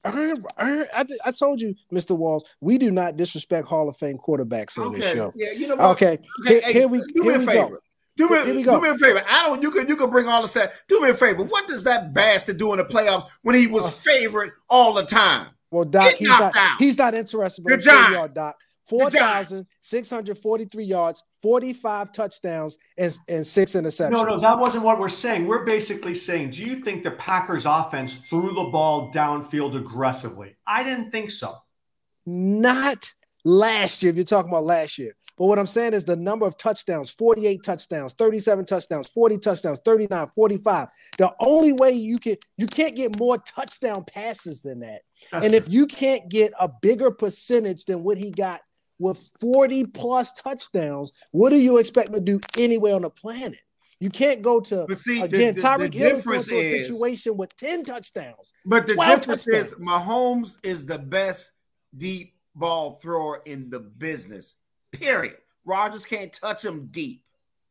I, 0.04 1.06
I 1.24 1.30
told 1.32 1.60
you, 1.60 1.74
Mr. 1.92 2.16
Walls, 2.16 2.44
we 2.60 2.78
do 2.78 2.90
not 2.90 3.16
disrespect 3.16 3.66
Hall 3.68 3.88
of 3.88 3.96
Fame 3.96 4.16
quarterbacks 4.18 4.78
on 4.78 4.92
this 4.94 5.12
show. 5.12 5.32
yeah, 5.36 5.50
you 5.52 5.66
know 5.66 5.76
what? 5.76 5.90
Okay, 5.92 6.18
Okay, 6.42 6.54
here, 6.54 6.60
hey, 6.62 6.72
here 6.72 6.88
we 6.88 6.98
do 7.14 7.22
me 7.22 7.28
here 7.30 7.36
a 7.36 7.38
we 7.40 7.46
favor. 7.46 7.68
go. 7.68 7.78
Do 8.16 8.28
me, 8.28 8.62
do 8.64 8.80
me 8.80 8.88
a 8.88 8.98
favor. 8.98 9.22
I 9.28 9.46
don't. 9.46 9.62
You 9.62 9.70
could 9.70 9.88
you 9.88 9.94
could 9.94 10.10
bring 10.10 10.26
all 10.26 10.42
the 10.42 10.48
set. 10.48 10.72
Do 10.88 11.00
me 11.00 11.10
a 11.10 11.14
favor. 11.14 11.44
What 11.44 11.68
does 11.68 11.84
that 11.84 12.12
bastard 12.12 12.58
do 12.58 12.72
in 12.72 12.78
the 12.78 12.84
playoffs 12.84 13.28
when 13.42 13.54
he 13.54 13.68
was 13.68 13.84
Uh. 13.86 13.90
favorite 13.90 14.52
all 14.68 14.92
the 14.94 15.04
time? 15.04 15.48
Well, 15.70 15.84
Doc, 15.84 16.14
he's 16.14 16.26
not 16.28 16.56
out. 16.56 16.76
he's 16.80 16.98
not 16.98 17.14
interested. 17.14 17.62
But 17.62 17.68
Good 17.70 17.82
job. 17.82 18.34
Doc. 18.34 18.56
Good 18.88 19.00
Four 19.00 19.10
job. 19.10 19.20
thousand 19.20 19.66
six 19.80 20.10
hundred 20.10 20.38
forty-three 20.38 20.84
yards, 20.84 21.22
forty-five 21.42 22.12
touchdowns, 22.12 22.78
and, 22.96 23.16
and 23.28 23.46
six 23.46 23.72
interceptions. 23.72 24.10
No, 24.10 24.22
no, 24.22 24.38
that 24.38 24.58
wasn't 24.58 24.84
what 24.84 24.98
we're 24.98 25.08
saying. 25.08 25.46
We're 25.46 25.64
basically 25.64 26.14
saying, 26.14 26.50
do 26.50 26.64
you 26.64 26.76
think 26.76 27.04
the 27.04 27.10
Packers 27.12 27.66
offense 27.66 28.26
threw 28.28 28.48
the 28.48 28.70
ball 28.70 29.12
downfield 29.12 29.76
aggressively? 29.76 30.56
I 30.66 30.82
didn't 30.82 31.10
think 31.10 31.30
so. 31.30 31.54
Not 32.24 33.10
last 33.44 34.02
year, 34.02 34.10
if 34.10 34.16
you're 34.16 34.24
talking 34.24 34.50
about 34.50 34.64
last 34.64 34.98
year. 34.98 35.14
But 35.38 35.46
what 35.46 35.58
I'm 35.60 35.66
saying 35.66 35.94
is 35.94 36.04
the 36.04 36.16
number 36.16 36.46
of 36.46 36.58
touchdowns 36.58 37.10
48 37.10 37.62
touchdowns, 37.62 38.12
37 38.14 38.64
touchdowns, 38.64 39.06
40 39.06 39.38
touchdowns, 39.38 39.80
39, 39.84 40.26
45. 40.34 40.88
The 41.16 41.32
only 41.38 41.72
way 41.72 41.92
you 41.92 42.18
can, 42.18 42.36
you 42.56 42.66
can't 42.66 42.96
get 42.96 43.18
more 43.20 43.38
touchdown 43.38 44.04
passes 44.04 44.62
than 44.62 44.80
that. 44.80 45.02
That's 45.30 45.44
and 45.44 45.54
if 45.54 45.68
you 45.68 45.86
can't 45.86 46.28
get 46.28 46.52
a 46.58 46.68
bigger 46.82 47.12
percentage 47.12 47.84
than 47.84 48.02
what 48.02 48.18
he 48.18 48.32
got 48.32 48.60
with 48.98 49.30
40 49.40 49.84
plus 49.94 50.32
touchdowns, 50.32 51.12
what 51.30 51.50
do 51.50 51.56
you 51.60 51.78
expect 51.78 52.12
to 52.12 52.20
do 52.20 52.38
anywhere 52.58 52.94
on 52.94 53.02
the 53.02 53.10
planet? 53.10 53.60
You 54.00 54.10
can't 54.10 54.42
go 54.42 54.60
to 54.60 54.86
But 54.88 54.98
see, 54.98 55.20
again. 55.20 55.54
the- 55.56 55.60
Tyreek 55.62 55.92
the 55.92 55.98
Hill 55.98 56.16
is 56.16 56.24
going 56.24 56.42
to 56.42 56.54
a 56.56 56.58
is- 56.60 56.86
situation 56.86 57.36
with 57.36 57.56
10 57.56 57.82
touchdowns. 57.82 58.52
But 58.64 58.86
the 58.86 58.94
12 58.94 59.20
difference 59.20 59.48
is 59.48 59.70
touchdowns. 59.70 59.88
Mahomes 59.88 60.56
is 60.64 60.86
the 60.86 60.98
best 60.98 61.52
deep 61.96 62.34
ball 62.54 62.92
thrower 62.94 63.42
in 63.44 63.70
the 63.70 63.80
business. 63.80 64.54
Period. 64.92 65.36
Rodgers 65.64 66.06
can't 66.06 66.32
touch 66.32 66.64
him 66.64 66.86
deep. 66.90 67.24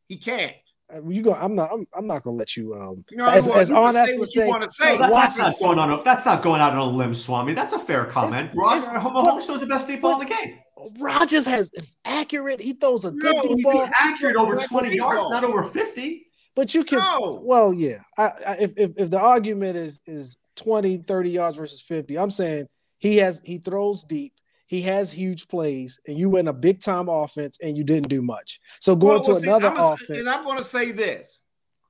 He 0.10 0.18
can't. 0.18 0.56
Uh, 0.94 1.02
You 1.08 1.22
go. 1.22 1.34
I'm 1.34 1.56
not. 1.56 1.72
I'm, 1.72 1.84
I'm 1.96 2.08
not 2.08 2.24
gonna 2.24 2.38
let 2.38 2.56
you. 2.56 2.74
Um, 2.76 3.04
You 3.12 3.18
know, 3.18 3.28
as, 3.28 3.48
well, 3.48 3.58
as 3.58 3.70
you 3.70 3.76
honest 3.76 4.06
say 4.08 4.14
as 4.14 4.20
what 4.20 4.30
say, 4.30 4.44
you 4.46 4.50
want 4.50 4.64
to 4.64 4.70
say. 4.70 4.92
No, 4.94 4.98
that- 5.00 5.12
watch 5.12 5.36
that's 5.36 5.60
not 5.62 5.68
going 5.68 5.80
on. 5.80 6.00
A, 6.00 6.04
that's 6.04 6.26
not 6.26 6.42
going 6.42 6.62
out 6.62 6.74
on 6.74 6.80
a 6.80 6.86
limb, 6.86 7.14
Swami. 7.14 7.54
That's 7.54 7.74
a 7.74 7.80
fair 7.80 8.06
comment. 8.06 8.52
Roger, 8.56 8.86
it's- 8.86 9.04
Mahomes 9.04 9.44
throws 9.46 9.60
the 9.60 9.66
best 9.66 9.88
deep 9.88 10.02
ball 10.02 10.22
in 10.22 10.28
the 10.28 10.34
game. 10.34 10.60
Rodgers 11.00 11.46
has 11.48 11.70
is 11.74 11.98
accurate. 12.06 12.62
He 12.62 12.74
throws 12.74 13.04
a 13.04 13.12
good 13.12 13.36
No, 13.36 13.42
deep 13.42 13.64
ball. 13.64 13.82
He's 13.86 13.92
accurate 14.00 14.36
over 14.36 14.56
20 14.56 14.96
yards, 14.96 15.22
ball. 15.22 15.32
not 15.32 15.44
over 15.44 15.64
50. 15.64 16.24
But 16.56 16.74
you 16.74 16.84
can. 16.84 17.00
No. 17.00 17.42
Well, 17.44 17.74
yeah. 17.74 18.02
I, 18.18 18.24
I, 18.24 18.58
if, 18.62 18.74
if 18.78 18.92
if 18.98 19.10
the 19.12 19.20
argument 19.20 19.76
is 19.76 20.02
is 20.06 20.38
20, 20.56 20.98
30 20.98 21.30
yards 21.30 21.58
versus 21.58 21.82
50, 21.82 22.18
I'm 22.18 22.32
saying 22.32 22.66
he 23.00 23.18
has 23.18 23.42
he 23.44 23.58
throws 23.60 24.04
deep. 24.04 24.34
He 24.68 24.82
has 24.84 25.12
huge 25.12 25.48
plays, 25.48 26.00
and 26.08 26.18
you 26.20 26.30
win 26.30 26.48
a 26.50 26.54
big 26.54 26.82
time 26.82 27.10
offense, 27.10 27.58
and 27.64 27.76
you 27.76 27.84
didn't 27.84 28.10
do 28.10 28.22
much. 28.22 28.60
So 28.80 28.96
going 28.96 29.16
Well, 29.22 29.24
to 29.24 29.36
see, 29.40 29.44
another 29.48 29.68
I'm 29.70 29.74
gonna- 29.74 29.94
offense. 29.96 30.20
And 30.20 30.30
I'm 30.30 30.44
going 30.44 30.58
to 30.60 30.66
say 30.66 30.92
this: 30.92 31.40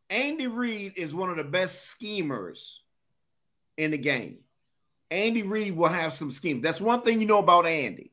Andy 0.10 0.48
Reid 0.48 0.94
is 0.96 1.14
one 1.14 1.30
of 1.30 1.38
the 1.38 1.44
best 1.44 1.86
schemers 1.88 2.82
in 3.78 3.92
the 3.92 3.98
game. 3.98 4.38
Andy 5.10 5.42
Reid 5.44 5.76
will 5.76 5.88
have 5.90 6.14
some 6.14 6.32
schemes. 6.32 6.62
That's 6.64 6.80
one 6.82 7.02
thing 7.02 7.20
you 7.20 7.28
know 7.28 7.40
about 7.40 7.66
Andy. 7.66 8.12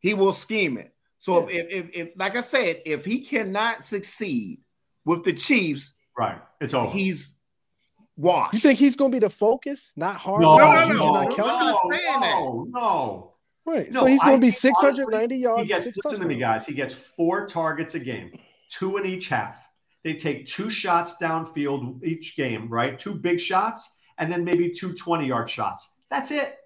He 0.00 0.12
will 0.14 0.32
scheme 0.32 0.76
it. 0.78 0.92
So 1.18 1.48
if, 1.48 1.56
if, 1.56 1.72
if, 1.74 1.96
if, 1.96 2.12
like 2.16 2.36
I 2.36 2.40
said, 2.42 2.82
if 2.84 3.04
he 3.04 3.20
cannot 3.20 3.84
succeed 3.84 4.60
with 5.04 5.24
the 5.24 5.32
Chiefs, 5.32 5.92
Right. 6.18 6.40
It's 6.60 6.74
over. 6.74 6.90
he's 6.90 7.30
washed. 8.16 8.54
you 8.54 8.60
think 8.60 8.78
he's 8.78 8.96
going 8.96 9.10
to 9.10 9.16
be 9.16 9.20
the 9.20 9.30
focus, 9.30 9.92
not 9.96 10.16
hard? 10.16 10.42
no, 10.42 10.56
No, 10.58 10.72
no, 10.72 10.88
no, 10.88 10.94
no, 10.94 11.28
no, 11.28 11.28
no, 12.20 12.66
no, 12.70 13.32
Kelce? 13.66 13.72
I'm 13.72 13.72
not 13.72 13.72
saying 13.72 13.72
that. 13.72 13.72
no, 13.72 13.72
no. 13.72 13.72
Right. 13.72 13.92
No, 13.92 14.00
so 14.00 14.06
he's 14.06 14.22
going 14.22 14.40
to 14.40 14.46
be 14.46 14.50
think, 14.50 14.76
honestly, 14.82 15.04
690 15.04 15.36
yards. 15.36 15.62
He 15.62 15.68
gets, 15.68 16.04
listen 16.04 16.20
to 16.20 16.26
me, 16.26 16.36
guys. 16.36 16.66
He 16.66 16.74
gets 16.74 16.94
four 16.94 17.46
targets 17.46 17.94
a 17.94 18.00
game, 18.00 18.32
two 18.68 18.96
in 18.96 19.06
each 19.06 19.28
half. 19.28 19.58
They 20.04 20.14
take 20.14 20.46
two 20.46 20.70
shots 20.70 21.16
downfield 21.20 22.04
each 22.04 22.36
game, 22.36 22.68
right? 22.68 22.96
Two 22.98 23.14
big 23.14 23.40
shots, 23.40 23.98
and 24.18 24.30
then 24.30 24.44
maybe 24.44 24.70
two 24.70 24.92
20 24.94 25.26
yard 25.26 25.50
shots. 25.50 25.94
That's 26.10 26.30
it. 26.30 26.56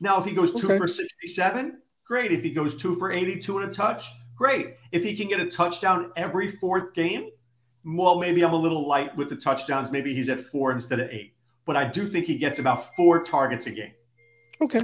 Now, 0.00 0.18
if 0.20 0.24
he 0.24 0.32
goes 0.32 0.54
two 0.54 0.68
Okay. 0.68 0.78
for 0.78 0.86
67, 0.86 1.80
great. 2.06 2.30
If 2.32 2.42
he 2.42 2.50
goes 2.50 2.76
two 2.76 2.94
for 2.96 3.10
82 3.10 3.58
and 3.58 3.70
a 3.70 3.72
touch, 3.72 4.08
great. 4.36 4.76
If 4.92 5.02
he 5.02 5.16
can 5.16 5.28
get 5.28 5.40
a 5.40 5.46
touchdown 5.46 6.12
every 6.16 6.50
fourth 6.52 6.94
game, 6.94 7.30
well, 7.84 8.18
maybe 8.18 8.44
I'm 8.44 8.52
a 8.52 8.56
little 8.56 8.86
light 8.86 9.16
with 9.16 9.28
the 9.28 9.36
touchdowns. 9.36 9.90
Maybe 9.90 10.14
he's 10.14 10.28
at 10.28 10.40
four 10.40 10.70
instead 10.72 11.00
of 11.00 11.10
eight. 11.10 11.34
But 11.66 11.76
I 11.76 11.86
do 11.86 12.06
think 12.06 12.26
he 12.26 12.38
gets 12.38 12.58
about 12.58 12.94
four 12.94 13.22
targets 13.24 13.66
a 13.66 13.70
game. 13.72 13.92
Okay. 14.60 14.78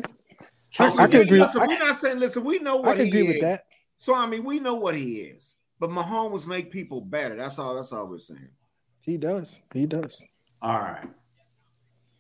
Kelce 0.75 1.01
I 1.01 1.09
can 1.09 1.21
agree. 1.23 1.39
about- 1.41 1.55
Listen, 1.55 1.69
we're 1.69 1.79
not 1.79 1.97
saying, 1.97 2.19
listen, 2.19 2.45
we 2.45 2.59
know 2.61 2.79
I 2.83 2.87
what 2.89 2.97
can 2.97 3.07
he 3.07 3.11
agree 3.11 3.27
is. 3.27 3.35
with 3.35 3.41
that. 3.43 3.63
So 3.97 4.15
I 4.15 4.27
mean, 4.27 4.45
we 4.45 4.61
know 4.61 4.75
what 4.75 4.95
he 4.97 5.17
is. 5.17 5.55
But 5.79 5.91
Mahomes 5.91 6.47
make 6.47 6.71
people 6.71 7.01
better. 7.01 7.35
That's 7.37 7.59
all. 7.59 7.75
That's 7.75 7.93
all 7.93 8.07
we're 8.07 8.19
saying. 8.19 8.49
He 9.01 9.17
does. 9.17 9.63
He 9.73 9.87
does. 9.87 10.27
All 10.61 10.79
right. 10.79 11.09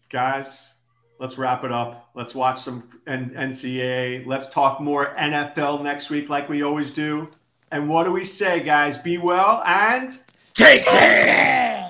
Guys, 0.08 0.74
let's 1.18 1.36
wrap 1.38 1.62
it 1.64 1.70
up. 1.70 2.10
Let's 2.14 2.34
watch 2.34 2.58
some 2.60 2.88
N- 3.06 3.32
NCAA. 3.36 4.26
Let's 4.26 4.48
talk 4.48 4.80
more 4.80 5.14
NFL 5.16 5.82
next 5.82 6.10
week, 6.10 6.28
like 6.28 6.48
we 6.48 6.62
always 6.62 6.90
do. 6.90 7.30
And 7.70 7.88
what 7.88 8.04
do 8.04 8.12
we 8.12 8.24
say, 8.24 8.64
guys? 8.64 8.98
Be 8.98 9.18
well 9.18 9.62
and 9.64 10.10
Take 10.54 10.84
care. 10.84 11.89